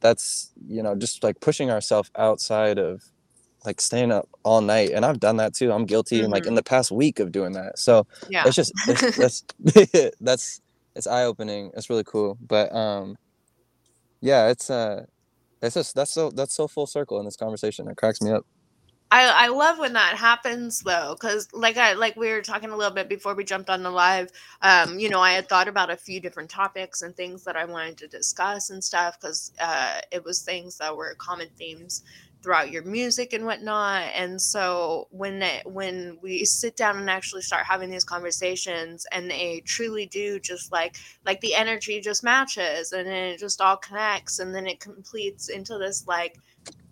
that's 0.00 0.52
you 0.66 0.82
know 0.82 0.94
just 0.94 1.22
like 1.22 1.40
pushing 1.40 1.70
ourselves 1.70 2.10
outside 2.16 2.78
of 2.78 3.02
like 3.64 3.80
staying 3.80 4.10
up 4.10 4.28
all 4.42 4.60
night 4.60 4.90
and 4.90 5.04
i've 5.04 5.20
done 5.20 5.36
that 5.36 5.54
too 5.54 5.72
i'm 5.72 5.84
guilty 5.84 6.16
mm-hmm. 6.16 6.24
and 6.24 6.32
like 6.32 6.44
in 6.44 6.48
mm-hmm. 6.48 6.56
the 6.56 6.62
past 6.62 6.90
week 6.90 7.20
of 7.20 7.32
doing 7.32 7.52
that 7.52 7.78
so 7.78 8.06
yeah 8.28 8.44
it's 8.46 8.56
just 8.56 8.72
it's, 8.88 9.16
that's 9.64 10.14
that's 10.20 10.60
it's 10.94 11.06
eye-opening 11.06 11.70
it's 11.74 11.88
really 11.88 12.04
cool 12.04 12.36
but 12.46 12.72
um 12.74 13.16
yeah 14.20 14.48
it's 14.48 14.70
uh 14.70 15.04
it's 15.62 15.74
just 15.74 15.94
that's 15.94 16.12
so 16.12 16.30
that's 16.30 16.54
so 16.54 16.68
full 16.68 16.86
circle 16.86 17.18
in 17.18 17.24
this 17.24 17.36
conversation. 17.36 17.88
It 17.88 17.96
cracks 17.96 18.20
me 18.20 18.30
up. 18.32 18.44
I, 19.12 19.44
I 19.44 19.48
love 19.48 19.78
when 19.78 19.92
that 19.92 20.16
happens 20.16 20.80
though 20.80 21.14
because 21.14 21.46
like 21.52 21.76
i 21.76 21.92
like 21.92 22.16
we 22.16 22.30
were 22.30 22.40
talking 22.40 22.70
a 22.70 22.76
little 22.76 22.94
bit 22.94 23.10
before 23.10 23.34
we 23.34 23.44
jumped 23.44 23.68
on 23.68 23.82
the 23.82 23.90
live 23.90 24.30
um 24.62 24.98
you 24.98 25.10
know 25.10 25.20
i 25.20 25.32
had 25.32 25.50
thought 25.50 25.68
about 25.68 25.90
a 25.90 25.96
few 25.98 26.18
different 26.18 26.48
topics 26.48 27.02
and 27.02 27.14
things 27.14 27.44
that 27.44 27.54
i 27.54 27.66
wanted 27.66 27.98
to 27.98 28.08
discuss 28.08 28.70
and 28.70 28.82
stuff 28.82 29.20
because 29.20 29.52
uh 29.60 30.00
it 30.10 30.24
was 30.24 30.40
things 30.40 30.78
that 30.78 30.96
were 30.96 31.14
common 31.18 31.48
themes 31.58 32.04
throughout 32.42 32.70
your 32.70 32.82
music 32.84 33.32
and 33.32 33.46
whatnot 33.46 34.02
and 34.14 34.40
so 34.40 35.06
when 35.10 35.42
it, 35.42 35.64
when 35.66 36.18
we 36.22 36.44
sit 36.44 36.76
down 36.76 36.98
and 36.98 37.08
actually 37.08 37.42
start 37.42 37.64
having 37.64 37.90
these 37.90 38.04
conversations 38.04 39.06
and 39.12 39.30
they 39.30 39.62
truly 39.64 40.06
do 40.06 40.38
just 40.40 40.72
like 40.72 40.96
like 41.24 41.40
the 41.40 41.54
energy 41.54 42.00
just 42.00 42.24
matches 42.24 42.92
and 42.92 43.06
then 43.06 43.30
it 43.30 43.38
just 43.38 43.60
all 43.60 43.76
connects 43.76 44.38
and 44.38 44.54
then 44.54 44.66
it 44.66 44.80
completes 44.80 45.48
into 45.48 45.78
this 45.78 46.06
like 46.06 46.38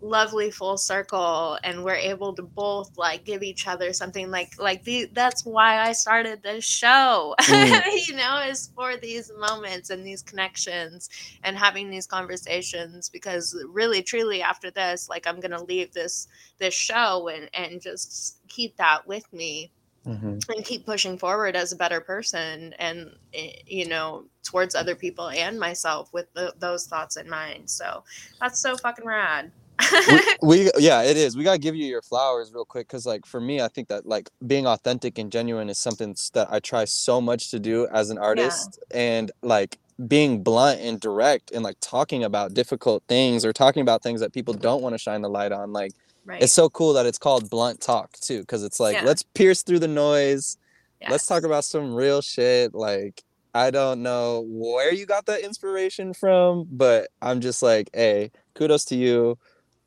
lovely 0.02 0.50
full 0.50 0.78
circle 0.78 1.58
and 1.62 1.84
we're 1.84 1.94
able 1.94 2.32
to 2.32 2.42
both 2.42 2.96
like 2.96 3.24
give 3.24 3.42
each 3.42 3.66
other 3.66 3.92
something 3.92 4.30
like 4.30 4.52
like 4.58 4.82
the 4.84 5.06
that's 5.12 5.44
why 5.44 5.78
I 5.78 5.92
started 5.92 6.42
this 6.42 6.64
show 6.64 7.34
mm. 7.40 7.82
you 8.08 8.16
know 8.16 8.38
is 8.38 8.70
for 8.74 8.96
these 8.96 9.30
moments 9.38 9.90
and 9.90 10.04
these 10.04 10.22
connections 10.22 11.10
and 11.44 11.56
having 11.56 11.90
these 11.90 12.06
conversations 12.06 13.10
because 13.10 13.54
really 13.68 14.02
truly 14.02 14.40
after 14.40 14.70
this 14.70 15.08
like 15.08 15.26
I'm 15.26 15.40
to 15.40 15.62
leave 15.64 15.92
this 15.92 16.28
this 16.58 16.74
show 16.74 17.28
and 17.28 17.50
and 17.52 17.80
just 17.80 18.40
keep 18.48 18.76
that 18.76 19.06
with 19.06 19.30
me 19.32 19.70
Mm-hmm. 20.06 20.38
and 20.48 20.64
keep 20.64 20.86
pushing 20.86 21.18
forward 21.18 21.54
as 21.54 21.72
a 21.72 21.76
better 21.76 22.00
person 22.00 22.74
and 22.78 23.14
eh, 23.34 23.52
you 23.66 23.86
know 23.86 24.24
towards 24.42 24.74
other 24.74 24.94
people 24.94 25.28
and 25.28 25.60
myself 25.60 26.10
with 26.14 26.32
the, 26.32 26.54
those 26.58 26.86
thoughts 26.86 27.18
in 27.18 27.28
mind 27.28 27.68
so 27.68 28.02
that's 28.40 28.58
so 28.58 28.78
fucking 28.78 29.04
rad 29.04 29.52
we, 30.08 30.20
we, 30.42 30.70
yeah 30.78 31.02
it 31.02 31.16
is 31.16 31.36
we 31.36 31.44
gotta 31.44 31.58
give 31.58 31.74
you 31.74 31.86
your 31.86 32.02
flowers 32.02 32.52
real 32.52 32.64
quick 32.64 32.86
because 32.86 33.06
like 33.06 33.26
for 33.26 33.40
me 33.40 33.60
i 33.60 33.68
think 33.68 33.88
that 33.88 34.06
like 34.06 34.30
being 34.46 34.66
authentic 34.66 35.18
and 35.18 35.30
genuine 35.32 35.68
is 35.68 35.78
something 35.78 36.14
that 36.32 36.48
i 36.50 36.58
try 36.58 36.84
so 36.84 37.20
much 37.20 37.50
to 37.50 37.58
do 37.58 37.86
as 37.92 38.10
an 38.10 38.18
artist 38.18 38.78
yeah. 38.90 39.00
and 39.00 39.32
like 39.42 39.78
being 40.08 40.42
blunt 40.42 40.80
and 40.80 41.00
direct 41.00 41.50
and 41.50 41.62
like 41.62 41.76
talking 41.80 42.24
about 42.24 42.54
difficult 42.54 43.02
things 43.08 43.44
or 43.44 43.52
talking 43.52 43.82
about 43.82 44.02
things 44.02 44.20
that 44.20 44.32
people 44.32 44.54
don't 44.54 44.82
want 44.82 44.94
to 44.94 44.98
shine 44.98 45.20
the 45.22 45.28
light 45.28 45.52
on 45.52 45.72
like 45.72 45.92
right. 46.24 46.42
it's 46.42 46.52
so 46.52 46.68
cool 46.70 46.92
that 46.92 47.06
it's 47.06 47.18
called 47.18 47.50
blunt 47.50 47.80
talk 47.80 48.12
too 48.20 48.40
because 48.40 48.64
it's 48.64 48.80
like 48.80 48.94
yeah. 48.94 49.04
let's 49.04 49.22
pierce 49.22 49.62
through 49.62 49.78
the 49.78 49.88
noise 49.88 50.56
let's 51.08 51.26
talk 51.26 51.44
about 51.44 51.64
some 51.64 51.94
real 51.94 52.20
shit 52.20 52.74
like 52.74 53.24
I 53.54 53.70
don't 53.70 54.02
know 54.02 54.44
where 54.46 54.94
you 54.94 55.06
got 55.06 55.26
that 55.26 55.40
inspiration 55.40 56.14
from, 56.14 56.68
but 56.70 57.08
I'm 57.20 57.40
just 57.40 57.62
like, 57.62 57.90
hey, 57.92 58.30
kudos 58.54 58.84
to 58.86 58.96
you. 58.96 59.38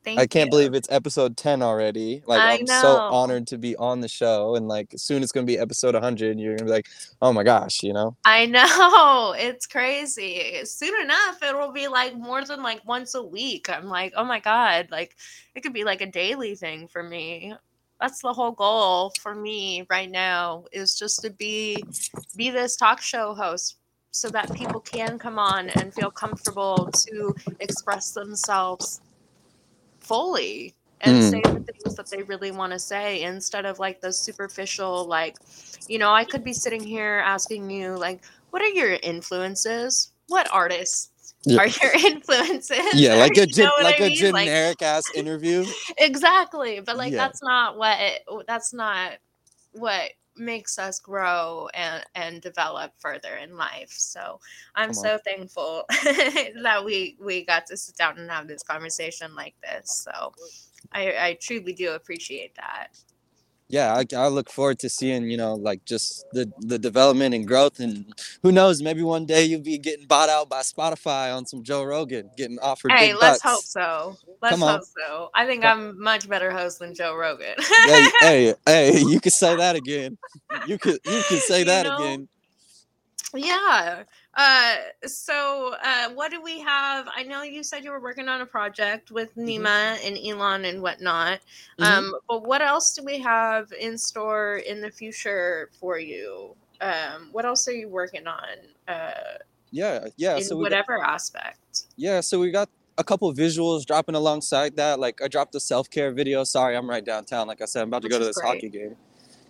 Thank 0.03 0.19
I 0.19 0.27
can't 0.27 0.47
you. 0.47 0.51
believe 0.51 0.73
it's 0.73 0.89
episode 0.91 1.37
10 1.37 1.61
already. 1.61 2.23
Like 2.25 2.41
I 2.41 2.57
am 2.57 2.67
so 2.67 2.97
honored 2.97 3.47
to 3.47 3.57
be 3.57 3.75
on 3.77 4.01
the 4.01 4.09
show 4.09 4.55
and 4.55 4.67
like 4.67 4.93
soon 4.97 5.23
it's 5.23 5.31
going 5.31 5.45
to 5.47 5.51
be 5.51 5.57
episode 5.57 5.93
100 5.93 6.31
and 6.31 6.39
you're 6.39 6.51
going 6.51 6.59
to 6.59 6.65
be 6.65 6.71
like, 6.71 6.87
"Oh 7.21 7.31
my 7.31 7.43
gosh," 7.43 7.83
you 7.83 7.93
know. 7.93 8.15
I 8.25 8.45
know. 8.45 9.33
It's 9.43 9.65
crazy. 9.65 10.63
Soon 10.65 11.01
enough 11.01 11.41
it'll 11.41 11.71
be 11.71 11.87
like 11.87 12.15
more 12.15 12.43
than 12.43 12.61
like 12.61 12.85
once 12.85 13.15
a 13.15 13.23
week. 13.23 13.69
I'm 13.69 13.87
like, 13.87 14.13
"Oh 14.15 14.25
my 14.25 14.39
god, 14.39 14.89
like 14.91 15.15
it 15.55 15.61
could 15.61 15.73
be 15.73 15.83
like 15.83 16.01
a 16.01 16.05
daily 16.05 16.55
thing 16.55 16.87
for 16.87 17.03
me." 17.03 17.53
That's 18.01 18.21
the 18.21 18.33
whole 18.33 18.51
goal 18.51 19.13
for 19.21 19.33
me 19.33 19.85
right 19.89 20.11
now 20.11 20.65
is 20.73 20.95
just 20.95 21.21
to 21.21 21.29
be 21.29 21.81
be 22.35 22.49
this 22.49 22.75
talk 22.75 23.01
show 23.01 23.33
host 23.33 23.77
so 24.11 24.29
that 24.29 24.53
people 24.53 24.81
can 24.81 25.17
come 25.17 25.39
on 25.39 25.69
and 25.69 25.93
feel 25.93 26.11
comfortable 26.11 26.89
to 26.91 27.33
express 27.59 28.11
themselves 28.11 29.01
fully 30.03 30.73
and 31.01 31.21
mm. 31.21 31.29
say 31.29 31.41
the 31.41 31.73
things 31.73 31.95
that 31.95 32.09
they 32.09 32.23
really 32.23 32.51
want 32.51 32.71
to 32.71 32.79
say 32.79 33.23
instead 33.23 33.65
of 33.65 33.79
like 33.79 34.01
the 34.01 34.11
superficial 34.11 35.05
like 35.05 35.37
you 35.87 35.99
know 35.99 36.11
i 36.11 36.23
could 36.23 36.43
be 36.43 36.53
sitting 36.53 36.83
here 36.83 37.21
asking 37.25 37.69
you 37.69 37.95
like 37.97 38.21
what 38.51 38.61
are 38.61 38.69
your 38.69 38.97
influences 39.03 40.11
what 40.27 40.47
artists 40.51 41.33
yeah. 41.45 41.57
are 41.59 41.67
your 41.67 41.93
influences 42.05 42.93
yeah 42.93 43.15
like 43.15 43.37
a 43.37 43.45
gen- 43.45 43.69
like 43.81 43.99
I 43.99 44.05
mean? 44.05 44.11
a 44.11 44.15
generic 44.15 44.81
like, 44.81 44.89
ass 44.89 45.03
interview 45.15 45.65
exactly 45.97 46.79
but 46.79 46.97
like 46.97 47.11
yeah. 47.11 47.17
that's 47.17 47.43
not 47.43 47.77
what 47.77 47.99
it, 47.99 48.23
that's 48.47 48.73
not 48.73 49.13
what 49.73 50.11
makes 50.37 50.79
us 50.79 50.99
grow 50.99 51.69
and 51.73 52.03
and 52.15 52.41
develop 52.41 52.93
further 52.99 53.35
in 53.35 53.57
life. 53.57 53.91
So 53.91 54.39
i'm 54.75 54.93
so 54.93 55.17
thankful 55.23 55.85
that 56.63 56.83
we 56.85 57.17
we 57.21 57.45
got 57.45 57.65
to 57.67 57.77
sit 57.77 57.95
down 57.97 58.17
and 58.17 58.29
have 58.31 58.47
this 58.47 58.63
conversation 58.63 59.35
like 59.35 59.55
this. 59.61 59.91
So 59.91 60.33
i 60.93 61.13
i 61.27 61.37
truly 61.41 61.73
do 61.73 61.91
appreciate 61.93 62.55
that 62.55 62.89
yeah 63.73 63.95
I, 63.95 64.05
I 64.15 64.27
look 64.27 64.51
forward 64.51 64.77
to 64.79 64.89
seeing 64.89 65.31
you 65.31 65.35
know 65.35 65.55
like 65.55 65.83
just 65.83 66.25
the 66.31 66.51
the 66.59 66.77
development 66.77 67.33
and 67.33 67.47
growth 67.47 67.79
and 67.79 68.05
who 68.43 68.51
knows 68.51 68.83
maybe 68.83 69.01
one 69.01 69.25
day 69.25 69.45
you'll 69.45 69.61
be 69.61 69.79
getting 69.79 70.05
bought 70.05 70.29
out 70.29 70.47
by 70.47 70.61
spotify 70.61 71.35
on 71.35 71.47
some 71.47 71.63
joe 71.63 71.83
rogan 71.83 72.29
getting 72.37 72.59
offered 72.59 72.91
hey 72.91 73.15
let's 73.15 73.41
bucks. 73.41 73.41
hope 73.41 73.63
so. 73.63 74.15
Let's 74.43 74.59
hope 74.59 74.83
so. 74.95 75.29
I 75.33 75.47
think 75.47 75.65
i'm 75.65 75.99
much 75.99 76.29
better 76.29 76.51
host 76.51 76.79
than 76.79 76.93
joe 76.93 77.15
rogan. 77.15 77.55
Hey, 77.85 78.07
hey 78.19 78.53
hey 78.67 78.99
you 78.99 79.19
can 79.19 79.31
say 79.31 79.55
that 79.55 79.75
again. 79.75 80.19
You 80.67 80.77
could 80.77 80.99
you 81.05 81.21
can 81.27 81.39
say 81.39 81.63
that 81.63 81.85
you 81.85 81.91
know, 81.91 81.97
again. 81.97 82.27
Yeah. 83.33 84.03
Uh, 84.35 84.75
so, 85.05 85.75
uh, 85.83 86.09
what 86.09 86.31
do 86.31 86.41
we 86.41 86.59
have? 86.59 87.07
I 87.15 87.23
know 87.23 87.43
you 87.43 87.63
said 87.63 87.83
you 87.83 87.91
were 87.91 87.99
working 87.99 88.27
on 88.27 88.41
a 88.41 88.45
project 88.45 89.11
with 89.11 89.35
mm-hmm. 89.35 89.65
Nima 89.65 89.97
and 90.05 90.17
Elon 90.17 90.65
and 90.65 90.81
whatnot. 90.81 91.39
Mm-hmm. 91.79 91.83
Um, 91.83 92.15
but 92.27 92.43
what 92.43 92.61
else 92.61 92.93
do 92.95 93.03
we 93.03 93.19
have 93.19 93.71
in 93.79 93.97
store 93.97 94.57
in 94.67 94.81
the 94.81 94.89
future 94.89 95.69
for 95.79 95.99
you? 95.99 96.55
Um, 96.81 97.29
what 97.31 97.45
else 97.45 97.67
are 97.67 97.73
you 97.73 97.89
working 97.89 98.25
on? 98.27 98.57
Uh, 98.87 99.37
yeah, 99.71 100.07
yeah. 100.17 100.37
In 100.37 100.43
so 100.43 100.57
whatever 100.57 100.97
got, 100.97 101.09
aspect. 101.09 101.85
Yeah, 101.95 102.19
so 102.21 102.39
we 102.39 102.51
got 102.51 102.69
a 102.97 103.03
couple 103.03 103.31
visuals 103.33 103.85
dropping 103.85 104.15
alongside 104.15 104.75
that. 104.77 104.99
Like 104.99 105.21
I 105.21 105.27
dropped 105.27 105.55
a 105.55 105.59
self 105.59 105.89
care 105.89 106.11
video. 106.11 106.43
Sorry, 106.43 106.75
I'm 106.75 106.89
right 106.89 107.03
downtown. 107.03 107.47
Like 107.47 107.61
I 107.61 107.65
said, 107.65 107.83
I'm 107.83 107.87
about 107.89 108.03
Which 108.03 108.11
to 108.11 108.17
go 108.17 108.19
to 108.19 108.25
this 108.25 108.37
great. 108.37 108.47
hockey 108.47 108.69
game. 108.69 108.95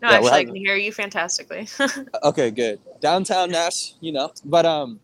No, 0.04 0.10
yeah, 0.10 0.16
actually, 0.18 0.32
I 0.32 0.44
can 0.44 0.56
hear 0.56 0.76
you 0.76 0.92
fantastically. 0.92 1.66
okay, 2.24 2.52
good. 2.52 2.78
Downtown 3.00 3.50
Nash, 3.50 3.94
you 4.02 4.12
know. 4.12 4.34
But 4.44 4.66
um, 4.66 5.00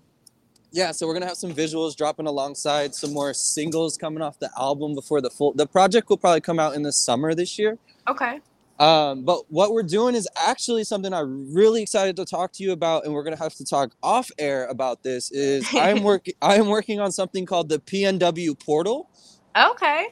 yeah. 0.74 0.91
So 0.91 1.08
we're 1.08 1.14
gonna 1.14 1.26
have 1.26 1.38
some 1.38 1.54
visuals 1.54 1.95
dropping 1.95 2.28
alongside 2.28 2.93
some 2.93 3.14
more 3.14 3.34
singles 3.34 3.97
coming 3.97 4.22
off 4.22 4.38
the 4.39 4.50
album 4.60 4.95
before 4.95 5.22
the 5.22 5.30
full. 5.30 5.54
The 5.54 5.66
project 5.66 6.10
will 6.10 6.18
probably 6.18 6.41
come 6.41 6.60
out 6.60 6.76
in 6.76 6.84
the 6.84 6.91
summer 6.91 7.34
this 7.34 7.58
year. 7.58 7.78
Okay. 8.10 8.41
Um, 8.78 9.24
but 9.24 9.50
what 9.50 9.72
we're 9.72 9.84
doing 9.84 10.16
is 10.16 10.28
actually 10.36 10.84
something 10.84 11.14
I'm 11.14 11.54
really 11.54 11.82
excited 11.82 12.18
to 12.18 12.26
talk 12.26 12.52
to 12.54 12.64
you 12.64 12.74
about, 12.74 13.06
and 13.06 13.14
we're 13.14 13.24
gonna 13.24 13.38
have 13.38 13.54
to 13.56 13.64
talk 13.64 13.95
off 14.04 14.30
air 14.38 14.68
about 14.68 15.02
this. 15.02 15.32
Is 15.32 15.66
I'm 15.74 16.04
working 16.04 16.34
I 16.41 16.56
am 16.56 16.68
working 16.68 17.00
on 17.00 17.14
something 17.14 17.45
called 17.45 17.70
the 17.70 17.80
PNW 17.80 18.60
portal. 18.60 19.10
Okay. 19.56 20.08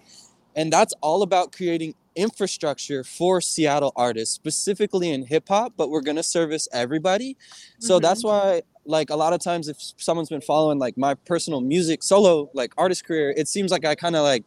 And 0.56 0.72
that's 0.72 0.94
all 1.02 1.24
about 1.24 1.52
creating 1.52 1.94
infrastructure 2.18 3.04
for 3.04 3.40
Seattle 3.40 3.94
artists, 3.96 4.36
specifically 4.36 5.12
in 5.12 5.26
hip 5.26 5.48
hop, 5.48 5.74
but 5.78 5.90
we're 5.90 6.02
gonna 6.02 6.24
service 6.24 6.68
everybody. 6.74 7.38
So 7.80 7.96
mm-hmm. 7.96 8.04
that's 8.04 8.24
why 8.24 8.64
like 8.86 9.10
a 9.10 9.16
lot 9.16 9.34
of 9.34 9.40
times 9.40 9.68
if 9.68 9.78
someone's 9.98 10.30
been 10.30 10.42
following 10.42 10.80
like 10.80 10.98
my 10.98 11.14
personal 11.14 11.62
music 11.62 12.04
solo 12.04 12.50
like 12.54 12.74
artist 12.78 13.06
career, 13.06 13.34
it 13.38 13.48
seems 13.48 13.72
like 13.72 13.86
I 13.86 13.96
kind 13.96 14.16
of 14.16 14.24
like 14.24 14.44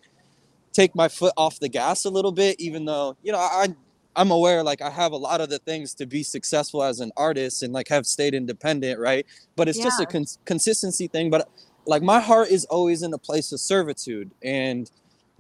take 0.73 0.95
my 0.95 1.09
foot 1.09 1.33
off 1.37 1.61
the 1.61 1.69
gas 1.69 2.05
a 2.05 2.11
little 2.11 2.33
bit, 2.33 2.59
even 2.59 2.85
though, 2.85 3.17
you 3.23 3.33
know, 3.33 3.39
I 3.39 3.69
I'm 4.17 4.31
aware 4.31 4.63
like 4.63 4.83
I 4.83 4.91
have 4.91 5.13
a 5.13 5.17
lot 5.17 5.41
of 5.41 5.51
the 5.51 5.59
things 5.59 5.95
to 5.95 6.07
be 6.07 6.23
successful 6.23 6.83
as 6.83 7.01
an 7.01 7.13
artist 7.17 7.63
and 7.63 7.73
like 7.73 7.89
have 7.89 8.07
stayed 8.07 8.35
independent, 8.35 8.99
right? 8.99 9.25
But 9.57 9.69
it's 9.69 9.79
yeah. 9.79 9.85
just 9.85 10.01
a 10.01 10.07
con- 10.07 10.27
consistency 10.45 11.07
thing. 11.07 11.31
But 11.31 11.49
like 11.87 12.03
my 12.03 12.21
heart 12.21 12.49
is 12.49 12.65
always 12.67 13.03
in 13.03 13.13
a 13.13 13.19
place 13.19 13.53
of 13.53 13.61
servitude, 13.61 14.31
and 14.43 14.91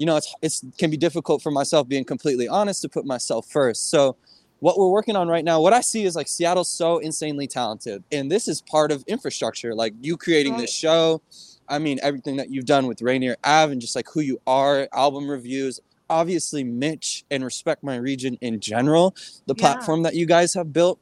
you 0.01 0.07
know 0.07 0.17
it's 0.17 0.35
it's 0.41 0.65
can 0.79 0.91
be 0.91 0.97
difficult 0.97 1.43
for 1.43 1.51
myself 1.51 1.87
being 1.87 2.05
completely 2.05 2.49
honest 2.49 2.81
to 2.83 2.89
put 2.89 3.05
myself 3.05 3.47
first. 3.47 3.91
So 3.91 4.17
what 4.61 4.79
we're 4.79 4.91
working 4.91 5.15
on 5.15 5.29
right 5.29 5.45
now, 5.45 5.61
what 5.61 5.73
I 5.73 5.83
see 5.83 6.05
is 6.05 6.17
like 6.17 6.27
Seattle's 6.27 6.71
so 6.71 6.99
insanely 6.99 7.47
talented, 7.47 8.03
and 8.11 8.33
this 8.33 8.49
is 8.49 8.63
part 8.63 8.93
of 8.93 9.05
infrastructure. 9.07 9.75
Like 9.75 9.93
you 10.01 10.17
creating 10.17 10.53
right. 10.53 10.63
this 10.63 10.73
show, 10.73 11.21
I 11.69 11.79
mean 11.79 12.01
everything 12.03 12.37
that 12.37 12.51
you've 12.51 12.65
done 12.65 12.87
with 12.87 13.03
Rainier 13.03 13.37
Ave 13.45 13.73
and 13.73 13.81
just 13.81 13.95
like 13.95 14.07
who 14.13 14.21
you 14.21 14.41
are, 14.47 14.89
album 14.95 15.29
reviews, 15.29 15.81
obviously 16.09 16.65
Mitch 16.65 17.25
and 17.31 17.45
Respect 17.45 17.85
My 17.85 17.97
Region 17.97 18.39
in 18.41 18.59
general, 18.59 19.15
the 19.47 19.55
yeah. 19.55 19.75
platform 19.75 20.03
that 20.05 20.15
you 20.15 20.25
guys 20.25 20.55
have 20.55 20.73
built. 20.73 20.99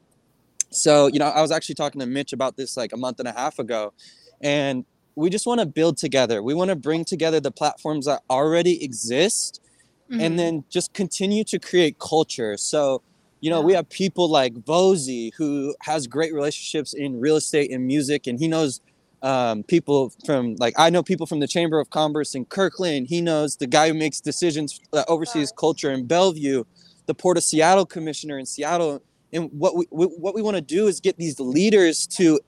So, 0.71 1.07
you 1.07 1.21
know, 1.21 1.29
I 1.29 1.41
was 1.41 1.53
actually 1.53 1.77
talking 1.77 2.01
to 2.01 2.07
Mitch 2.07 2.33
about 2.33 2.57
this 2.57 2.77
like 2.77 2.93
a 2.93 2.97
month 2.97 3.21
and 3.21 3.29
a 3.29 3.33
half 3.33 3.61
ago, 3.61 3.93
and 4.41 4.85
we 5.19 5.31
just 5.31 5.47
want 5.47 5.59
to 5.59 5.67
build 5.67 5.97
together. 5.97 6.43
We 6.45 6.55
want 6.55 6.69
to 6.69 6.77
bring 6.77 7.05
together 7.05 7.41
the 7.41 7.51
platforms 7.51 8.07
that 8.07 8.23
already 8.31 8.83
exist 8.85 9.61
mm-hmm. 10.09 10.21
and 10.21 10.39
then 10.39 10.65
just 10.71 10.95
continue 10.95 11.43
to 11.45 11.59
create 11.59 11.99
culture. 11.99 12.57
So, 12.57 13.03
you 13.41 13.51
know, 13.51 13.59
yeah. 13.59 13.67
we 13.67 13.73
have 13.73 13.89
people 13.89 14.31
like 14.31 14.55
Vozy 14.55 15.33
who 15.35 15.75
has 15.83 16.07
great 16.07 16.33
relationships 16.33 16.95
in 16.95 17.19
real 17.19 17.35
estate 17.35 17.73
and 17.73 17.85
music, 17.85 18.29
and 18.29 18.39
he 18.39 18.47
knows 18.47 18.81
um, 19.23 19.65
people 19.65 20.13
from 20.25 20.55
like 20.61 20.75
I 20.79 20.89
know 20.89 21.03
people 21.03 21.27
from 21.27 21.41
the 21.41 21.49
Chamber 21.49 21.81
of 21.81 21.91
Commerce 21.91 22.37
in 22.37 22.45
Kirkland. 22.45 23.09
He 23.09 23.21
knows 23.21 23.57
the 23.57 23.67
guy 23.67 23.89
who 23.89 23.95
makes 23.95 24.21
decisions 24.21 24.81
that 24.93 25.05
oversees 25.09 25.53
culture 25.53 25.91
in 25.91 26.07
Bellevue, 26.07 26.63
the 27.07 27.15
Port 27.15 27.37
of 27.37 27.43
Seattle 27.43 27.87
commissioner 27.87 28.39
in 28.39 28.47
Seattle. 28.47 29.03
And 29.33 29.51
what 29.53 29.77
we, 29.77 29.87
we 29.91 30.07
what 30.07 30.35
we 30.37 30.43
want 30.43 30.57
to 30.57 30.61
do 30.61 30.87
is 30.87 31.01
get 31.01 31.17
these 31.17 31.41
leaders 31.41 32.07
to 32.19 32.39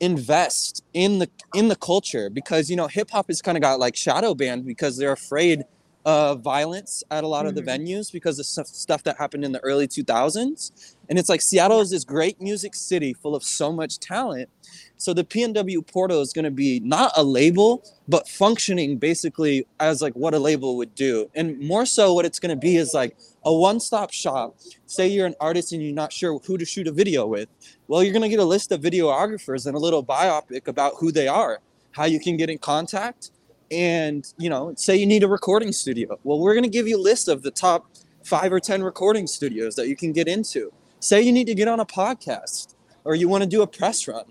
invest 0.00 0.84
in 0.92 1.18
the 1.18 1.30
in 1.54 1.68
the 1.68 1.76
culture 1.76 2.28
because 2.28 2.68
you 2.68 2.76
know 2.76 2.86
hip 2.86 3.10
hop 3.10 3.28
has 3.28 3.40
kind 3.40 3.56
of 3.56 3.62
got 3.62 3.78
like 3.78 3.96
shadow 3.96 4.34
banned 4.34 4.66
because 4.66 4.96
they're 4.96 5.12
afraid 5.12 5.62
of 6.04 6.40
violence 6.40 7.02
at 7.10 7.24
a 7.24 7.26
lot 7.26 7.40
mm-hmm. 7.40 7.48
of 7.48 7.54
the 7.54 7.62
mm-hmm. 7.62 7.84
venues 7.84 8.12
because 8.12 8.38
of 8.38 8.44
stuff 8.44 9.02
that 9.04 9.16
happened 9.16 9.44
in 9.44 9.52
the 9.52 9.60
early 9.60 9.88
2000s 9.88 10.94
and 11.08 11.18
it's 11.18 11.28
like 11.28 11.40
Seattle 11.40 11.80
is 11.80 11.90
this 11.90 12.04
great 12.04 12.40
music 12.40 12.74
city 12.74 13.14
full 13.14 13.34
of 13.34 13.42
so 13.42 13.72
much 13.72 13.98
talent 13.98 14.50
so 14.96 15.12
the 15.12 15.24
PNW 15.24 15.86
portal 15.86 16.20
is 16.20 16.32
going 16.32 16.44
to 16.44 16.50
be 16.50 16.80
not 16.80 17.12
a 17.16 17.22
label, 17.22 17.84
but 18.08 18.28
functioning 18.28 18.96
basically 18.96 19.66
as 19.80 20.00
like 20.00 20.14
what 20.14 20.34
a 20.34 20.38
label 20.38 20.76
would 20.76 20.94
do. 20.94 21.30
And 21.34 21.58
more 21.60 21.84
so 21.84 22.14
what 22.14 22.24
it's 22.24 22.38
going 22.38 22.54
to 22.54 22.60
be 22.60 22.76
is 22.76 22.94
like 22.94 23.16
a 23.44 23.52
one-stop 23.52 24.12
shop. 24.12 24.56
Say 24.86 25.08
you're 25.08 25.26
an 25.26 25.34
artist 25.40 25.72
and 25.72 25.82
you're 25.82 25.94
not 25.94 26.12
sure 26.12 26.38
who 26.46 26.58
to 26.58 26.64
shoot 26.64 26.86
a 26.86 26.92
video 26.92 27.26
with. 27.26 27.48
Well, 27.88 28.02
you're 28.02 28.12
going 28.12 28.22
to 28.22 28.28
get 28.28 28.40
a 28.40 28.44
list 28.44 28.72
of 28.72 28.80
videographers 28.80 29.66
and 29.66 29.76
a 29.76 29.78
little 29.78 30.04
biopic 30.04 30.68
about 30.68 30.94
who 30.98 31.12
they 31.12 31.28
are, 31.28 31.60
how 31.92 32.04
you 32.04 32.20
can 32.20 32.36
get 32.36 32.50
in 32.50 32.58
contact, 32.58 33.30
and 33.70 34.32
you 34.38 34.50
know, 34.50 34.74
say 34.76 34.96
you 34.96 35.06
need 35.06 35.22
a 35.22 35.28
recording 35.28 35.72
studio. 35.72 36.18
Well, 36.24 36.38
we're 36.38 36.54
going 36.54 36.64
to 36.64 36.70
give 36.70 36.88
you 36.88 36.96
a 36.96 37.02
list 37.02 37.28
of 37.28 37.42
the 37.42 37.50
top 37.50 37.86
5 38.24 38.52
or 38.52 38.60
10 38.60 38.82
recording 38.82 39.26
studios 39.26 39.74
that 39.76 39.88
you 39.88 39.96
can 39.96 40.12
get 40.12 40.28
into. 40.28 40.72
Say 41.00 41.22
you 41.22 41.32
need 41.32 41.46
to 41.46 41.54
get 41.54 41.68
on 41.68 41.80
a 41.80 41.86
podcast 41.86 42.74
or 43.04 43.14
you 43.14 43.28
want 43.28 43.42
to 43.42 43.48
do 43.48 43.62
a 43.62 43.66
press 43.66 44.08
run 44.08 44.24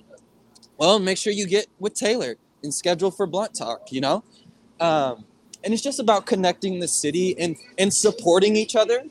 well, 0.77 0.99
make 0.99 1.17
sure 1.17 1.31
you 1.33 1.47
get 1.47 1.67
with 1.79 1.93
Taylor 1.93 2.35
and 2.63 2.73
schedule 2.73 3.11
for 3.11 3.27
Blunt 3.27 3.53
Talk, 3.55 3.91
you 3.91 4.01
know? 4.01 4.23
Um, 4.79 5.25
and 5.63 5.73
it's 5.73 5.83
just 5.83 5.99
about 5.99 6.25
connecting 6.25 6.79
the 6.79 6.87
city 6.87 7.37
and, 7.39 7.55
and 7.77 7.93
supporting 7.93 8.55
each 8.55 8.75
other 8.75 9.03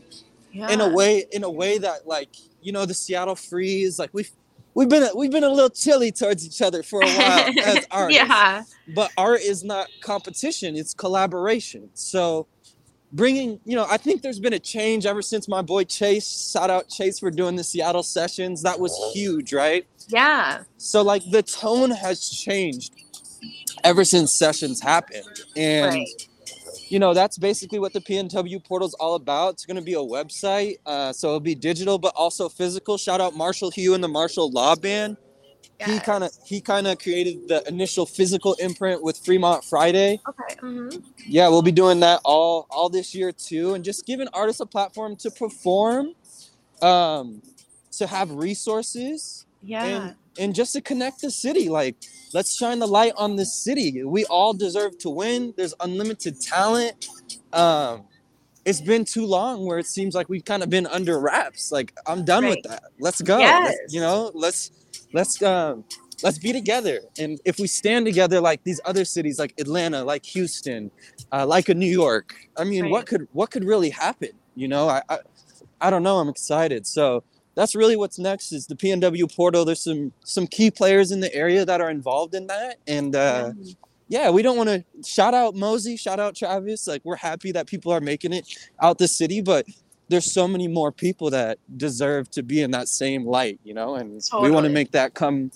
yeah. 0.53 0.71
in 0.71 0.81
a 0.81 0.89
way 0.89 1.25
in 1.33 1.45
a 1.45 1.51
way 1.51 1.79
that 1.79 2.07
like 2.07 2.29
you 2.61 2.73
know 2.73 2.87
the 2.87 2.95
Seattle 2.95 3.35
Freeze 3.35 3.99
like 3.99 4.11
we've 4.13 4.31
we've 4.75 4.89
been 4.89 5.09
we've 5.15 5.31
been 5.31 5.45
a 5.45 5.49
little 5.49 5.71
chilly 5.71 6.13
towards 6.13 6.47
each 6.47 6.63
other 6.63 6.83
for 6.83 7.03
a 7.03 7.07
while 7.07 7.53
as 7.65 7.87
artists. 7.91 8.23
Yeah. 8.23 8.63
But 8.95 9.11
art 9.17 9.41
is 9.41 9.65
not 9.65 9.89
competition; 10.01 10.77
it's 10.77 10.95
collaboration. 10.95 11.91
So 11.95 12.47
bringing 13.13 13.61
you 13.65 13.77
know 13.77 13.87
i 13.91 13.97
think 13.97 14.23
there's 14.23 14.39
been 14.39 14.55
a 14.55 14.59
change 14.59 15.05
ever 15.05 15.21
since 15.21 15.47
my 15.47 15.61
boy 15.61 15.85
chase 15.85 16.51
shout 16.51 16.71
out 16.71 16.89
chase 16.89 17.19
for 17.19 17.31
doing 17.31 17.57
the 17.57 17.63
seattle 17.63 18.03
sessions 18.03 18.63
that 18.63 18.81
was 18.81 18.99
huge 19.13 19.53
right 19.53 19.87
yeah 20.09 20.63
so 20.79 21.03
like 21.03 21.23
the 21.31 21.43
tone 21.43 21.91
has 21.91 22.31
changed 22.31 22.95
ever 23.85 24.05
since 24.05 24.33
sessions 24.33 24.81
happened 24.81 25.41
and 25.57 25.95
right. 25.95 26.29
You 26.93 26.99
know 26.99 27.15
that's 27.15 27.39
basically 27.39 27.79
what 27.79 27.93
the 27.93 28.01
pnw 28.01 28.63
portal 28.65 28.87
is 28.87 28.95
all 28.95 29.15
about 29.15 29.55
it's 29.55 29.65
going 29.65 29.77
to 29.77 29.83
be 29.83 29.95
a 29.95 29.97
website 29.97 30.77
uh, 30.87 31.13
so 31.13 31.29
it'll 31.29 31.41
be 31.41 31.55
digital 31.55 31.99
but 31.99 32.13
also 32.15 32.49
physical 32.49 32.99
shout 32.99 33.21
out 33.21 33.35
marshall 33.35 33.71
hugh 33.71 33.95
and 33.95 34.05
the 34.05 34.09
marshall 34.09 34.51
law 34.51 34.75
band 34.75 35.17
he 35.87 35.99
kind 36.01 36.25
of 36.25 36.31
he 36.45 36.61
kind 36.61 36.87
of 36.87 36.99
created 36.99 37.49
the 37.49 37.67
initial 37.69 38.07
physical 38.07 38.55
imprint 38.55 39.03
with 39.03 39.19
Fremont 39.19 39.65
Friday. 39.65 40.21
Okay. 40.29 40.61
Mm-hmm. 40.61 41.01
Yeah, 41.27 41.49
we'll 41.49 41.63
be 41.63 41.73
doing 41.73 42.01
that 42.01 42.21
all 42.25 42.67
all 42.71 42.89
this 42.89 43.15
year 43.15 43.33
too, 43.33 43.75
and 43.75 43.85
just 43.85 44.07
giving 44.07 44.29
artists 44.33 44.61
a 44.61 44.67
platform 44.67 45.17
to 45.17 45.31
perform, 45.31 46.15
um, 46.81 47.43
to 47.93 48.07
have 48.07 48.31
resources. 48.31 49.47
Yeah. 49.63 49.85
And, 49.85 50.15
and 50.39 50.55
just 50.55 50.73
to 50.75 50.81
connect 50.81 51.21
the 51.21 51.31
city, 51.31 51.69
like 51.69 51.97
let's 52.35 52.57
shine 52.57 52.79
the 52.79 52.87
light 52.87 53.13
on 53.17 53.37
the 53.37 53.47
city. 53.47 54.03
We 54.05 54.25
all 54.27 54.55
deserve 54.55 54.99
to 54.99 55.11
win. 55.11 55.55
There's 55.57 55.75
unlimited 55.81 56.41
talent. 56.41 57.07
Um, 57.53 58.05
it's 58.65 58.81
been 58.81 59.05
too 59.05 59.27
long 59.27 59.67
where 59.67 59.79
it 59.79 59.87
seems 59.87 60.15
like 60.15 60.29
we've 60.29 60.45
kind 60.45 60.63
of 60.63 60.71
been 60.71 60.87
under 60.87 61.19
wraps. 61.19 61.73
Like 61.73 61.93
I'm 62.07 62.25
done 62.25 62.45
right. 62.45 62.57
with 62.57 62.71
that. 62.71 62.85
Let's 62.99 63.21
go. 63.21 63.39
Yes. 63.39 63.77
Let's, 63.81 63.95
you 63.95 64.01
know, 64.01 64.31
let's 64.35 64.71
let's 65.13 65.43
um 65.43 65.85
let's 66.23 66.39
be 66.39 66.53
together 66.53 67.01
and 67.19 67.41
if 67.45 67.59
we 67.59 67.67
stand 67.67 68.07
together 68.07 68.41
like 68.41 68.63
these 68.63 68.81
other 68.85 69.05
cities 69.05 69.39
like 69.39 69.53
atlanta 69.59 70.05
like 70.05 70.25
houston 70.25 70.91
uh, 71.33 71.45
like 71.45 71.69
a 71.69 71.75
new 71.75 71.91
york 71.91 72.35
i 72.57 72.65
mean 72.65 72.83
right. 72.83 72.91
what 72.91 73.07
could 73.07 73.27
what 73.33 73.51
could 73.51 73.65
really 73.65 73.91
happen 73.91 74.29
you 74.55 74.69
know 74.69 74.89
I, 74.89 75.03
I 75.09 75.19
i 75.81 75.91
don't 75.91 76.03
know 76.03 76.19
i'm 76.19 76.29
excited 76.29 76.87
so 76.87 77.25
that's 77.55 77.75
really 77.75 77.97
what's 77.97 78.19
next 78.19 78.53
is 78.53 78.67
the 78.67 78.75
pnw 78.75 79.35
portal 79.35 79.65
there's 79.65 79.83
some 79.83 80.13
some 80.25 80.47
key 80.47 80.71
players 80.71 81.13
in 81.13 81.21
the 81.21 81.35
area 81.35 81.65
that 81.65 81.81
are 81.81 81.91
involved 81.91 82.35
in 82.35 82.47
that 82.47 82.77
and 82.87 83.15
uh 83.15 83.53
yeah 83.59 83.73
yeah, 84.13 84.29
we 84.29 84.43
don't 84.43 84.59
want 84.59 84.69
to 84.69 84.85
shout 85.09 85.33
out 85.33 85.55
Mosey, 85.55 85.97
shout 85.97 86.21
out 86.21 86.37
Travis. 86.37 86.87
Like 86.87 87.01
we're 87.03 87.17
happy 87.17 87.51
that 87.53 87.67
people 87.67 87.91
are 87.93 88.01
making 88.01 88.35
it 88.35 88.47
out 88.79 88.99
the 88.99 89.09
city, 89.09 89.41
but 89.41 89.65
there's 90.11 90.31
so 90.31 90.47
many 90.47 90.69
more 90.69 90.93
people 90.93 91.31
that 91.31 91.59
deserve 91.79 92.31
to 92.33 92.43
be 92.43 92.61
in 92.61 92.73
that 92.73 92.89
same 92.89 93.25
light, 93.25 93.59
you 93.65 93.73
know, 93.73 93.95
and 93.95 94.23
totally. 94.23 94.51
we 94.51 94.55
want 94.55 94.65
to 94.65 94.71
make 94.71 94.91
that 94.93 95.15
come 95.15 95.51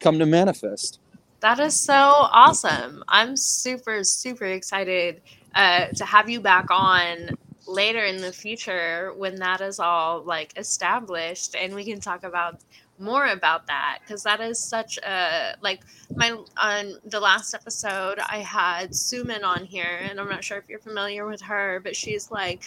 come 0.00 0.18
to 0.18 0.26
manifest. 0.26 1.00
That 1.40 1.58
is 1.60 1.74
so 1.74 1.94
awesome. 1.94 3.02
I'm 3.08 3.38
super 3.38 4.04
super 4.04 4.44
excited 4.44 5.22
uh, 5.54 5.86
to 5.86 6.04
have 6.04 6.28
you 6.28 6.40
back 6.40 6.66
on 6.70 7.30
later 7.66 8.04
in 8.04 8.20
the 8.20 8.32
future 8.32 9.12
when 9.16 9.36
that 9.36 9.60
is 9.60 9.78
all 9.78 10.22
like 10.22 10.52
established 10.56 11.54
and 11.54 11.74
we 11.74 11.84
can 11.84 12.00
talk 12.00 12.24
about 12.24 12.60
more 12.98 13.26
about 13.26 13.66
that 13.66 13.98
because 14.02 14.22
that 14.22 14.40
is 14.40 14.58
such 14.58 14.98
a 14.98 15.54
like 15.60 15.80
my 16.14 16.36
on 16.56 16.94
the 17.06 17.18
last 17.18 17.54
episode 17.54 18.18
i 18.28 18.38
had 18.38 18.90
suman 18.90 19.42
on 19.42 19.64
here 19.64 20.00
and 20.02 20.20
i'm 20.20 20.28
not 20.28 20.44
sure 20.44 20.58
if 20.58 20.64
you're 20.68 20.78
familiar 20.78 21.26
with 21.26 21.40
her 21.40 21.80
but 21.82 21.96
she's 21.96 22.30
like 22.30 22.64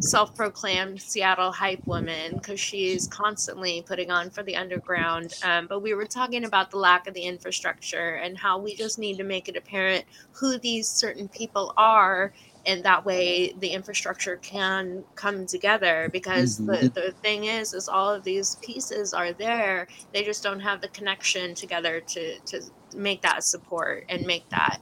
self-proclaimed 0.00 1.00
Seattle 1.00 1.52
hype 1.52 1.86
woman 1.86 2.34
because 2.34 2.60
she's 2.60 3.08
constantly 3.08 3.82
putting 3.86 4.10
on 4.10 4.30
for 4.30 4.42
the 4.42 4.56
underground. 4.56 5.34
Um, 5.42 5.66
but 5.66 5.80
we 5.80 5.94
were 5.94 6.04
talking 6.04 6.44
about 6.44 6.70
the 6.70 6.76
lack 6.76 7.06
of 7.06 7.14
the 7.14 7.22
infrastructure 7.22 8.16
and 8.16 8.36
how 8.36 8.58
we 8.58 8.74
just 8.74 8.98
need 8.98 9.16
to 9.16 9.24
make 9.24 9.48
it 9.48 9.56
apparent 9.56 10.04
who 10.32 10.58
these 10.58 10.88
certain 10.88 11.28
people 11.28 11.72
are 11.76 12.32
and 12.66 12.82
that 12.82 13.04
way 13.04 13.52
the 13.60 13.68
infrastructure 13.68 14.36
can 14.38 15.04
come 15.14 15.46
together 15.46 16.08
because 16.12 16.58
mm-hmm. 16.58 16.66
the, 16.66 16.88
the 17.00 17.12
thing 17.22 17.44
is 17.44 17.72
is 17.72 17.88
all 17.88 18.12
of 18.12 18.24
these 18.24 18.56
pieces 18.56 19.14
are 19.14 19.32
there 19.32 19.86
they 20.12 20.24
just 20.24 20.42
don't 20.42 20.60
have 20.60 20.80
the 20.80 20.88
connection 20.88 21.54
together 21.54 22.00
to 22.00 22.38
to 22.40 22.60
make 22.94 23.22
that 23.22 23.44
support 23.44 24.04
and 24.08 24.26
make 24.26 24.48
that 24.50 24.78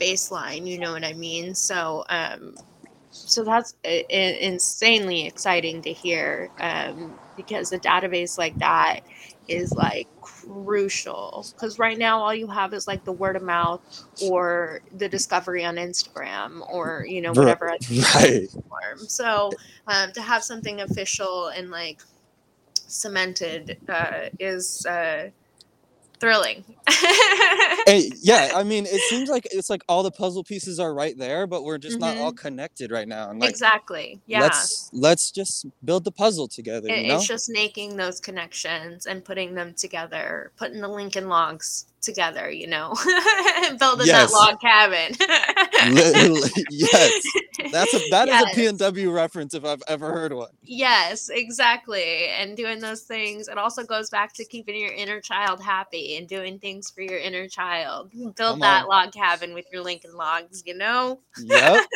baseline 0.00 0.66
you 0.66 0.78
know 0.78 0.92
what 0.92 1.04
i 1.04 1.12
mean 1.12 1.54
so 1.54 2.04
um 2.08 2.54
so 3.12 3.44
that's 3.44 3.74
insanely 3.82 5.26
exciting 5.26 5.82
to 5.82 5.92
hear 5.92 6.50
um, 6.60 7.12
because 7.36 7.70
a 7.72 7.78
database 7.78 8.38
like 8.38 8.56
that 8.58 9.00
is 9.48 9.72
like 9.72 10.08
crucial 10.46 11.46
because 11.52 11.78
right 11.78 11.98
now 11.98 12.18
all 12.18 12.34
you 12.34 12.46
have 12.46 12.72
is 12.74 12.86
like 12.86 13.04
the 13.04 13.12
word 13.12 13.36
of 13.36 13.42
mouth 13.42 13.80
or 14.22 14.80
the 14.96 15.08
discovery 15.08 15.64
on 15.64 15.76
instagram 15.76 16.60
or 16.70 17.04
you 17.08 17.20
know 17.20 17.32
whatever 17.32 17.66
right. 17.66 18.48
so 18.96 19.50
um, 19.86 20.12
to 20.12 20.22
have 20.22 20.42
something 20.42 20.80
official 20.80 21.48
and 21.48 21.70
like 21.70 22.00
cemented 22.74 23.78
uh, 23.88 24.28
is 24.38 24.84
uh, 24.86 25.28
thrilling. 26.22 26.64
yeah, 28.22 28.52
I 28.54 28.62
mean, 28.64 28.86
it 28.86 29.00
seems 29.10 29.28
like 29.28 29.46
it's 29.50 29.68
like 29.68 29.82
all 29.88 30.02
the 30.02 30.10
puzzle 30.10 30.42
pieces 30.42 30.80
are 30.80 30.94
right 30.94 31.16
there, 31.18 31.46
but 31.46 31.64
we're 31.64 31.78
just 31.78 31.98
mm-hmm. 31.98 32.16
not 32.16 32.16
all 32.16 32.30
mm-hmm. 32.30 32.46
connected 32.46 32.90
right 32.90 33.06
now. 33.06 33.28
And 33.28 33.40
like, 33.40 33.50
exactly. 33.50 34.20
Yeah. 34.26 34.40
Let's 34.40 34.90
let's 34.94 35.30
just 35.30 35.66
build 35.84 36.04
the 36.04 36.12
puzzle 36.12 36.48
together. 36.48 36.88
It, 36.88 37.02
you 37.02 37.08
know? 37.08 37.16
It's 37.16 37.26
just 37.26 37.50
making 37.50 37.96
those 37.96 38.20
connections 38.20 39.04
and 39.04 39.22
putting 39.24 39.54
them 39.54 39.74
together, 39.74 40.52
putting 40.56 40.80
the 40.80 40.88
link 40.88 41.02
Lincoln 41.02 41.28
logs 41.28 41.86
together, 42.02 42.50
you 42.50 42.66
know, 42.66 42.94
building 43.78 44.06
yes. 44.06 44.30
that 44.30 44.32
log 44.32 44.60
cabin. 44.60 45.16
yes, 46.70 47.22
that's 47.70 47.94
a 47.94 48.10
that 48.10 48.28
yes. 48.28 48.56
is 48.56 48.58
a 48.58 48.90
PNW 48.90 49.14
reference 49.14 49.54
if 49.54 49.64
I've 49.64 49.82
ever 49.88 50.12
heard 50.12 50.32
one. 50.32 50.50
Yes, 50.62 51.30
exactly, 51.30 52.28
and 52.28 52.56
doing 52.56 52.80
those 52.80 53.02
things. 53.02 53.48
It 53.48 53.58
also 53.58 53.84
goes 53.84 54.10
back 54.10 54.32
to 54.34 54.44
keeping 54.44 54.76
your 54.76 54.92
inner 54.92 55.20
child 55.20 55.62
happy 55.62 56.16
and 56.16 56.28
doing 56.28 56.58
things 56.58 56.90
for 56.90 57.02
your 57.02 57.18
inner 57.18 57.48
child. 57.48 58.10
Build 58.12 58.36
Come 58.36 58.60
that 58.60 58.84
on. 58.84 58.88
log 58.88 59.12
cabin 59.12 59.54
with 59.54 59.66
your 59.72 59.82
Lincoln 59.82 60.14
logs, 60.14 60.62
you 60.66 60.74
know. 60.74 61.20
Yep. 61.38 61.86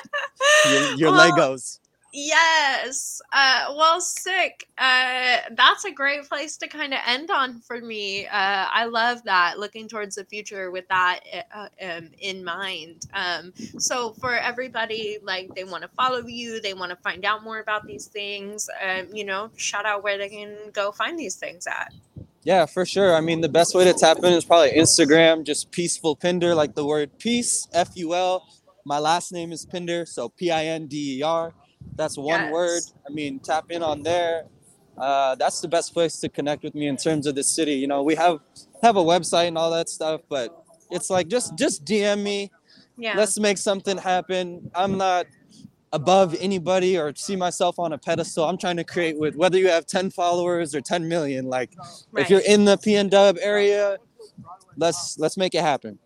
your, 0.70 0.94
your 0.94 1.12
well, 1.12 1.30
Legos. 1.30 1.78
Yes. 2.14 3.22
Uh, 3.32 3.72
well, 3.74 3.98
sick. 3.98 4.68
Uh, 4.76 5.38
that's 5.52 5.86
a 5.86 5.90
great 5.90 6.28
place 6.28 6.58
to 6.58 6.68
kind 6.68 6.92
of 6.92 7.00
end 7.06 7.30
on 7.30 7.60
for 7.60 7.80
me. 7.80 8.26
Uh, 8.26 8.66
I 8.70 8.84
love 8.84 9.22
that, 9.24 9.58
looking 9.58 9.88
towards 9.88 10.16
the 10.16 10.24
future 10.26 10.70
with 10.70 10.86
that 10.88 11.20
uh, 11.54 11.68
um, 11.82 12.10
in 12.18 12.44
mind. 12.44 13.06
Um, 13.14 13.54
so, 13.78 14.12
for 14.20 14.34
everybody, 14.34 15.18
like 15.22 15.54
they 15.54 15.64
want 15.64 15.84
to 15.84 15.88
follow 15.88 16.26
you, 16.26 16.60
they 16.60 16.74
want 16.74 16.90
to 16.90 16.96
find 16.96 17.24
out 17.24 17.44
more 17.44 17.60
about 17.60 17.86
these 17.86 18.06
things, 18.06 18.68
um, 18.86 19.06
you 19.10 19.24
know, 19.24 19.50
shout 19.56 19.86
out 19.86 20.02
where 20.02 20.18
they 20.18 20.28
can 20.28 20.54
go 20.74 20.92
find 20.92 21.18
these 21.18 21.36
things 21.36 21.66
at. 21.66 21.94
Yeah, 22.42 22.66
for 22.66 22.84
sure. 22.84 23.14
I 23.14 23.22
mean, 23.22 23.40
the 23.40 23.48
best 23.48 23.74
way 23.74 23.84
to 23.84 23.94
tap 23.94 24.18
in 24.18 24.34
is 24.34 24.44
probably 24.44 24.72
Instagram, 24.72 25.44
just 25.44 25.70
peaceful 25.70 26.16
Pinder, 26.16 26.54
like 26.54 26.74
the 26.74 26.84
word 26.84 27.18
peace, 27.18 27.68
F 27.72 27.90
U 27.94 28.14
L. 28.14 28.46
My 28.84 28.98
last 28.98 29.32
name 29.32 29.50
is 29.50 29.64
Pinder, 29.64 30.04
so 30.04 30.28
P 30.28 30.50
I 30.50 30.66
N 30.66 30.88
D 30.88 31.18
E 31.18 31.22
R 31.22 31.54
that's 31.96 32.16
one 32.16 32.40
yes. 32.40 32.52
word. 32.52 32.82
I 33.08 33.12
mean, 33.12 33.38
tap 33.38 33.70
in 33.70 33.82
on 33.82 34.02
there. 34.02 34.44
Uh, 34.96 35.34
that's 35.36 35.60
the 35.60 35.68
best 35.68 35.94
place 35.94 36.18
to 36.18 36.28
connect 36.28 36.62
with 36.62 36.74
me 36.74 36.86
in 36.86 36.96
terms 36.96 37.26
of 37.26 37.34
the 37.34 37.42
city. 37.42 37.74
You 37.74 37.86
know, 37.86 38.02
we 38.02 38.14
have 38.14 38.40
have 38.82 38.96
a 38.96 39.02
website 39.02 39.48
and 39.48 39.58
all 39.58 39.70
that 39.70 39.88
stuff, 39.88 40.20
but 40.28 40.64
it's 40.90 41.10
like 41.10 41.28
just 41.28 41.56
just 41.56 41.84
DM 41.84 42.22
me. 42.22 42.50
Yeah. 42.96 43.14
Let's 43.16 43.38
make 43.38 43.58
something 43.58 43.96
happen. 43.96 44.70
I'm 44.74 44.98
not 44.98 45.26
above 45.92 46.34
anybody 46.40 46.98
or 46.98 47.14
see 47.14 47.36
myself 47.36 47.78
on 47.78 47.92
a 47.92 47.98
pedestal. 47.98 48.44
I'm 48.44 48.58
trying 48.58 48.76
to 48.76 48.84
create 48.84 49.18
with 49.18 49.36
whether 49.36 49.58
you 49.58 49.68
have 49.68 49.86
10 49.86 50.10
followers 50.10 50.74
or 50.74 50.80
10 50.80 51.06
million. 51.08 51.46
Like 51.46 51.74
right. 52.10 52.22
if 52.22 52.30
you're 52.30 52.40
in 52.40 52.64
the 52.64 52.76
PNW 52.76 53.38
area, 53.40 53.98
let's 54.76 55.18
let's 55.18 55.36
make 55.36 55.54
it 55.54 55.62
happen. 55.62 55.98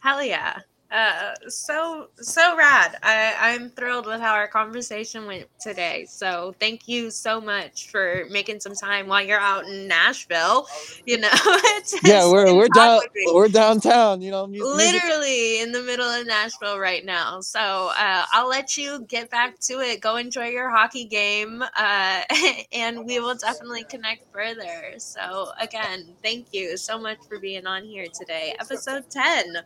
Hell 0.00 0.22
yeah. 0.22 0.58
Uh, 0.94 1.34
so 1.48 2.06
so 2.20 2.56
rad. 2.56 2.96
I, 3.02 3.34
I'm 3.40 3.68
thrilled 3.70 4.06
with 4.06 4.20
how 4.20 4.32
our 4.32 4.46
conversation 4.46 5.26
went 5.26 5.48
today. 5.60 6.06
So 6.08 6.54
thank 6.60 6.86
you 6.86 7.10
so 7.10 7.40
much 7.40 7.90
for 7.90 8.26
making 8.30 8.60
some 8.60 8.76
time 8.76 9.08
while 9.08 9.20
you're 9.20 9.40
out 9.40 9.66
in 9.66 9.88
Nashville. 9.88 10.68
You 11.04 11.18
know, 11.18 11.32
yeah, 12.04 12.30
we're 12.30 12.54
we're 12.54 12.68
down 12.68 13.00
we're 13.32 13.48
downtown. 13.48 14.22
You 14.22 14.30
know, 14.30 14.46
music. 14.46 14.72
literally 14.72 15.60
in 15.62 15.72
the 15.72 15.82
middle 15.82 16.08
of 16.08 16.28
Nashville 16.28 16.78
right 16.78 17.04
now. 17.04 17.40
So 17.40 17.90
uh, 17.98 18.24
I'll 18.32 18.48
let 18.48 18.76
you 18.76 19.04
get 19.08 19.30
back 19.30 19.58
to 19.62 19.80
it. 19.80 20.00
Go 20.00 20.14
enjoy 20.14 20.50
your 20.50 20.70
hockey 20.70 21.06
game, 21.06 21.60
uh, 21.76 22.20
and 22.72 23.04
we 23.04 23.18
will 23.18 23.34
definitely 23.34 23.82
connect 23.82 24.32
further. 24.32 24.94
So 24.98 25.48
again, 25.60 26.06
thank 26.22 26.54
you 26.54 26.76
so 26.76 27.00
much 27.00 27.18
for 27.28 27.40
being 27.40 27.66
on 27.66 27.82
here 27.82 28.06
today, 28.16 28.54
episode 28.60 29.10
ten 29.10 29.56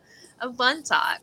of 0.41 0.57
Blunt 0.57 0.86
Talk. 0.86 1.20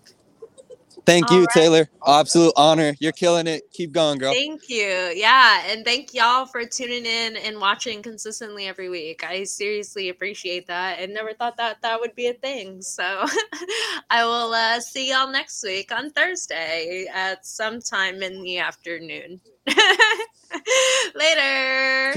Thank 1.06 1.30
you, 1.30 1.40
right. 1.40 1.48
Taylor. 1.54 1.90
Absolute 2.08 2.54
honor. 2.56 2.96
You're 3.00 3.12
killing 3.12 3.46
it. 3.46 3.64
Keep 3.72 3.92
going, 3.92 4.18
girl. 4.18 4.34
Thank 4.34 4.70
you. 4.70 5.12
Yeah. 5.16 5.64
And 5.68 5.86
thank 5.86 6.14
y'all 6.14 6.46
for 6.48 6.66
tuning 6.66 7.06
in 7.06 7.38
and 7.38 7.60
watching 7.60 8.02
consistently 8.02 8.68
every 8.68 8.90
week. 8.90 9.24
I 9.24 9.44
seriously 9.44 10.10
appreciate 10.10 10.66
that 10.68 11.00
and 11.00 11.14
never 11.14 11.34
thought 11.34 11.58
that 11.58 11.82
that 11.84 12.00
would 12.00 12.16
be 12.16 12.28
a 12.28 12.34
thing. 12.34 12.82
So 12.82 13.04
I 14.10 14.26
will 14.26 14.54
uh, 14.54 14.80
see 14.80 15.12
y'all 15.12 15.32
next 15.32 15.64
week 15.64 15.92
on 15.92 16.10
Thursday 16.10 17.06
at 17.14 17.46
some 17.46 17.82
time 17.82 18.24
in 18.24 18.42
the 18.42 18.58
afternoon. 18.58 19.42
Later. 21.16 22.14